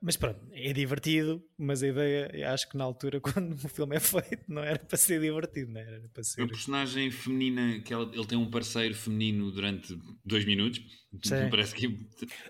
Mas 0.00 0.16
pronto, 0.16 0.40
é 0.52 0.72
divertido, 0.72 1.42
mas 1.58 1.82
a 1.82 1.88
ideia, 1.88 2.30
eu 2.34 2.48
acho 2.48 2.68
que 2.68 2.76
na 2.76 2.84
altura, 2.84 3.20
quando 3.40 3.52
o 3.54 3.68
filme 3.68 3.96
é 3.96 4.00
feito, 4.00 4.44
não 4.48 4.62
era 4.62 4.78
para 4.78 4.96
ser 4.96 5.20
divertido, 5.20 5.72
não 5.72 5.80
era 5.80 5.92
Era 5.96 6.08
para 6.08 6.20
A 6.20 6.24
ser. 6.24 6.46
personagem 6.48 7.10
feminina, 7.10 7.80
que 7.80 7.92
ela- 7.92 8.10
ele 8.12 8.26
tem 8.26 8.38
um 8.38 8.50
parceiro 8.50 8.94
feminino 8.94 9.50
durante 9.50 9.96
dois 10.24 10.44
minutos. 10.44 10.80
Sim. 11.22 11.48
Parece 11.50 11.74
que. 11.74 11.86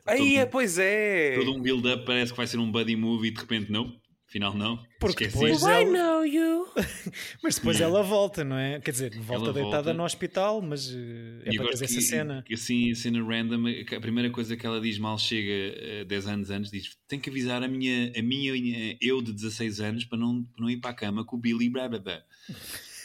Aí, 0.06 0.36
é, 0.36 0.40
todo, 0.42 0.50
pois 0.52 0.78
é! 0.78 1.34
todo 1.36 1.54
um 1.54 1.60
build-up 1.60 2.04
parece 2.04 2.32
que 2.32 2.36
vai 2.36 2.46
ser 2.46 2.58
um 2.58 2.70
buddy 2.70 2.94
movie 2.96 3.28
e 3.28 3.32
de 3.32 3.40
repente 3.40 3.70
não. 3.72 4.00
Afinal, 4.32 4.54
não. 4.56 4.82
Porque 4.98 5.26
depois 5.26 5.60
I 5.60 5.66
ela... 5.66 5.84
know 5.84 6.24
you. 6.24 6.66
Mas 7.44 7.56
depois 7.56 7.78
ela 7.82 8.02
volta, 8.02 8.42
não 8.42 8.56
é? 8.56 8.80
Quer 8.80 8.92
dizer, 8.92 9.14
volta 9.18 9.44
Ela 9.50 9.52
deitada 9.52 9.72
volta. 9.82 9.92
no 9.92 10.04
hospital, 10.04 10.62
mas 10.62 10.88
eh, 10.90 11.42
é 11.44 11.52
E 11.52 11.56
para 11.58 11.66
fazer 11.68 11.84
essa 11.84 12.00
cena. 12.00 12.42
que 12.46 12.54
assim, 12.54 12.94
cena 12.94 13.22
random, 13.22 13.64
a 13.94 14.00
primeira 14.00 14.30
coisa 14.30 14.56
que 14.56 14.64
ela 14.64 14.80
diz 14.80 14.98
mal 14.98 15.18
chega 15.18 15.76
eh, 15.76 16.04
10 16.06 16.26
anos 16.28 16.50
antes, 16.50 16.70
diz: 16.70 16.96
Tenho 17.06 17.20
que 17.20 17.28
avisar 17.28 17.62
a 17.62 17.68
minha, 17.68 18.10
a 18.16 18.22
minha 18.22 18.54
eh, 18.54 18.96
eu 19.02 19.20
de 19.20 19.34
16 19.34 19.80
anos 19.80 20.04
para 20.06 20.16
não, 20.16 20.42
para 20.44 20.62
não 20.62 20.70
ir 20.70 20.78
para 20.78 20.92
a 20.92 20.94
cama 20.94 21.26
com 21.26 21.36
o 21.36 21.38
Billy 21.38 21.68
blá 21.68 21.86
blá 21.86 21.98
blá. 21.98 22.22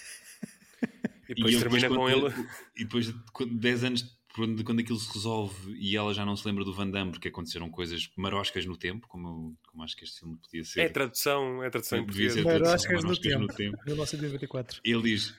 E 1.30 1.36
depois 1.36 1.54
ele 1.56 1.62
termina 1.62 1.90
com 1.90 1.96
quando- 1.96 2.28
ele. 2.28 2.48
E 2.78 2.84
depois, 2.86 3.14
quando- 3.34 3.54
10 3.60 3.84
anos 3.84 4.17
quando, 4.38 4.64
quando 4.64 4.80
aquilo 4.80 4.98
se 4.98 5.14
resolve 5.14 5.76
e 5.78 5.96
ela 5.98 6.14
já 6.14 6.26
não 6.26 6.36
se 6.36 6.48
lembra 6.48 6.64
do 6.64 6.74
Van 6.74 6.90
Damme 6.90 7.12
porque 7.12 7.28
aconteceram 7.28 7.70
coisas 7.70 8.10
maroscas 8.16 8.66
no 8.66 8.78
tempo, 8.78 9.08
como, 9.08 9.58
como 9.68 9.84
acho 9.84 9.96
que 9.98 10.04
este 10.06 10.20
filme 10.20 10.38
podia 10.38 10.64
ser. 10.64 10.80
É 10.82 10.90
tradução, 10.90 11.62
é 11.64 11.70
tradução 11.70 12.00
em 12.00 12.04
português. 12.06 12.34
tradução, 12.34 12.60
Maroscas 12.62 13.04
no 13.04 13.10
maroscas 13.10 13.40
no 13.40 13.48
tempo. 13.48 13.54
tempo. 13.56 13.78
1994. 13.86 14.80
Ele 14.86 15.02
diz: 15.02 15.34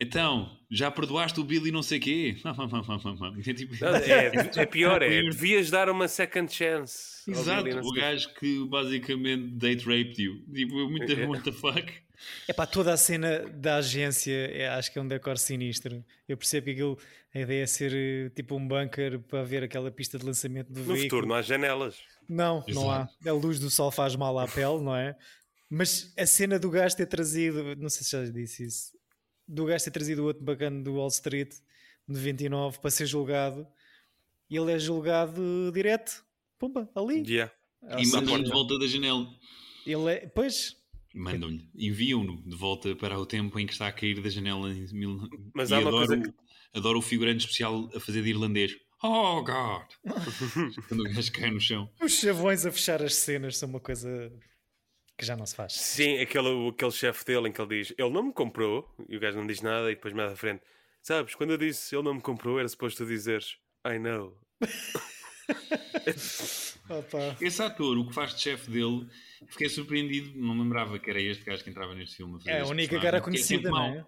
Então, 0.00 0.56
já 0.70 0.90
perdoaste 0.90 1.40
o 1.40 1.44
Billy 1.44 1.70
não 1.70 1.82
sei 1.82 1.98
quê? 1.98 2.36
É 3.46 3.52
tipo- 3.54 3.74
Não, 3.80 3.94
É, 3.96 4.32
é 4.56 4.66
pior, 4.66 5.02
é. 5.02 5.08
Devias 5.30 5.70
dar 5.70 5.88
uma 5.88 6.08
second 6.08 6.52
chance. 6.52 7.22
ao 7.28 7.34
Exato, 7.40 7.68
o 7.78 7.92
gajo 7.92 8.34
que 8.34 8.64
basicamente 8.66 9.52
date 9.56 9.84
raped 9.86 10.20
you. 10.22 10.44
Tipo, 10.52 10.88
muito 10.90 11.10
É. 11.12 11.26
what 11.26 11.42
the 11.44 11.52
fuck. 11.52 11.92
É 12.48 12.52
pá, 12.52 12.66
toda 12.66 12.92
a 12.92 12.96
cena 12.96 13.40
da 13.48 13.76
agência 13.76 14.32
é, 14.32 14.68
acho 14.68 14.92
que 14.92 14.98
é 14.98 15.02
um 15.02 15.08
decor 15.08 15.38
sinistro. 15.38 16.04
Eu 16.28 16.36
percebo 16.36 16.64
que 16.66 16.70
aquilo, 16.72 16.98
a 17.34 17.38
ideia 17.40 17.62
é 17.62 17.66
ser 17.66 17.92
eh, 17.94 18.30
tipo 18.30 18.54
um 18.56 18.66
bunker 18.66 19.18
para 19.20 19.42
ver 19.42 19.62
aquela 19.62 19.90
pista 19.90 20.18
de 20.18 20.24
lançamento 20.26 20.68
do 20.72 20.80
No 20.80 20.86
veículo. 20.86 21.02
futuro 21.02 21.26
não 21.26 21.34
há 21.34 21.42
janelas. 21.42 21.96
Não, 22.28 22.64
não 22.68 22.90
há. 22.90 23.08
A 23.26 23.32
luz 23.32 23.58
do 23.58 23.70
sol 23.70 23.90
faz 23.90 24.16
mal 24.16 24.38
à 24.38 24.46
pele, 24.48 24.80
não 24.80 24.94
é? 24.96 25.16
Mas 25.70 26.12
a 26.16 26.26
cena 26.26 26.58
do 26.58 26.70
gajo 26.70 26.96
ter 26.96 27.06
trazido, 27.06 27.74
não 27.76 27.88
sei 27.88 28.04
se 28.04 28.12
já 28.12 28.24
disse 28.24 28.64
isso, 28.64 28.92
do 29.48 29.64
gajo 29.66 29.84
ter 29.84 29.90
trazido 29.90 30.22
o 30.22 30.26
outro 30.26 30.42
bacana 30.44 30.82
do 30.82 30.94
Wall 30.94 31.08
Street 31.08 31.52
de 32.08 32.18
29 32.20 32.78
para 32.80 32.90
ser 32.90 33.06
julgado, 33.06 33.66
e 34.48 34.56
ele 34.56 34.72
é 34.72 34.78
julgado 34.78 35.70
direto, 35.72 36.24
pumba, 36.58 36.88
ali. 36.94 37.24
Yeah. 37.26 37.52
Ou 37.82 37.98
E 37.98 38.04
seja, 38.04 38.16
mandam-lhe 38.20 38.44
de 38.44 38.50
volta 38.50 38.78
da 38.78 38.86
janela. 38.86 39.26
ele 39.86 40.10
é, 40.12 40.26
pois, 40.34 40.76
Mandam-lhe, 41.14 41.68
enviam-no 41.76 42.42
de 42.42 42.56
volta 42.56 42.94
para 42.96 43.18
o 43.18 43.24
tempo 43.24 43.58
em 43.60 43.66
que 43.66 43.72
está 43.72 43.86
a 43.86 43.92
cair 43.92 44.20
da 44.20 44.28
janela. 44.28 44.68
Em 44.70 44.86
mil... 44.92 45.20
Mas 45.54 45.70
e 45.70 45.74
há 45.74 45.78
uma 45.78 45.88
adoro, 45.88 46.06
coisa 46.08 46.22
que- 46.22 46.34
adoro 46.76 46.98
o 46.98 47.02
figurante 47.02 47.44
especial 47.44 47.88
a 47.94 48.00
fazer 48.00 48.22
de 48.22 48.30
irlandês. 48.30 48.76
Oh 49.02 49.42
God! 49.42 49.86
Quando 50.88 51.00
o 51.00 51.04
gajo 51.04 51.32
cai 51.32 51.50
no 51.50 51.60
chão. 51.60 51.88
os 52.02 52.12
chavões 52.18 52.66
a 52.66 52.72
fechar 52.72 53.02
as 53.02 53.14
cenas 53.14 53.56
são 53.56 53.68
uma 53.68 53.80
coisa 53.80 54.32
que 55.16 55.24
já 55.24 55.36
não 55.36 55.46
se 55.46 55.54
faz. 55.54 55.74
Sim, 55.74 56.18
aquele, 56.18 56.68
aquele 56.68 56.90
chefe 56.90 57.24
dele 57.24 57.48
em 57.48 57.52
que 57.52 57.60
ele 57.60 57.78
diz: 57.82 57.94
Ele 57.96 58.10
não 58.10 58.24
me 58.24 58.32
comprou, 58.32 58.92
e 59.08 59.16
o 59.16 59.20
gajo 59.20 59.38
não 59.38 59.46
diz 59.46 59.60
nada, 59.60 59.90
e 59.92 59.94
depois 59.94 60.12
mais 60.14 60.32
à 60.32 60.36
frente, 60.36 60.62
sabes, 61.02 61.34
quando 61.34 61.50
eu 61.50 61.58
disse 61.58 61.94
ele 61.94 62.02
não 62.02 62.14
me 62.14 62.20
comprou, 62.20 62.58
era 62.58 62.66
suposto 62.68 63.04
tu 63.04 63.08
dizeres 63.08 63.56
I 63.86 63.98
know. 63.98 64.36
Opa. 66.88 67.36
Esse 67.40 67.62
ator, 67.62 67.98
o 67.98 68.08
que 68.08 68.14
faz 68.14 68.34
de 68.34 68.40
chefe 68.40 68.70
dele, 68.70 69.06
fiquei 69.48 69.68
surpreendido. 69.68 70.38
Não 70.38 70.58
lembrava 70.58 70.98
que 70.98 71.08
era 71.10 71.20
este 71.20 71.44
gajo 71.44 71.62
que 71.64 71.70
entrava 71.70 71.94
neste 71.94 72.16
filme. 72.16 72.38
É 72.46 72.60
a 72.60 72.66
única 72.66 72.98
cara 73.00 73.18
é 73.18 73.20
conhecida, 73.20 73.68
sempre 73.68 73.70
não 73.70 73.84
é? 73.84 74.06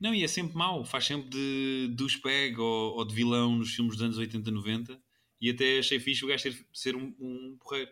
Não, 0.00 0.14
e 0.14 0.24
é 0.24 0.28
sempre 0.28 0.56
mau. 0.56 0.84
Faz 0.84 1.06
sempre 1.06 1.28
de 1.30 1.88
douchebag 1.94 2.58
ou, 2.58 2.96
ou 2.96 3.04
de 3.04 3.14
vilão 3.14 3.56
nos 3.56 3.74
filmes 3.74 3.94
dos 3.94 4.02
anos 4.02 4.18
80, 4.18 4.50
90. 4.50 5.00
E 5.40 5.50
até 5.50 5.78
achei 5.78 5.98
fixe 6.00 6.24
o 6.24 6.28
gajo 6.28 6.42
ter, 6.42 6.66
ser 6.72 6.96
um, 6.96 7.14
um 7.20 7.56
porreiro. 7.60 7.90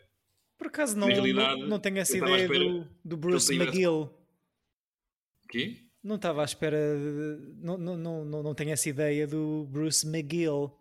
Por 0.58 0.66
acaso 0.66 0.96
não, 0.96 1.08
não, 1.08 1.56
não 1.68 1.78
tenho 1.80 1.98
essa 1.98 2.16
ideia 2.16 2.46
do, 2.48 2.86
do 3.04 3.16
Bruce 3.16 3.54
McGill. 3.54 4.10
Quê? 5.48 5.78
Não 6.02 6.16
estava 6.16 6.42
à 6.42 6.44
espera. 6.44 6.76
de- 6.78 7.54
Não, 7.64 7.76
não, 7.78 7.96
não, 7.96 8.42
não, 8.42 8.54
tenho 8.54 8.70
essa 8.70 8.88
ideia 8.88 9.26
do 9.26 9.66
Bruce 9.70 10.06
McGill. 10.06 10.72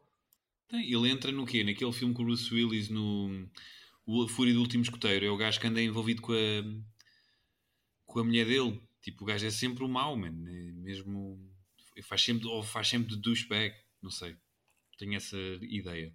Ele 0.72 1.10
entra 1.10 1.32
no 1.32 1.46
quê? 1.46 1.64
Naquele 1.64 1.92
filme 1.92 2.14
com 2.14 2.22
o 2.22 2.26
Bruce 2.26 2.54
Willis 2.54 2.90
no 2.90 3.48
o 4.10 4.24
a 4.24 4.28
Fúria 4.28 4.54
do 4.54 4.62
Último 4.62 4.84
Escoteiro. 4.84 5.26
É 5.26 5.30
o 5.30 5.38
gajo 5.38 5.60
que 5.60 5.68
anda 5.68 5.80
envolvido 5.80 6.22
com 6.22 6.34
a, 6.34 6.64
com 8.08 8.20
a 8.20 8.24
mulher 8.24 8.46
dele. 8.46 8.82
Tipo, 9.02 9.24
o 9.24 9.28
gajo 9.28 9.46
é 9.46 9.52
sempre 9.52 9.84
o 9.84 9.88
mau, 9.88 10.18
man. 10.18 10.28
É 10.48 10.72
mesmo. 10.72 11.40
Faz 12.04 12.24
sempre, 12.24 12.48
ou 12.48 12.64
faz 12.64 12.88
sempre 12.88 13.10
de 13.10 13.22
douchebag. 13.22 13.76
Não 14.02 14.10
sei. 14.10 14.36
Tenho 14.98 15.16
essa 15.16 15.38
ideia. 15.62 16.12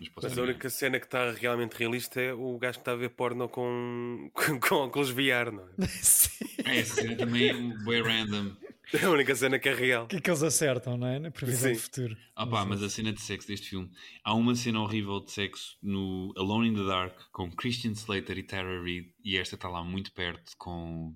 Mas 0.00 0.08
posso 0.08 0.28
Mas 0.28 0.38
a 0.38 0.42
única 0.42 0.70
cena 0.70 0.98
que 0.98 1.06
está 1.06 1.32
realmente 1.32 1.74
realista 1.74 2.20
é 2.20 2.32
o 2.32 2.56
gajo 2.56 2.78
que 2.78 2.82
está 2.82 2.92
a 2.92 2.96
ver 2.96 3.10
porno 3.10 3.48
com, 3.48 4.30
com, 4.32 4.58
com 4.60 4.74
óculos 4.76 5.10
VR, 5.10 5.52
não 5.52 5.68
é? 5.78 5.86
Sim. 6.00 6.46
Ah, 6.64 6.74
essa 6.74 7.02
cena 7.02 7.16
também 7.16 7.48
é 7.48 7.54
um 7.54 7.76
bem 7.84 8.02
random. 8.02 8.56
É 8.92 9.04
a 9.04 9.10
única 9.10 9.34
cena 9.36 9.58
que 9.58 9.68
é 9.68 9.74
real. 9.74 10.04
O 10.04 10.08
que 10.08 10.16
é 10.16 10.20
que 10.20 10.30
eles 10.30 10.42
acertam, 10.42 10.96
não 10.96 11.06
é? 11.06 11.18
Na 11.18 11.30
previsão 11.30 11.70
Sim. 11.70 11.76
do 11.76 11.82
futuro. 11.82 12.16
Ah 12.34 12.46
pá, 12.46 12.64
mas 12.64 12.82
a 12.82 12.88
cena 12.88 13.12
de 13.12 13.20
sexo 13.20 13.48
deste 13.48 13.68
filme. 13.68 13.90
Há 14.24 14.34
uma 14.34 14.54
cena 14.54 14.80
horrível 14.80 15.20
de 15.20 15.30
sexo 15.30 15.76
no 15.82 16.32
Alone 16.36 16.68
in 16.68 16.74
the 16.74 16.84
Dark 16.84 17.18
com 17.30 17.50
Christian 17.50 17.92
Slater 17.92 18.38
e 18.38 18.42
Tara 18.42 18.82
Reid 18.82 19.12
e 19.22 19.36
esta 19.36 19.56
está 19.56 19.68
lá 19.68 19.84
muito 19.84 20.12
perto 20.12 20.52
com 20.56 21.14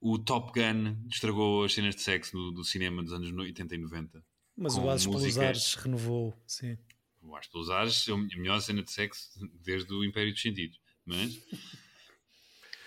o 0.00 0.18
Top 0.18 0.52
Gun 0.52 1.08
estragou 1.10 1.64
as 1.64 1.72
cenas 1.72 1.96
de 1.96 2.02
sexo 2.02 2.36
do, 2.36 2.52
do 2.52 2.64
cinema 2.64 3.02
dos 3.02 3.12
anos 3.12 3.32
80 3.32 3.74
e 3.74 3.78
90. 3.78 4.24
Mas 4.56 4.76
o 4.76 4.88
Ases 4.88 5.06
pelos. 5.06 5.38
Ares 5.38 5.74
renovou, 5.74 6.38
sim. 6.46 6.76
Eu 7.22 7.34
acho 7.34 7.50
que 7.50 7.58
usares 7.58 8.06
é 8.08 8.12
a 8.12 8.16
melhor 8.16 8.60
cena 8.60 8.82
de 8.82 8.90
sexo 8.90 9.28
desde 9.62 9.92
o 9.92 10.04
Império 10.04 10.32
dos 10.32 10.40
Sentidos. 10.40 10.78
Mas, 11.04 11.40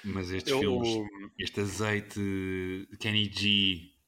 mas 0.03 0.31
estes 0.31 0.51
Eu, 0.51 0.59
filmes, 0.59 1.09
este 1.37 1.59
azeite 1.61 2.87
Kenny 2.99 3.31
G 3.31 3.98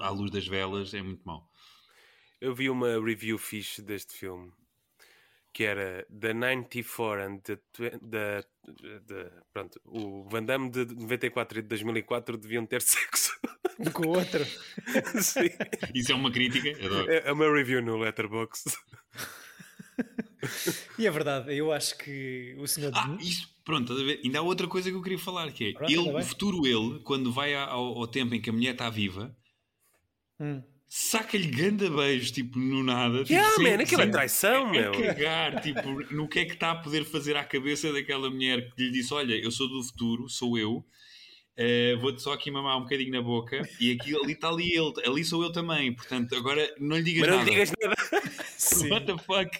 à 0.00 0.10
luz 0.10 0.30
das 0.30 0.46
velas 0.46 0.92
é 0.94 1.02
muito 1.02 1.22
mau. 1.24 1.48
eu 2.40 2.54
vi 2.54 2.68
uma 2.70 3.02
review 3.02 3.38
fixe 3.38 3.80
deste 3.82 4.12
filme 4.14 4.52
que 5.52 5.62
era 5.64 6.04
The 6.10 6.34
94 6.34 7.22
and 7.22 7.38
the, 7.38 7.56
the, 7.78 8.48
the- 9.06 9.32
pronto, 9.52 9.80
o 9.84 10.28
Van 10.28 10.42
Damme 10.42 10.68
de 10.68 10.84
94 10.84 11.60
e 11.60 11.62
de 11.62 11.68
2004 11.68 12.36
deviam 12.36 12.66
ter 12.66 12.82
sexo. 12.82 13.30
Um 13.78 13.84
com 13.92 14.08
o 14.08 14.16
outro. 14.18 14.44
Sim. 15.22 15.48
Isso 15.94 16.10
é 16.10 16.14
uma 16.16 16.32
crítica? 16.32 16.70
Adoro. 16.84 17.08
É 17.08 17.28
é 17.28 17.32
uma 17.32 17.48
review 17.52 17.80
no 17.82 17.96
Letterboxd. 17.98 18.76
E 20.98 21.06
é 21.06 21.10
verdade, 21.10 21.56
eu 21.56 21.72
acho 21.72 21.96
que 21.98 22.54
o 22.58 22.66
senhor. 22.66 22.92
Ah, 22.94 23.16
isso, 23.20 23.48
pronto, 23.64 23.92
ainda 23.92 24.40
há 24.40 24.42
outra 24.42 24.66
coisa 24.68 24.90
que 24.90 24.96
eu 24.96 25.02
queria 25.02 25.18
falar, 25.18 25.50
que 25.52 25.68
é 25.70 25.72
Pronto, 25.72 25.90
ele, 25.90 26.00
o 26.10 26.22
futuro 26.22 26.66
ele, 26.66 27.00
quando 27.04 27.32
vai 27.32 27.54
ao, 27.54 27.96
ao 27.98 28.06
tempo 28.08 28.34
em 28.34 28.40
que 28.40 28.50
a 28.50 28.52
mulher 28.52 28.72
está 28.72 28.90
viva, 28.90 29.34
Hum. 30.44 30.62
saca-lhe 30.86 31.46
ganda 31.46 31.88
beijos, 31.90 32.30
tipo, 32.30 32.58
no 32.58 32.82
nada. 32.84 33.18
Tipo, 33.24 33.32
Yeah, 33.32 33.62
man, 33.62 33.82
aquilo 33.82 34.02
é 34.02 34.06
traição, 34.08 34.66
a 34.66 34.70
meu. 34.70 34.92
cagar, 34.92 35.60
tipo, 35.62 35.88
no 36.14 36.28
que 36.28 36.40
é 36.40 36.44
que 36.44 36.52
está 36.52 36.72
a 36.72 36.76
poder 36.76 37.04
fazer 37.04 37.36
à 37.36 37.44
cabeça 37.44 37.92
daquela 37.92 38.28
mulher 38.30 38.70
que 38.74 38.82
lhe 38.82 38.90
disse, 38.92 39.12
olha, 39.14 39.34
eu 39.34 39.50
sou 39.50 39.68
do 39.68 39.82
futuro, 39.82 40.28
sou 40.28 40.58
eu, 40.58 40.84
eh, 41.56 41.96
vou-te 42.00 42.20
só 42.22 42.32
aqui 42.32 42.50
mamar 42.50 42.76
um 42.78 42.82
bocadinho 42.82 43.10
na 43.12 43.22
boca, 43.22 43.62
e 43.80 43.92
aqui, 43.92 44.14
ali 44.14 44.32
está 44.34 44.48
ali 44.48 44.70
ele, 44.72 44.92
ali 45.06 45.24
sou 45.24 45.42
eu 45.42 45.50
também, 45.52 45.94
portanto, 45.94 46.34
agora 46.36 46.68
não 46.78 46.96
lhe 46.96 47.02
digas 47.04 47.22
Mas 47.22 47.30
não 47.30 47.38
nada. 47.38 47.50
digas 47.50 47.72
nada. 47.80 47.94
What 48.94 49.06
the 49.06 49.18
fuck? 49.18 49.58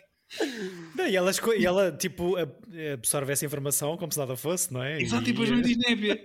Não, 0.97 1.07
e, 1.07 1.17
ela, 1.17 1.31
esco- 1.31 1.53
e 1.53 1.65
ela, 1.67 1.93
tipo, 1.93 2.37
ab- 2.37 2.53
absorve 2.93 3.33
essa 3.33 3.45
informação 3.47 3.97
como 3.97 4.13
se 4.13 4.19
nada 4.19 4.37
fosse, 4.37 4.73
não 4.73 4.83
é? 4.83 5.01
Exato, 5.01 5.25
e, 5.25 5.31
e 5.31 5.33
depois 5.33 5.51
não 5.51 5.61
diz 5.61 5.77
népia. 5.77 6.21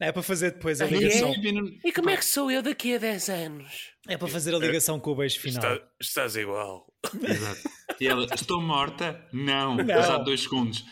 É 0.00 0.12
para 0.12 0.22
fazer 0.22 0.52
depois 0.52 0.80
a 0.80 0.86
é? 0.86 0.88
ligação. 0.88 1.32
E 1.84 1.92
como 1.92 2.10
é 2.10 2.16
que 2.16 2.24
sou 2.24 2.50
eu 2.50 2.62
daqui 2.62 2.94
a 2.94 2.98
10 2.98 3.28
anos? 3.28 3.92
É 4.08 4.16
para 4.18 4.28
fazer 4.28 4.54
a 4.54 4.58
ligação 4.58 4.98
com 5.00 5.10
o 5.12 5.16
beijo 5.16 5.40
final. 5.40 5.62
Está- 5.74 5.86
estás 6.00 6.36
igual. 6.36 6.86
Exato. 7.26 7.60
E 8.00 8.06
ela, 8.06 8.26
estou 8.34 8.60
morta? 8.60 9.24
Não. 9.32 9.76
Não. 9.76 9.86
Passado 9.86 10.24
dois 10.24 10.42
segundos. 10.42 10.84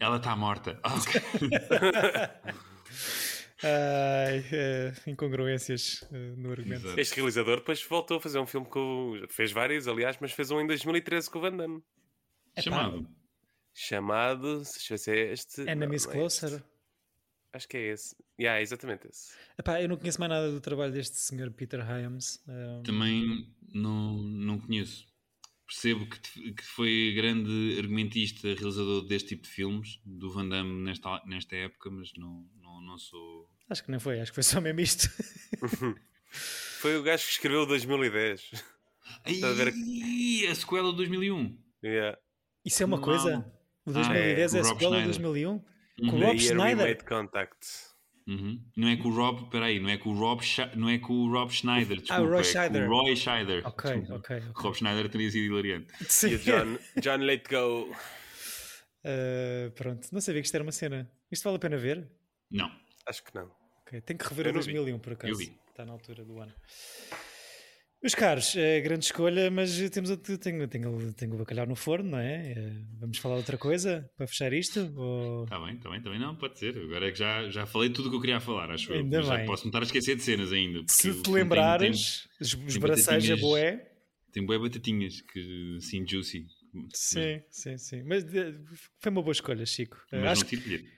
Ela 0.00 0.16
está 0.16 0.34
morta. 0.36 0.78
Ah, 0.82 0.94
ok. 0.94 1.20
Ai, 3.62 4.44
é, 4.52 4.92
incongruências 5.06 6.04
eh, 6.12 6.34
no 6.36 6.50
argumento. 6.50 6.86
Exato. 6.86 7.00
Este 7.00 7.16
realizador 7.16 7.56
depois 7.56 7.82
voltou 7.82 8.18
a 8.18 8.20
fazer 8.20 8.38
um 8.38 8.46
filme 8.46 8.66
com. 8.66 9.14
Fez 9.30 9.50
vários, 9.52 9.88
aliás, 9.88 10.18
mas 10.20 10.32
fez 10.32 10.50
um 10.50 10.60
em 10.60 10.66
2013 10.66 11.30
com 11.30 11.38
o 11.38 11.42
Van 11.42 11.56
Damme. 11.56 11.82
Chamado. 12.58 13.08
Chamado. 13.72 14.56
Deixa 14.62 14.94
eu 14.94 14.96
ver 14.96 14.98
se 14.98 15.10
é 15.10 15.32
este. 15.32 15.60
Enemies 15.62 16.06
Não, 16.06 16.12
é 16.12 16.24
este. 16.26 16.40
Closer. 16.40 16.62
Acho 17.52 17.68
que 17.68 17.76
é 17.78 17.92
esse. 17.92 18.14
Yeah, 18.38 18.60
exatamente 18.60 19.08
esse. 19.08 19.32
Epá, 19.58 19.80
eu 19.80 19.88
não 19.88 19.96
conheço 19.96 20.20
mais 20.20 20.28
nada 20.30 20.50
do 20.50 20.60
trabalho 20.60 20.92
deste 20.92 21.16
senhor 21.16 21.50
Peter 21.52 21.80
Hyams. 21.80 22.42
eh, 22.46 22.82
Também 22.84 23.50
não, 23.72 24.18
não 24.22 24.58
conheço. 24.60 25.06
Percebo 25.66 26.06
que, 26.06 26.20
te- 26.20 26.52
que 26.52 26.62
foi 26.64 27.12
grande 27.16 27.76
argumentista, 27.78 28.46
realizador 28.54 29.04
deste 29.04 29.30
tipo 29.30 29.42
de 29.42 29.48
filmes, 29.48 30.00
do 30.04 30.30
Van 30.30 30.48
Damme 30.48 30.84
nesta, 30.84 31.20
nesta 31.26 31.56
época, 31.56 31.90
mas 31.90 32.12
não, 32.16 32.48
não, 32.62 32.80
não 32.80 32.96
sou. 32.98 33.50
acho 33.68 33.82
que 33.84 33.90
não 33.90 33.98
foi, 33.98 34.20
acho 34.20 34.30
que 34.30 34.36
foi 34.36 34.42
só 34.44 34.60
mesmo 34.60 34.80
isto. 34.80 35.08
Foi 36.80 36.96
o 36.98 37.02
gajo 37.02 37.24
que 37.24 37.30
escreveu 37.30 37.64
2010. 37.66 38.50
a 39.24 39.52
ver 39.52 39.72
Ai, 39.72 40.46
a 40.50 40.54
sequela 40.54 40.90
de 40.90 40.96
2001. 40.98 41.58
Yeah. 41.82 42.18
Isso 42.64 42.82
é 42.82 42.86
uma 42.86 42.96
Não. 42.98 43.04
coisa? 43.04 43.38
O 43.86 43.90
Ah, 43.90 43.92
2010 43.92 44.54
é, 44.54 44.58
é, 44.58 44.60
a 44.60 44.64
Rob 44.64 44.72
sequela 44.74 44.96
de 44.96 45.14
Schneider. 45.14 45.32
2001? 45.32 45.58
Com 45.58 45.64
o 45.64 46.04
Uhum. 46.04 46.10
Rob 46.10 46.20
Year 46.20 46.32
We 46.34 46.38
Schneider. 46.40 46.86
Made 46.88 47.04
Contact. 47.04 47.56
Uhum. 48.26 48.60
Não 48.76 48.88
é 48.88 48.96
com 48.96 49.08
o 49.08 49.14
Rob, 49.14 49.48
peraí, 49.50 49.78
não 49.78 49.88
é 49.88 49.96
com 49.96 50.10
o 50.10 50.18
Rob, 50.18 50.42
não 50.74 50.88
é 50.88 50.98
com 50.98 51.12
o 51.12 51.30
Rob 51.30 51.52
Schneider, 51.52 51.98
desculpa, 52.00 52.22
Roy 52.22 52.40
é 52.40 52.44
Scheider. 52.44 52.86
com 52.88 52.92
o 52.94 53.00
Roy 53.02 53.16
Scheider. 53.16 53.66
Ok, 53.66 53.90
desculpa. 53.90 54.14
ok, 54.16 54.36
ok. 54.38 54.52
Rob 54.54 54.76
Schneider 54.76 55.08
teria 55.08 55.30
sido 55.30 55.44
hilariante. 55.44 55.92
Sim. 56.08 56.32
E 56.34 56.38
John, 56.38 56.78
John 57.00 57.18
Let 57.24 57.44
Go. 57.48 57.90
Uh, 59.04 59.70
pronto, 59.76 60.08
não 60.12 60.20
sabia 60.20 60.40
que 60.42 60.46
isto 60.46 60.54
era 60.56 60.64
uma 60.64 60.72
cena. 60.72 61.08
Isto 61.30 61.44
vale 61.44 61.56
a 61.56 61.60
pena 61.60 61.76
ver? 61.76 62.08
Não, 62.50 62.70
Acho 63.06 63.22
que 63.22 63.32
não. 63.34 63.48
Ok, 63.82 64.00
Tenho 64.00 64.18
que 64.18 64.28
rever 64.28 64.46
Eu 64.46 64.50
o 64.50 64.54
não 64.54 64.60
vi. 64.62 64.72
2001 64.72 64.98
por 64.98 65.12
acaso. 65.12 65.32
Eu 65.32 65.36
vi. 65.38 65.56
Está 65.70 65.84
na 65.84 65.92
altura 65.92 66.24
do 66.24 66.40
ano. 66.40 66.52
Meus 68.02 68.14
caros, 68.14 68.54
é 68.54 68.80
grande 68.80 69.06
escolha, 69.06 69.50
mas 69.50 69.78
temos 69.90 70.10
outro, 70.10 70.36
tenho, 70.38 70.68
tenho, 70.68 71.12
tenho 71.14 71.34
o 71.34 71.38
bacalhau 71.38 71.66
no 71.66 71.74
forno, 71.74 72.10
não 72.10 72.18
é? 72.18 72.52
Eh, 72.52 72.72
Vamos 73.00 73.18
falar 73.18 73.36
outra 73.36 73.58
coisa 73.58 74.08
para 74.16 74.26
fechar 74.28 74.52
isto? 74.52 74.92
Ou... 74.96 75.44
está 75.44 75.58
bem, 75.58 75.74
está 75.74 75.90
bem, 75.90 76.00
também 76.02 76.18
não, 76.20 76.36
pode 76.36 76.58
ser. 76.58 76.76
Agora 76.76 77.08
é 77.08 77.10
que 77.10 77.18
já, 77.18 77.48
já 77.50 77.66
falei 77.66 77.90
tudo 77.90 78.06
o 78.06 78.10
que 78.10 78.16
eu 78.16 78.20
queria 78.20 78.38
falar, 78.40 78.70
acho 78.70 78.92
eu. 78.92 78.98
Ainda 78.98 79.18
Mas 79.18 79.26
já 79.26 79.36
bem. 79.36 79.46
posso 79.46 79.64
me 79.64 79.68
estar 79.70 79.80
a 79.80 79.82
esquecer 79.82 80.14
de 80.16 80.22
cenas 80.22 80.52
ainda. 80.52 80.80
Se 80.88 81.12
te 81.14 81.22
tem- 81.22 81.34
lembrares, 81.34 82.28
os, 82.40 82.54
os 82.54 82.76
braceiros 82.76 83.30
a 83.30 83.36
boé. 83.36 83.90
Tem, 84.32 84.44
bué 84.44 84.58
batatinhas, 84.58 85.20
que 85.22 85.76
assim, 85.78 86.06
juicy. 86.06 86.46
Sim, 86.92 87.40
sim, 87.50 87.78
sim. 87.78 88.02
Mas 88.04 88.22
eh, 88.34 88.54
foi 89.00 89.10
uma 89.10 89.22
boa 89.22 89.32
escolha, 89.32 89.64
Chico. 89.64 89.96
Mas 90.12 90.24
acho 90.32 90.42
não 90.42 90.48
tiro 90.50 90.62
bilhete. 90.62 90.95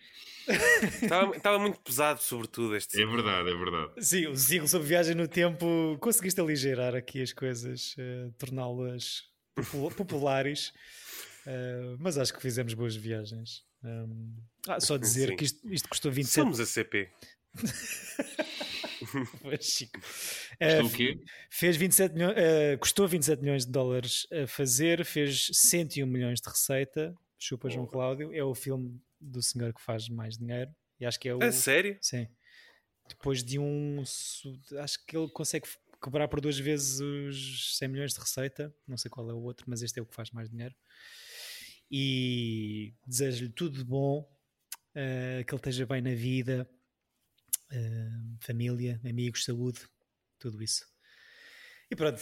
Estava, 1.03 1.37
estava 1.37 1.59
muito 1.59 1.79
pesado, 1.81 2.21
sobretudo, 2.23 2.77
este. 2.77 3.01
É 3.03 3.07
verdade, 3.07 3.51
é 3.51 3.55
verdade. 3.55 4.05
sim, 4.05 4.27
o 4.27 4.37
ciclo 4.37 4.69
sobre 4.69 4.89
viagem 4.89 5.15
no 5.15 5.29
tempo 5.29 5.97
conseguiste 6.01 6.41
aligeirar 6.41 6.95
aqui 6.95 7.23
as 7.23 7.33
coisas, 7.33 7.95
eh, 7.99 8.31
torná-las 8.39 9.23
popul- 9.55 9.91
populares. 9.93 10.73
Eh, 11.47 11.97
mas 11.99 12.19
acho 12.19 12.33
que 12.35 12.41
fizemos 12.43 12.75
boas 12.75 12.95
viagens. 12.97 13.63
Um, 13.85 14.35
ah, 14.67 14.81
só 14.81 14.97
dizer 14.99 15.29
Sim. 15.31 15.37
que 15.37 15.45
isto, 15.45 15.73
isto 15.73 15.89
custou 15.89 16.11
27 16.11 16.35
Somos 16.43 16.61
a 16.61 16.67
CP. 16.67 17.09
Chico. 19.61 19.99
Estou 20.61 20.87
o 20.87 20.91
quê? 20.91 21.19
fez 21.51 21.77
27 21.77 22.15
milhões, 22.15 22.35
eh, 22.37 22.77
custou 22.79 23.07
27 23.09 23.41
milhões 23.41 23.65
de 23.65 23.73
dólares 23.73 24.27
a 24.33 24.47
fazer, 24.47 25.05
fez 25.05 25.49
101 25.53 26.07
milhões 26.07 26.41
de 26.41 26.49
receita. 26.49 27.15
Chupa 27.39 27.71
João 27.71 27.87
Cláudio, 27.87 28.35
é 28.35 28.43
o 28.43 28.55
filme 28.55 29.01
do 29.21 29.43
senhor 29.43 29.73
que 29.73 29.81
faz 29.81 30.09
mais 30.09 30.37
dinheiro 30.37 30.75
e 31.01 31.07
acho 31.07 31.19
que 31.19 31.29
é 31.29 31.35
o. 31.35 31.43
A 31.43 31.53
sério? 31.53 31.99
Sim. 32.01 32.27
Depois 33.09 33.43
de 33.43 33.59
um. 33.59 34.03
Acho 34.81 35.05
que 35.07 35.17
ele 35.17 35.29
consegue 35.31 35.67
quebrar 36.03 36.29
por 36.29 36.41
duas 36.41 36.59
vezes 36.59 37.01
os 37.01 37.77
100 37.79 37.89
milhões 37.89 38.13
de 38.13 38.21
receita. 38.21 38.75
Não 38.87 38.97
sei 38.97 39.11
qual 39.11 39.29
é 39.31 39.33
o 39.33 39.41
outro, 39.41 39.67
mas 39.69 39.83
este 39.83 39.99
é 39.99 40.03
o 40.03 40.07
que 40.07 40.15
faz 40.15 40.31
mais 40.31 40.51
dinheiro. 40.51 40.75
E 41.91 42.95
desejo-lhe 43.07 43.51
tudo 43.51 43.79
de 43.79 43.85
bom, 43.85 44.29
eh, 44.95 45.43
que 45.47 45.55
ele 45.55 45.59
esteja 45.59 45.87
bem 45.87 46.03
na 46.03 46.15
vida, 46.15 46.69
eh, 47.71 48.11
família, 48.41 49.01
amigos, 49.05 49.45
saúde, 49.45 49.81
tudo 50.39 50.63
isso. 50.63 50.87
E 51.91 51.97
pronto. 51.97 52.21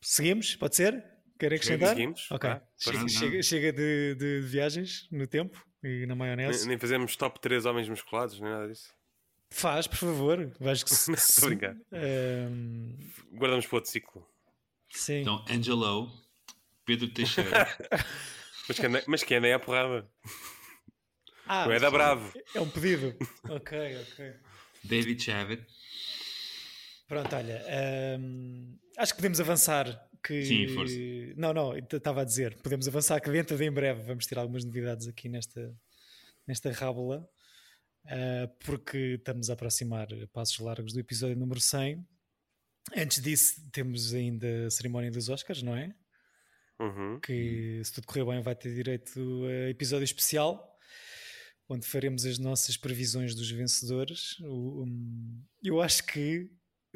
Seguimos? 0.00 0.56
Pode 0.56 0.74
ser? 0.74 1.04
Querem 1.38 1.56
acrescentar? 1.56 1.90
Seguimos? 1.90 2.28
Ok. 2.32 2.50
Ah, 2.50 2.68
chega 2.76 3.08
chega, 3.08 3.42
chega 3.42 3.72
de, 3.72 4.14
de 4.16 4.40
viagens 4.40 5.08
no 5.12 5.26
tempo 5.26 5.67
e 5.82 6.06
na 6.06 6.14
maionese. 6.14 6.60
Nem, 6.60 6.68
nem 6.70 6.78
fazemos 6.78 7.16
top 7.16 7.38
3 7.40 7.64
homens 7.66 7.88
musculados, 7.88 8.38
nem 8.40 8.50
nada 8.50 8.68
disso. 8.68 8.92
Faz, 9.50 9.86
por 9.86 9.96
favor. 9.96 10.52
Vais 10.60 10.82
que 10.82 10.90
se. 10.94 11.12
A 11.12 11.46
brincar. 11.46 11.76
Ehm, 11.92 12.94
Guardamos 13.32 13.66
para 13.66 13.76
outro 13.76 13.90
ciclo. 13.90 14.26
sim. 14.90 15.20
Então, 15.22 15.44
Angelo, 15.48 16.10
Pedro 16.84 17.08
Teixeira, 17.08 17.66
Mas 18.68 18.78
que 18.78 18.86
anda, 18.86 19.02
mas 19.06 19.22
que 19.22 19.34
anda 19.34 19.48
é 19.48 19.54
a 19.54 19.58
porrada. 19.58 20.06
ah, 21.46 21.64
Não 21.66 21.72
é 21.72 21.80
da 21.80 21.90
Bravo. 21.90 22.30
é 22.54 22.60
um 22.60 22.68
pedido. 22.68 23.16
ok, 23.48 24.02
ok. 24.02 24.34
David 24.84 25.22
Chavit. 25.22 25.66
Pronto, 27.06 27.34
olha. 27.34 27.64
ehm, 27.66 28.74
acho 28.98 29.12
que 29.14 29.16
podemos 29.18 29.40
avançar. 29.40 30.07
Que... 30.22 30.44
Sim, 30.44 30.68
força. 30.68 30.94
Não, 31.36 31.52
não, 31.52 31.76
estava 31.76 32.22
a 32.22 32.24
dizer. 32.24 32.56
Podemos 32.62 32.88
avançar 32.88 33.20
que 33.20 33.30
dentro 33.30 33.56
de 33.56 33.64
em 33.64 33.70
breve 33.70 34.02
vamos 34.02 34.26
ter 34.26 34.38
algumas 34.38 34.64
novidades 34.64 35.06
aqui 35.06 35.28
nesta, 35.28 35.74
nesta 36.46 36.70
rábula. 36.72 37.28
ah, 38.06 38.48
porque 38.64 39.16
estamos 39.18 39.50
a 39.50 39.54
aproximar 39.54 40.08
passos 40.32 40.58
largos 40.58 40.92
do 40.92 41.00
episódio 41.00 41.36
número 41.36 41.60
100. 41.60 42.06
Antes 42.96 43.20
disso, 43.20 43.60
temos 43.70 44.14
ainda 44.14 44.66
a 44.66 44.70
cerimónia 44.70 45.10
dos 45.10 45.28
Oscars, 45.28 45.62
não 45.62 45.76
é? 45.76 45.94
Uhum. 46.80 47.18
que 47.18 47.82
se 47.82 47.92
tudo 47.92 48.06
correr 48.06 48.24
bem 48.24 48.40
vai 48.40 48.54
ter 48.54 48.72
direito 48.72 49.44
a 49.46 49.68
episódio 49.68 50.04
especial 50.04 50.78
onde 51.68 51.86
faremos 51.86 52.24
as 52.24 52.38
nossas 52.38 52.76
previsões 52.76 53.34
dos 53.34 53.50
vencedores. 53.50 54.36
Eu 55.62 55.82
acho 55.82 56.04
que 56.04 56.50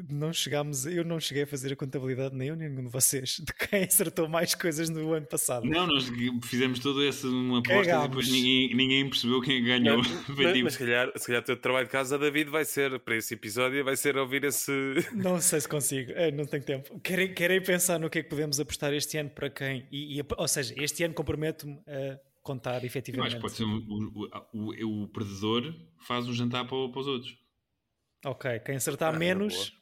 não 0.08 0.32
chegámos, 0.32 0.86
eu 0.86 1.04
não 1.04 1.20
cheguei 1.20 1.42
a 1.42 1.46
fazer 1.46 1.72
a 1.72 1.76
contabilidade 1.76 2.34
nem 2.34 2.48
eu 2.48 2.56
nem 2.56 2.68
nenhum 2.68 2.84
de 2.86 2.90
vocês 2.92 3.36
de 3.44 3.52
quem 3.52 3.84
acertou 3.84 4.28
mais 4.28 4.54
coisas 4.54 4.88
no 4.88 5.12
ano 5.12 5.26
passado. 5.26 5.66
Não, 5.66 5.86
nós 5.86 6.10
fizemos 6.44 6.78
toda 6.78 7.04
essa 7.06 7.26
uma 7.28 7.58
aposta 7.58 7.82
e 7.82 7.84
Cagámos. 7.86 8.08
depois 8.08 8.28
ninguém, 8.30 8.74
ninguém 8.74 9.08
percebeu 9.10 9.40
quem 9.42 9.62
ganhou. 9.62 9.98
Não, 9.98 10.02
mas, 10.36 10.62
mas 10.62 10.72
se 10.72 10.78
calhar, 10.78 11.12
se 11.16 11.26
calhar 11.26 11.42
o 11.42 11.44
teu 11.44 11.56
trabalho 11.56 11.86
de 11.86 11.92
casa, 11.92 12.18
David, 12.18 12.48
vai 12.50 12.64
ser 12.64 12.98
para 13.00 13.16
esse 13.16 13.34
episódio, 13.34 13.84
vai 13.84 13.96
ser 13.96 14.16
ouvir 14.16 14.44
esse. 14.44 14.72
Não 15.14 15.40
sei 15.40 15.60
se 15.60 15.68
consigo, 15.68 16.12
Eh, 16.12 16.30
não 16.30 16.46
tenho 16.46 16.64
tempo. 16.64 16.98
Querem, 17.00 17.32
querem 17.34 17.62
pensar 17.62 17.98
no 17.98 18.08
que 18.08 18.18
é 18.20 18.22
que 18.22 18.28
podemos 18.30 18.58
apostar 18.58 18.92
este 18.94 19.18
ano 19.18 19.30
para 19.30 19.50
quem? 19.50 19.86
E, 19.92 20.18
e- 20.20 20.24
ou 20.36 20.48
seja, 20.48 20.74
este 20.78 21.04
ano 21.04 21.12
comprometo-me 21.14 21.78
a 21.86 22.18
contar 22.42 22.80
eu 22.80 22.86
efetivamente. 22.86 23.34
que 23.36 23.40
pode 23.40 23.52
ser 23.54 23.64
um- 23.64 23.76
o, 23.76 24.28
o, 24.52 24.72
o, 24.86 25.02
o 25.04 25.08
perdedor 25.08 25.74
faz 26.06 26.26
um 26.26 26.32
jantar 26.32 26.66
para, 26.66 26.88
para 26.88 27.00
os 27.00 27.06
outros. 27.06 27.36
Ok, 28.24 28.58
quem 28.60 28.76
acertar 28.76 29.14
Ah, 29.14 29.18
menos 29.18 29.54
boa. 29.54 29.81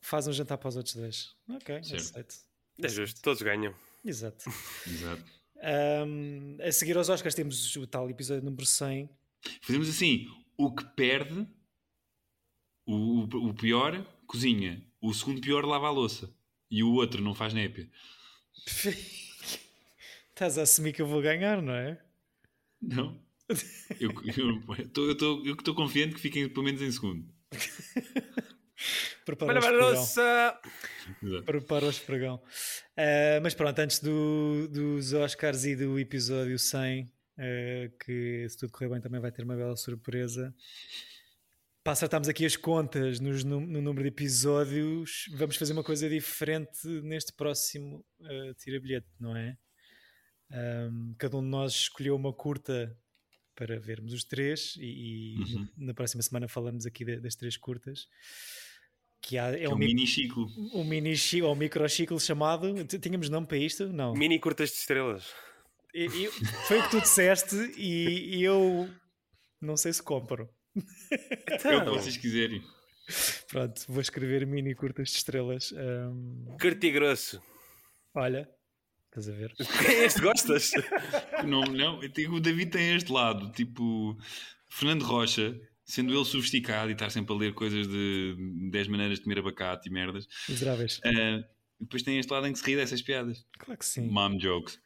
Faz 0.00 0.26
um 0.26 0.32
jantar 0.32 0.58
para 0.58 0.68
os 0.68 0.76
outros 0.76 0.94
dois. 0.94 1.34
Ok, 1.48 1.76
aceito. 1.76 2.36
É 2.82 2.88
justo, 2.88 3.20
todos 3.20 3.42
ganham. 3.42 3.74
Exato. 4.04 4.50
Exato. 4.86 5.24
Um, 5.62 6.56
a 6.60 6.72
seguir 6.72 6.96
aos 6.96 7.10
Oscars 7.10 7.34
temos 7.34 7.76
o 7.76 7.86
tal 7.86 8.08
episódio 8.08 8.44
número 8.44 8.64
100. 8.64 9.10
Fazemos 9.60 9.88
assim: 9.88 10.26
o 10.56 10.74
que 10.74 10.84
perde, 10.96 11.46
o, 12.86 13.20
o, 13.24 13.48
o 13.48 13.54
pior, 13.54 14.02
cozinha. 14.26 14.84
O 15.00 15.12
segundo 15.14 15.40
pior, 15.40 15.64
lava 15.64 15.86
a 15.86 15.90
louça. 15.90 16.34
E 16.70 16.82
o 16.82 16.92
outro 16.92 17.22
não 17.22 17.34
faz 17.34 17.52
népia. 17.52 17.90
Estás 20.30 20.56
a 20.56 20.62
assumir 20.62 20.92
que 20.92 21.02
eu 21.02 21.06
vou 21.06 21.20
ganhar, 21.20 21.60
não 21.60 21.74
é? 21.74 22.02
Não. 22.80 23.20
Eu 23.98 24.10
estou 25.52 25.74
confiante 25.74 26.14
que 26.14 26.20
fiquem 26.20 26.48
pelo 26.48 26.64
menos 26.64 26.80
em 26.80 26.90
segundo. 26.90 27.28
Prepara 29.36 29.58
o 29.58 29.62
esfregão. 29.92 31.42
Prepara 31.44 31.86
o 31.86 31.90
esfregão. 31.90 32.34
Uh, 32.96 33.40
mas 33.42 33.54
pronto, 33.54 33.78
antes 33.78 34.00
do- 34.00 34.68
dos 34.68 35.12
Oscars 35.12 35.64
e 35.64 35.74
do 35.76 35.98
episódio 35.98 36.58
100, 36.58 37.04
uh, 37.04 37.10
que 38.04 38.46
se 38.48 38.56
tudo 38.58 38.72
correr 38.72 38.88
bem 38.90 39.00
também 39.00 39.20
vai 39.20 39.32
ter 39.32 39.42
uma 39.44 39.56
bela 39.56 39.76
surpresa. 39.76 40.54
Para 41.82 41.94
acertarmos 41.94 42.28
aqui 42.28 42.44
as 42.44 42.56
contas 42.56 43.20
nos 43.20 43.42
nu- 43.42 43.60
no 43.60 43.80
número 43.80 44.02
de 44.02 44.08
episódios, 44.08 45.24
vamos 45.34 45.56
fazer 45.56 45.72
uma 45.72 45.82
coisa 45.82 46.08
diferente 46.08 46.86
neste 47.02 47.32
próximo 47.32 48.04
uh, 48.20 48.54
tira-bilhete, 48.58 49.06
não 49.18 49.34
é? 49.36 49.56
Um, 50.52 51.14
cada 51.16 51.36
um 51.36 51.42
de 51.42 51.48
nós 51.48 51.72
escolheu 51.72 52.16
uma 52.16 52.32
curta 52.32 52.94
para 53.54 53.78
vermos 53.78 54.12
os 54.12 54.24
três 54.24 54.74
e, 54.76 55.36
e 55.36 55.38
Uhum. 55.54 55.68
na 55.76 55.94
próxima 55.94 56.22
semana 56.22 56.48
falamos 56.48 56.86
aqui 56.86 57.04
de- 57.04 57.20
das 57.20 57.34
três 57.34 57.56
curtas. 57.56 58.08
Que 59.22 59.36
há, 59.38 59.48
é 59.50 59.58
Que 59.58 59.64
é 59.64 59.68
um, 59.68 59.72
um 59.74 59.78
mi- 59.78 59.86
mini 59.86 60.06
ciclo. 60.06 60.46
um 60.74 60.84
mini 60.84 61.14
chi- 61.16 61.42
ou 61.42 61.54
micro 61.54 61.88
ciclo 61.88 62.18
chamado. 62.18 62.72
Tínhamos 62.84 63.28
nome 63.28 63.46
para 63.46 63.58
isto? 63.58 63.88
Não. 63.92 64.14
Mini 64.14 64.38
curtas 64.38 64.70
de 64.70 64.76
estrelas. 64.76 65.26
E- 65.94 66.06
e- 66.06 66.30
foi 66.66 66.78
o 66.78 66.82
que 66.84 66.90
tu 66.90 67.00
disseste 67.00 67.54
e, 67.76 68.36
e 68.38 68.42
eu 68.44 68.88
não 69.60 69.76
sei 69.76 69.92
se 69.92 70.02
compro. 70.02 70.48
É 70.76 70.78
o 70.78 71.46
que 71.58 71.66
Então, 71.66 71.94
vocês 71.94 72.16
quiserem. 72.16 72.62
Pronto, 73.48 73.82
vou 73.88 74.00
escrever 74.00 74.46
mini 74.46 74.74
curtas 74.74 75.08
de 75.10 75.16
estrelas. 75.16 75.72
Ahm, 75.76 76.56
Curti 76.60 76.90
grosso. 76.92 77.42
olha, 78.14 78.48
estás 79.06 79.28
a 79.28 79.32
ver? 79.32 79.52
Este 80.06 80.20
gostas? 80.20 80.70
Não, 81.44 81.62
não, 81.62 82.00
eu 82.02 82.10
tenho- 82.12 82.32
o 82.32 82.40
David 82.40 82.70
tem 82.70 82.94
este 82.94 83.10
lado, 83.12 83.50
tipo 83.52 84.16
Fernando 84.68 85.02
Rocha, 85.02 85.58
sendo 85.90 86.14
ele 86.14 86.24
sofisticado 86.24 86.90
e 86.90 86.92
estar 86.92 87.10
sempre 87.10 87.34
a 87.34 87.38
ler 87.38 87.52
coisas 87.54 87.86
de 87.88 88.36
10 88.70 88.88
maneiras 88.88 89.18
de 89.18 89.24
comer 89.24 89.38
abacate 89.40 89.88
e 89.88 89.92
merdas. 89.92 90.26
Miseráveis. 90.48 91.00
Ah, 91.04 91.44
depois 91.80 92.02
tem 92.02 92.18
este 92.18 92.30
lado 92.32 92.46
em 92.46 92.52
que 92.52 92.58
se 92.58 92.64
ri 92.66 92.76
dessas 92.76 93.02
piadas. 93.02 93.44
Claro 93.58 93.78
que 93.78 93.84
sim. 93.86 94.06
Mom 94.08 94.38
jokes. 94.38 94.78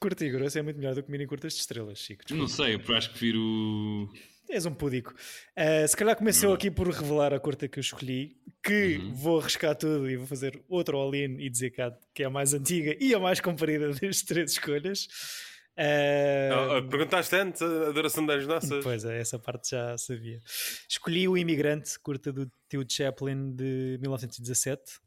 Curto 0.00 0.24
e 0.24 0.30
grosso 0.30 0.58
é 0.58 0.62
muito 0.62 0.76
melhor 0.78 0.94
do 0.94 1.02
que 1.02 1.10
mini 1.10 1.26
curtas 1.26 1.52
de 1.54 1.60
estrelas, 1.60 1.98
Chico. 1.98 2.24
Não 2.34 2.48
sei, 2.48 2.74
eu 2.74 2.96
acho 2.96 3.08
que 3.08 3.18
prefiro. 3.18 4.10
És 4.50 4.66
um 4.66 4.74
pudico. 4.74 5.14
Ah, 5.56 5.86
se 5.86 5.96
calhar 5.96 6.16
começou 6.16 6.52
aqui 6.52 6.70
por 6.70 6.88
revelar 6.88 7.32
a 7.32 7.38
curta 7.40 7.68
que 7.68 7.78
eu 7.78 7.80
escolhi, 7.80 8.36
que 8.62 8.96
Uhum. 8.98 9.14
vou 9.14 9.40
arriscar 9.40 9.74
tudo 9.76 10.10
e 10.10 10.16
vou 10.16 10.26
fazer 10.26 10.60
outro 10.68 10.96
all-in 10.98 11.38
e 11.40 11.48
dizer 11.48 11.70
que, 11.70 12.22
é 12.22 12.26
a 12.26 12.30
mais 12.30 12.52
antiga 12.52 12.94
e 13.00 13.14
a 13.14 13.18
mais 13.20 13.40
comprida 13.40 13.88
das 13.94 14.22
três 14.22 14.52
escolhas. 14.52 15.08
Uh, 15.72 16.86
perguntaste 16.88 17.34
antes 17.34 17.62
a 17.62 17.90
duração 17.92 18.26
das 18.26 18.46
nossas? 18.46 18.84
Pois 18.84 19.04
é, 19.04 19.20
essa 19.20 19.38
parte 19.38 19.70
já 19.70 19.96
sabia. 19.96 20.40
Escolhi 20.88 21.26
o 21.26 21.36
Imigrante, 21.36 21.98
curta 22.00 22.32
do 22.32 22.50
Tio 22.68 22.84
Chaplin 22.88 23.54
de 23.54 23.98
1917. 24.00 25.00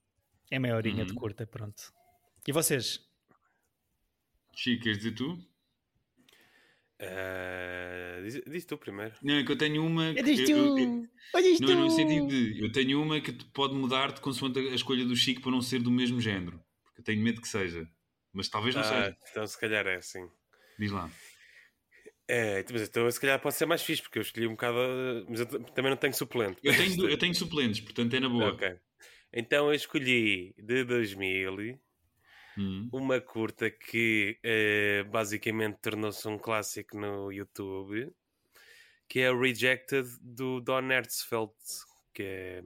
É 0.50 0.58
meia 0.58 0.76
horinha 0.76 1.02
uhum. 1.02 1.08
de 1.08 1.14
curta, 1.14 1.46
pronto. 1.46 1.94
E 2.48 2.52
vocês? 2.52 3.00
Chico, 4.56 4.84
queres 4.84 5.00
dizer 5.00 5.14
tu? 5.14 5.34
Uh, 7.02 8.24
diz, 8.24 8.42
diz, 8.48 8.66
tu 8.66 8.78
primeiro. 8.78 9.14
Não, 9.22 9.36
é 9.36 9.44
que 9.44 9.52
eu 9.52 9.58
tenho 9.58 9.86
uma. 9.86 10.14
Que, 10.14 10.24
diz 10.24 10.46
tu! 10.46 10.52
Eu, 10.52 10.78
eu, 10.78 11.08
eu, 11.34 11.60
não, 11.60 11.82
no 11.82 11.90
sentido 11.92 12.28
de. 12.28 12.64
Eu 12.64 12.72
tenho 12.72 13.02
uma 13.02 13.20
que 13.20 13.34
pode 13.54 13.76
mudar-te 13.76 14.22
consoante 14.22 14.60
a 14.60 14.74
escolha 14.74 15.04
do 15.06 15.16
Chico 15.16 15.42
para 15.42 15.52
não 15.52 15.62
ser 15.62 15.80
do 15.80 15.92
mesmo 15.92 16.22
género. 16.22 16.64
Porque 16.84 17.02
eu 17.02 17.04
tenho 17.04 17.22
medo 17.22 17.42
que 17.42 17.48
seja. 17.48 17.88
Mas 18.32 18.48
talvez 18.48 18.74
não 18.76 18.82
ah, 18.82 18.86
seja. 18.86 19.18
Então, 19.30 19.46
se 19.46 19.60
calhar 19.60 19.86
é 19.88 19.96
assim. 19.96 20.26
Diz 20.78 20.92
lá. 20.92 21.10
É, 22.28 22.66
mas 22.72 22.82
então 22.82 23.10
se 23.10 23.20
calhar 23.20 23.40
pode 23.40 23.56
ser 23.56 23.66
mais 23.66 23.84
fixe, 23.84 24.02
porque 24.02 24.18
eu 24.18 24.24
escolhi 24.24 24.48
um 24.48 24.52
bocado. 24.52 24.78
Mas 25.30 25.42
eu 25.42 25.46
também 25.46 25.92
não 25.92 25.98
tenho 25.98 26.14
suplente. 26.14 26.60
Eu 26.64 26.76
tenho, 26.76 27.10
eu 27.10 27.18
tenho 27.18 27.36
suplentes, 27.36 27.82
portanto 27.82 28.14
é 28.16 28.20
na 28.20 28.30
boa. 28.30 28.52
Ok. 28.52 28.76
Então 29.32 29.68
eu 29.68 29.74
escolhi 29.74 30.56
de 30.58 30.84
2000 30.86 31.80
hum. 32.58 32.90
uma 32.92 33.20
curta 33.20 33.70
que 33.70 34.40
uh, 34.44 35.10
basicamente 35.10 35.78
tornou-se 35.82 36.28
um 36.28 36.38
clássico 36.38 36.98
no 36.98 37.32
YouTube, 37.32 38.12
que 39.08 39.20
é 39.20 39.34
Rejected 39.34 40.08
do 40.22 40.62
Don 40.62 40.90
Hertzfeld, 40.90 41.52
que 42.14 42.24
é, 42.24 42.64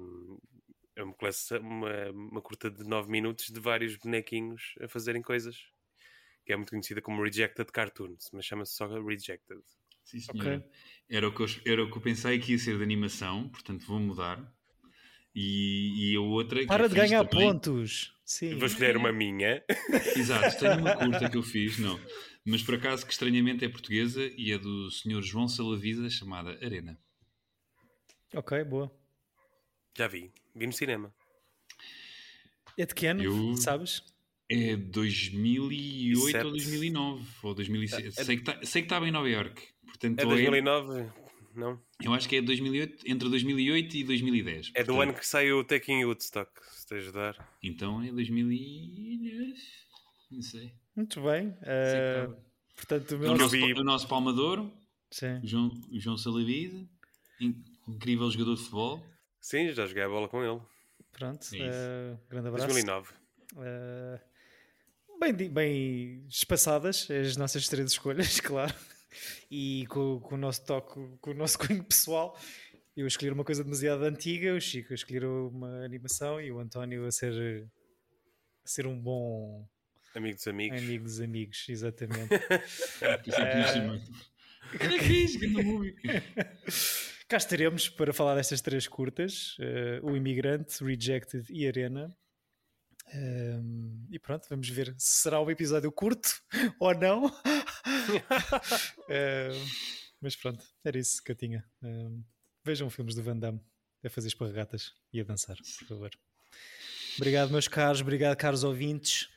é 0.95 1.03
uma, 1.03 1.15
uma, 1.59 2.11
uma 2.11 2.41
curta 2.41 2.69
de 2.69 2.83
9 2.83 3.09
minutos 3.09 3.47
de 3.47 3.59
vários 3.59 3.97
bonequinhos 3.97 4.75
a 4.79 4.87
fazerem 4.87 5.21
coisas 5.21 5.57
que 6.49 6.53
é 6.53 6.55
muito 6.55 6.71
conhecida 6.71 6.99
como 6.99 7.21
Rejected 7.21 7.71
Cartoons, 7.71 8.31
mas 8.33 8.43
chama-se 8.43 8.73
só 8.73 8.87
Rejected. 8.87 9.61
Sim, 10.03 10.17
okay. 10.33 10.63
era, 11.07 11.27
o 11.27 11.31
que 11.31 11.43
eu, 11.43 11.47
era 11.63 11.83
o 11.83 11.91
que 11.91 11.97
eu 11.97 12.01
pensei 12.01 12.39
que 12.39 12.53
ia 12.53 12.57
ser 12.57 12.75
de 12.75 12.81
animação, 12.81 13.47
portanto 13.49 13.85
vou 13.85 13.99
mudar. 13.99 14.51
E, 15.35 16.11
e 16.11 16.15
a 16.15 16.21
outra. 16.21 16.65
Para 16.65 16.89
de 16.89 16.95
ganhar 16.95 17.23
também, 17.27 17.51
pontos! 17.51 18.19
Sim. 18.25 18.55
Vou 18.55 18.65
escolher 18.65 18.97
uma 18.97 19.13
minha. 19.13 19.63
Exato, 20.17 20.57
tenho 20.57 20.79
uma 20.79 20.95
curta 20.97 21.29
que 21.29 21.37
eu 21.37 21.43
fiz, 21.43 21.77
não. 21.77 21.99
Mas 22.43 22.63
por 22.63 22.73
acaso, 22.73 23.05
que 23.05 23.11
estranhamente 23.11 23.63
é 23.63 23.69
portuguesa 23.69 24.27
e 24.35 24.51
é 24.51 24.57
do 24.57 24.89
Sr. 24.89 25.21
João 25.21 25.47
Salavida, 25.47 26.09
chamada 26.09 26.57
Arena. 26.65 26.99
Ok, 28.33 28.63
boa. 28.63 28.91
Já 29.95 30.07
vi, 30.07 30.33
vi 30.55 30.65
no 30.65 30.73
cinema. 30.73 31.13
É 32.75 32.87
de 32.87 32.95
que 32.95 33.05
ano? 33.05 33.21
Eu... 33.21 33.55
Sabes? 33.55 34.01
É 34.49 34.75
2008 34.75 36.31
Sete. 36.31 36.45
ou 36.45 36.51
2009 36.51 37.23
ou 37.43 37.53
2006. 37.53 38.17
É, 38.17 38.23
sei, 38.23 38.37
que 38.37 38.43
tá, 38.43 38.59
estava 38.61 39.07
em 39.07 39.11
Nova 39.11 39.29
York. 39.29 39.61
Portanto, 39.85 40.19
é 40.19 40.25
2009, 40.25 40.99
é... 40.99 41.09
não? 41.55 41.79
Eu 42.01 42.13
acho 42.13 42.27
que 42.27 42.37
é 42.37 42.41
2008, 42.41 43.03
entre 43.05 43.29
2008 43.29 43.97
e 43.97 44.03
2010. 44.03 44.71
É 44.73 44.83
do 44.83 44.99
ano 44.99 45.13
que 45.13 45.25
saiu 45.27 45.59
o 45.59 45.63
Taking 45.63 46.03
Woodstock, 46.05 46.51
se 46.71 46.87
te 46.87 46.95
ajudar. 46.95 47.35
Então 47.61 48.01
é 48.01 48.11
2000 48.11 48.47
não 50.31 50.41
sei. 50.41 50.73
Muito 50.95 51.21
bem. 51.21 51.49
Uh, 51.49 52.35
portanto, 52.75 53.15
o, 53.15 53.19
meu... 53.19 53.31
o, 53.31 53.37
nosso, 53.37 53.55
o 53.55 53.83
nosso 53.83 54.07
palmador, 54.07 54.69
João, 55.43 55.71
João 55.91 56.17
Salavide, 56.17 56.87
incrível 57.87 58.29
jogador 58.29 58.55
de 58.55 58.61
futebol. 58.61 59.05
Sim, 59.39 59.71
já 59.73 59.85
joguei 59.85 60.03
a 60.03 60.09
bola 60.09 60.27
com 60.27 60.43
ele. 60.43 60.61
Pronto, 61.11 61.43
uh, 61.43 62.19
grande 62.29 62.47
abraço. 62.47 62.67
2009. 62.67 63.13
Uh, 63.53 64.28
bem, 65.19 65.49
bem 65.49 66.25
espaçadas 66.29 67.09
as 67.11 67.35
nossas 67.35 67.67
três 67.67 67.91
escolhas, 67.91 68.39
claro. 68.43 68.73
E 69.51 69.85
com, 69.87 70.19
com 70.19 70.35
o 70.35 70.37
nosso 70.37 70.65
toque, 70.65 70.99
com 71.19 71.31
o 71.31 71.33
nosso 71.33 71.59
cunho 71.59 71.83
pessoal, 71.83 72.39
eu 72.95 73.07
escolhi 73.07 73.31
uma 73.31 73.43
coisa 73.43 73.63
demasiado 73.63 74.03
antiga, 74.03 74.53
o 74.53 74.61
Chico 74.61 74.93
a 74.93 74.95
escolher 74.95 75.25
uma 75.25 75.83
animação 75.83 76.39
e 76.39 76.51
o 76.51 76.59
António 76.59 77.05
a 77.05 77.11
ser, 77.11 77.67
a 78.63 78.67
ser 78.67 78.87
um 78.87 78.99
bom 78.99 79.67
amigo 80.15 80.35
dos 80.35 80.47
amigos. 80.47 80.81
Amigo 80.81 81.03
dos 81.03 81.21
amigos, 81.21 81.65
exatamente. 81.69 82.29
Cá 87.27 87.37
estaremos 87.37 87.89
para 87.89 88.13
falar 88.13 88.35
destas 88.35 88.61
três 88.61 88.87
curtas: 88.87 89.57
uh, 89.59 90.05
O 90.05 90.15
Imigrante, 90.15 90.83
Rejected 90.83 91.45
e 91.49 91.67
Arena. 91.67 92.15
Um, 93.13 93.38
e 94.11 94.19
pronto, 94.19 94.47
vamos 94.49 94.69
ver 94.69 94.93
se 94.97 95.21
será 95.21 95.41
um 95.41 95.49
episódio 95.49 95.91
curto 95.91 96.29
ou 96.79 96.93
não. 96.93 97.25
um, 97.27 97.31
mas 100.21 100.35
pronto, 100.35 100.63
era 100.83 100.97
isso 100.97 101.23
que 101.23 101.31
eu 101.31 101.35
tinha. 101.35 101.65
Um, 101.81 102.23
vejam 102.65 102.89
filmes 102.89 103.15
do 103.15 103.23
Van 103.23 103.37
Damme 103.37 103.61
a 104.03 104.09
fazer 104.09 104.27
esparregatas 104.27 104.93
e 105.13 105.19
a 105.19 105.23
dançar, 105.23 105.55
por 105.55 105.87
favor. 105.87 106.11
Obrigado, 107.17 107.51
meus 107.51 107.67
caros, 107.67 108.01
obrigado, 108.01 108.37
caros 108.37 108.63
ouvintes. 108.63 109.29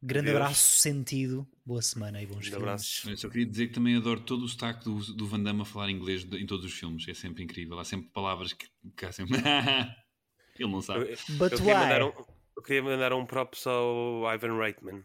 Grande 0.00 0.26
Deus. 0.26 0.36
abraço 0.36 0.78
sentido, 0.78 1.46
boa 1.66 1.82
semana 1.82 2.22
e 2.22 2.26
bons 2.26 2.46
filmes. 2.46 2.54
Abraço. 2.54 3.10
Eu 3.10 3.16
só 3.16 3.28
queria 3.28 3.46
dizer 3.46 3.66
que 3.66 3.74
também 3.74 3.96
adoro 3.96 4.20
todo 4.20 4.44
o 4.44 4.48
sotaque 4.48 4.84
do, 4.84 4.96
do 5.12 5.26
Van 5.26 5.40
Damme 5.40 5.62
a 5.62 5.64
falar 5.64 5.90
inglês 5.90 6.24
em 6.24 6.46
todos 6.46 6.64
os 6.64 6.72
filmes, 6.72 7.06
é 7.08 7.14
sempre 7.14 7.42
incrível. 7.42 7.78
Há 7.80 7.84
sempre 7.84 8.08
palavras 8.10 8.52
que, 8.52 8.68
que 8.96 9.04
há 9.04 9.10
sempre. 9.10 9.36
Ele 10.56 10.70
não 10.70 10.80
sabe. 10.80 11.16
But 11.30 11.52
eu 11.52 11.64
why? 11.64 12.37
Eu 12.58 12.62
queria 12.62 12.82
mandar 12.82 13.12
um 13.12 13.24
props 13.24 13.68
ao 13.68 14.24
Ivan 14.34 14.58
Reitman. 14.58 15.04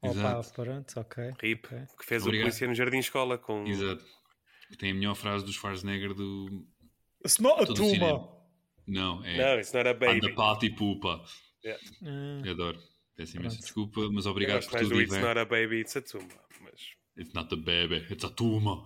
Opa, 0.00 0.40
pronto, 0.54 1.00
ok. 1.00 1.32
Rip, 1.42 1.66
okay. 1.66 1.86
que 1.98 2.06
fez 2.06 2.22
Obrigado. 2.22 2.42
o 2.42 2.50
polícia 2.50 2.68
no 2.68 2.74
Jardim 2.76 2.98
Escola 2.98 3.36
com. 3.36 3.66
Exato. 3.66 4.04
Tem 4.78 4.92
a 4.92 4.94
melhor 4.94 5.16
frase 5.16 5.44
do 5.44 5.52
Schwarzenegger 5.52 6.14
do. 6.14 6.64
It's 7.24 7.40
not 7.40 7.60
a 7.64 7.66
tumor. 7.66 8.32
Não, 8.86 9.24
é. 9.24 9.36
Não, 9.36 9.58
it's 9.58 9.72
not 9.72 9.88
a 9.88 9.92
baby. 9.92 10.18
And 10.18 10.20
the 10.20 10.34
party 10.34 10.70
pupa. 10.70 11.20
Yeah. 11.64 11.82
Uh, 12.00 12.48
adoro. 12.48 12.78
Peço 13.16 13.36
imensa 13.36 13.58
desculpa, 13.58 14.08
mas 14.12 14.26
obrigado 14.26 14.64
por 14.68 14.78
tudo. 14.78 14.90
Do 14.90 15.00
it's 15.00 15.18
not 15.18 15.36
a 15.36 15.44
baby, 15.44 15.80
it's 15.80 15.96
a 15.96 16.00
tumor. 16.00 16.28
Mas... 16.60 16.80
It's 17.16 17.34
not 17.34 17.52
a 17.52 17.56
baby, 17.56 18.06
it's 18.08 18.24
a 18.24 18.30
tumor. 18.30 18.84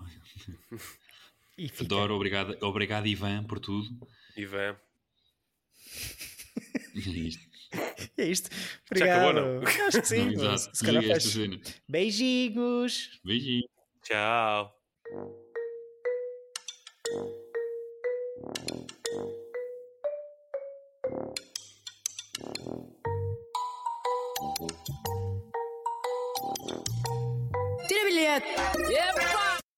Adoro, 1.78 2.16
obrigado, 2.16 2.56
obrigado 2.62 3.06
Ivan 3.06 3.44
por 3.44 3.60
tudo. 3.60 3.86
Ivan. 4.34 4.80
É 6.94 6.98
isto. 6.98 7.51
é 8.18 8.24
isto. 8.24 8.50
Obrigado. 8.90 9.38
acabou, 9.38 9.60
não? 9.60 9.62
Acho 9.86 10.00
que 10.00 10.08
sim. 10.08 10.30
Não, 10.36 10.56
Se 10.56 10.84
calhar 10.84 11.04
faz... 11.04 11.36
Beijinhos. 11.88 13.20
Beijinhos. 13.24 13.66
Tchau. 14.02 14.74
Tira 27.88 28.04
bilhete. 28.04 28.48
Epa! 28.90 29.51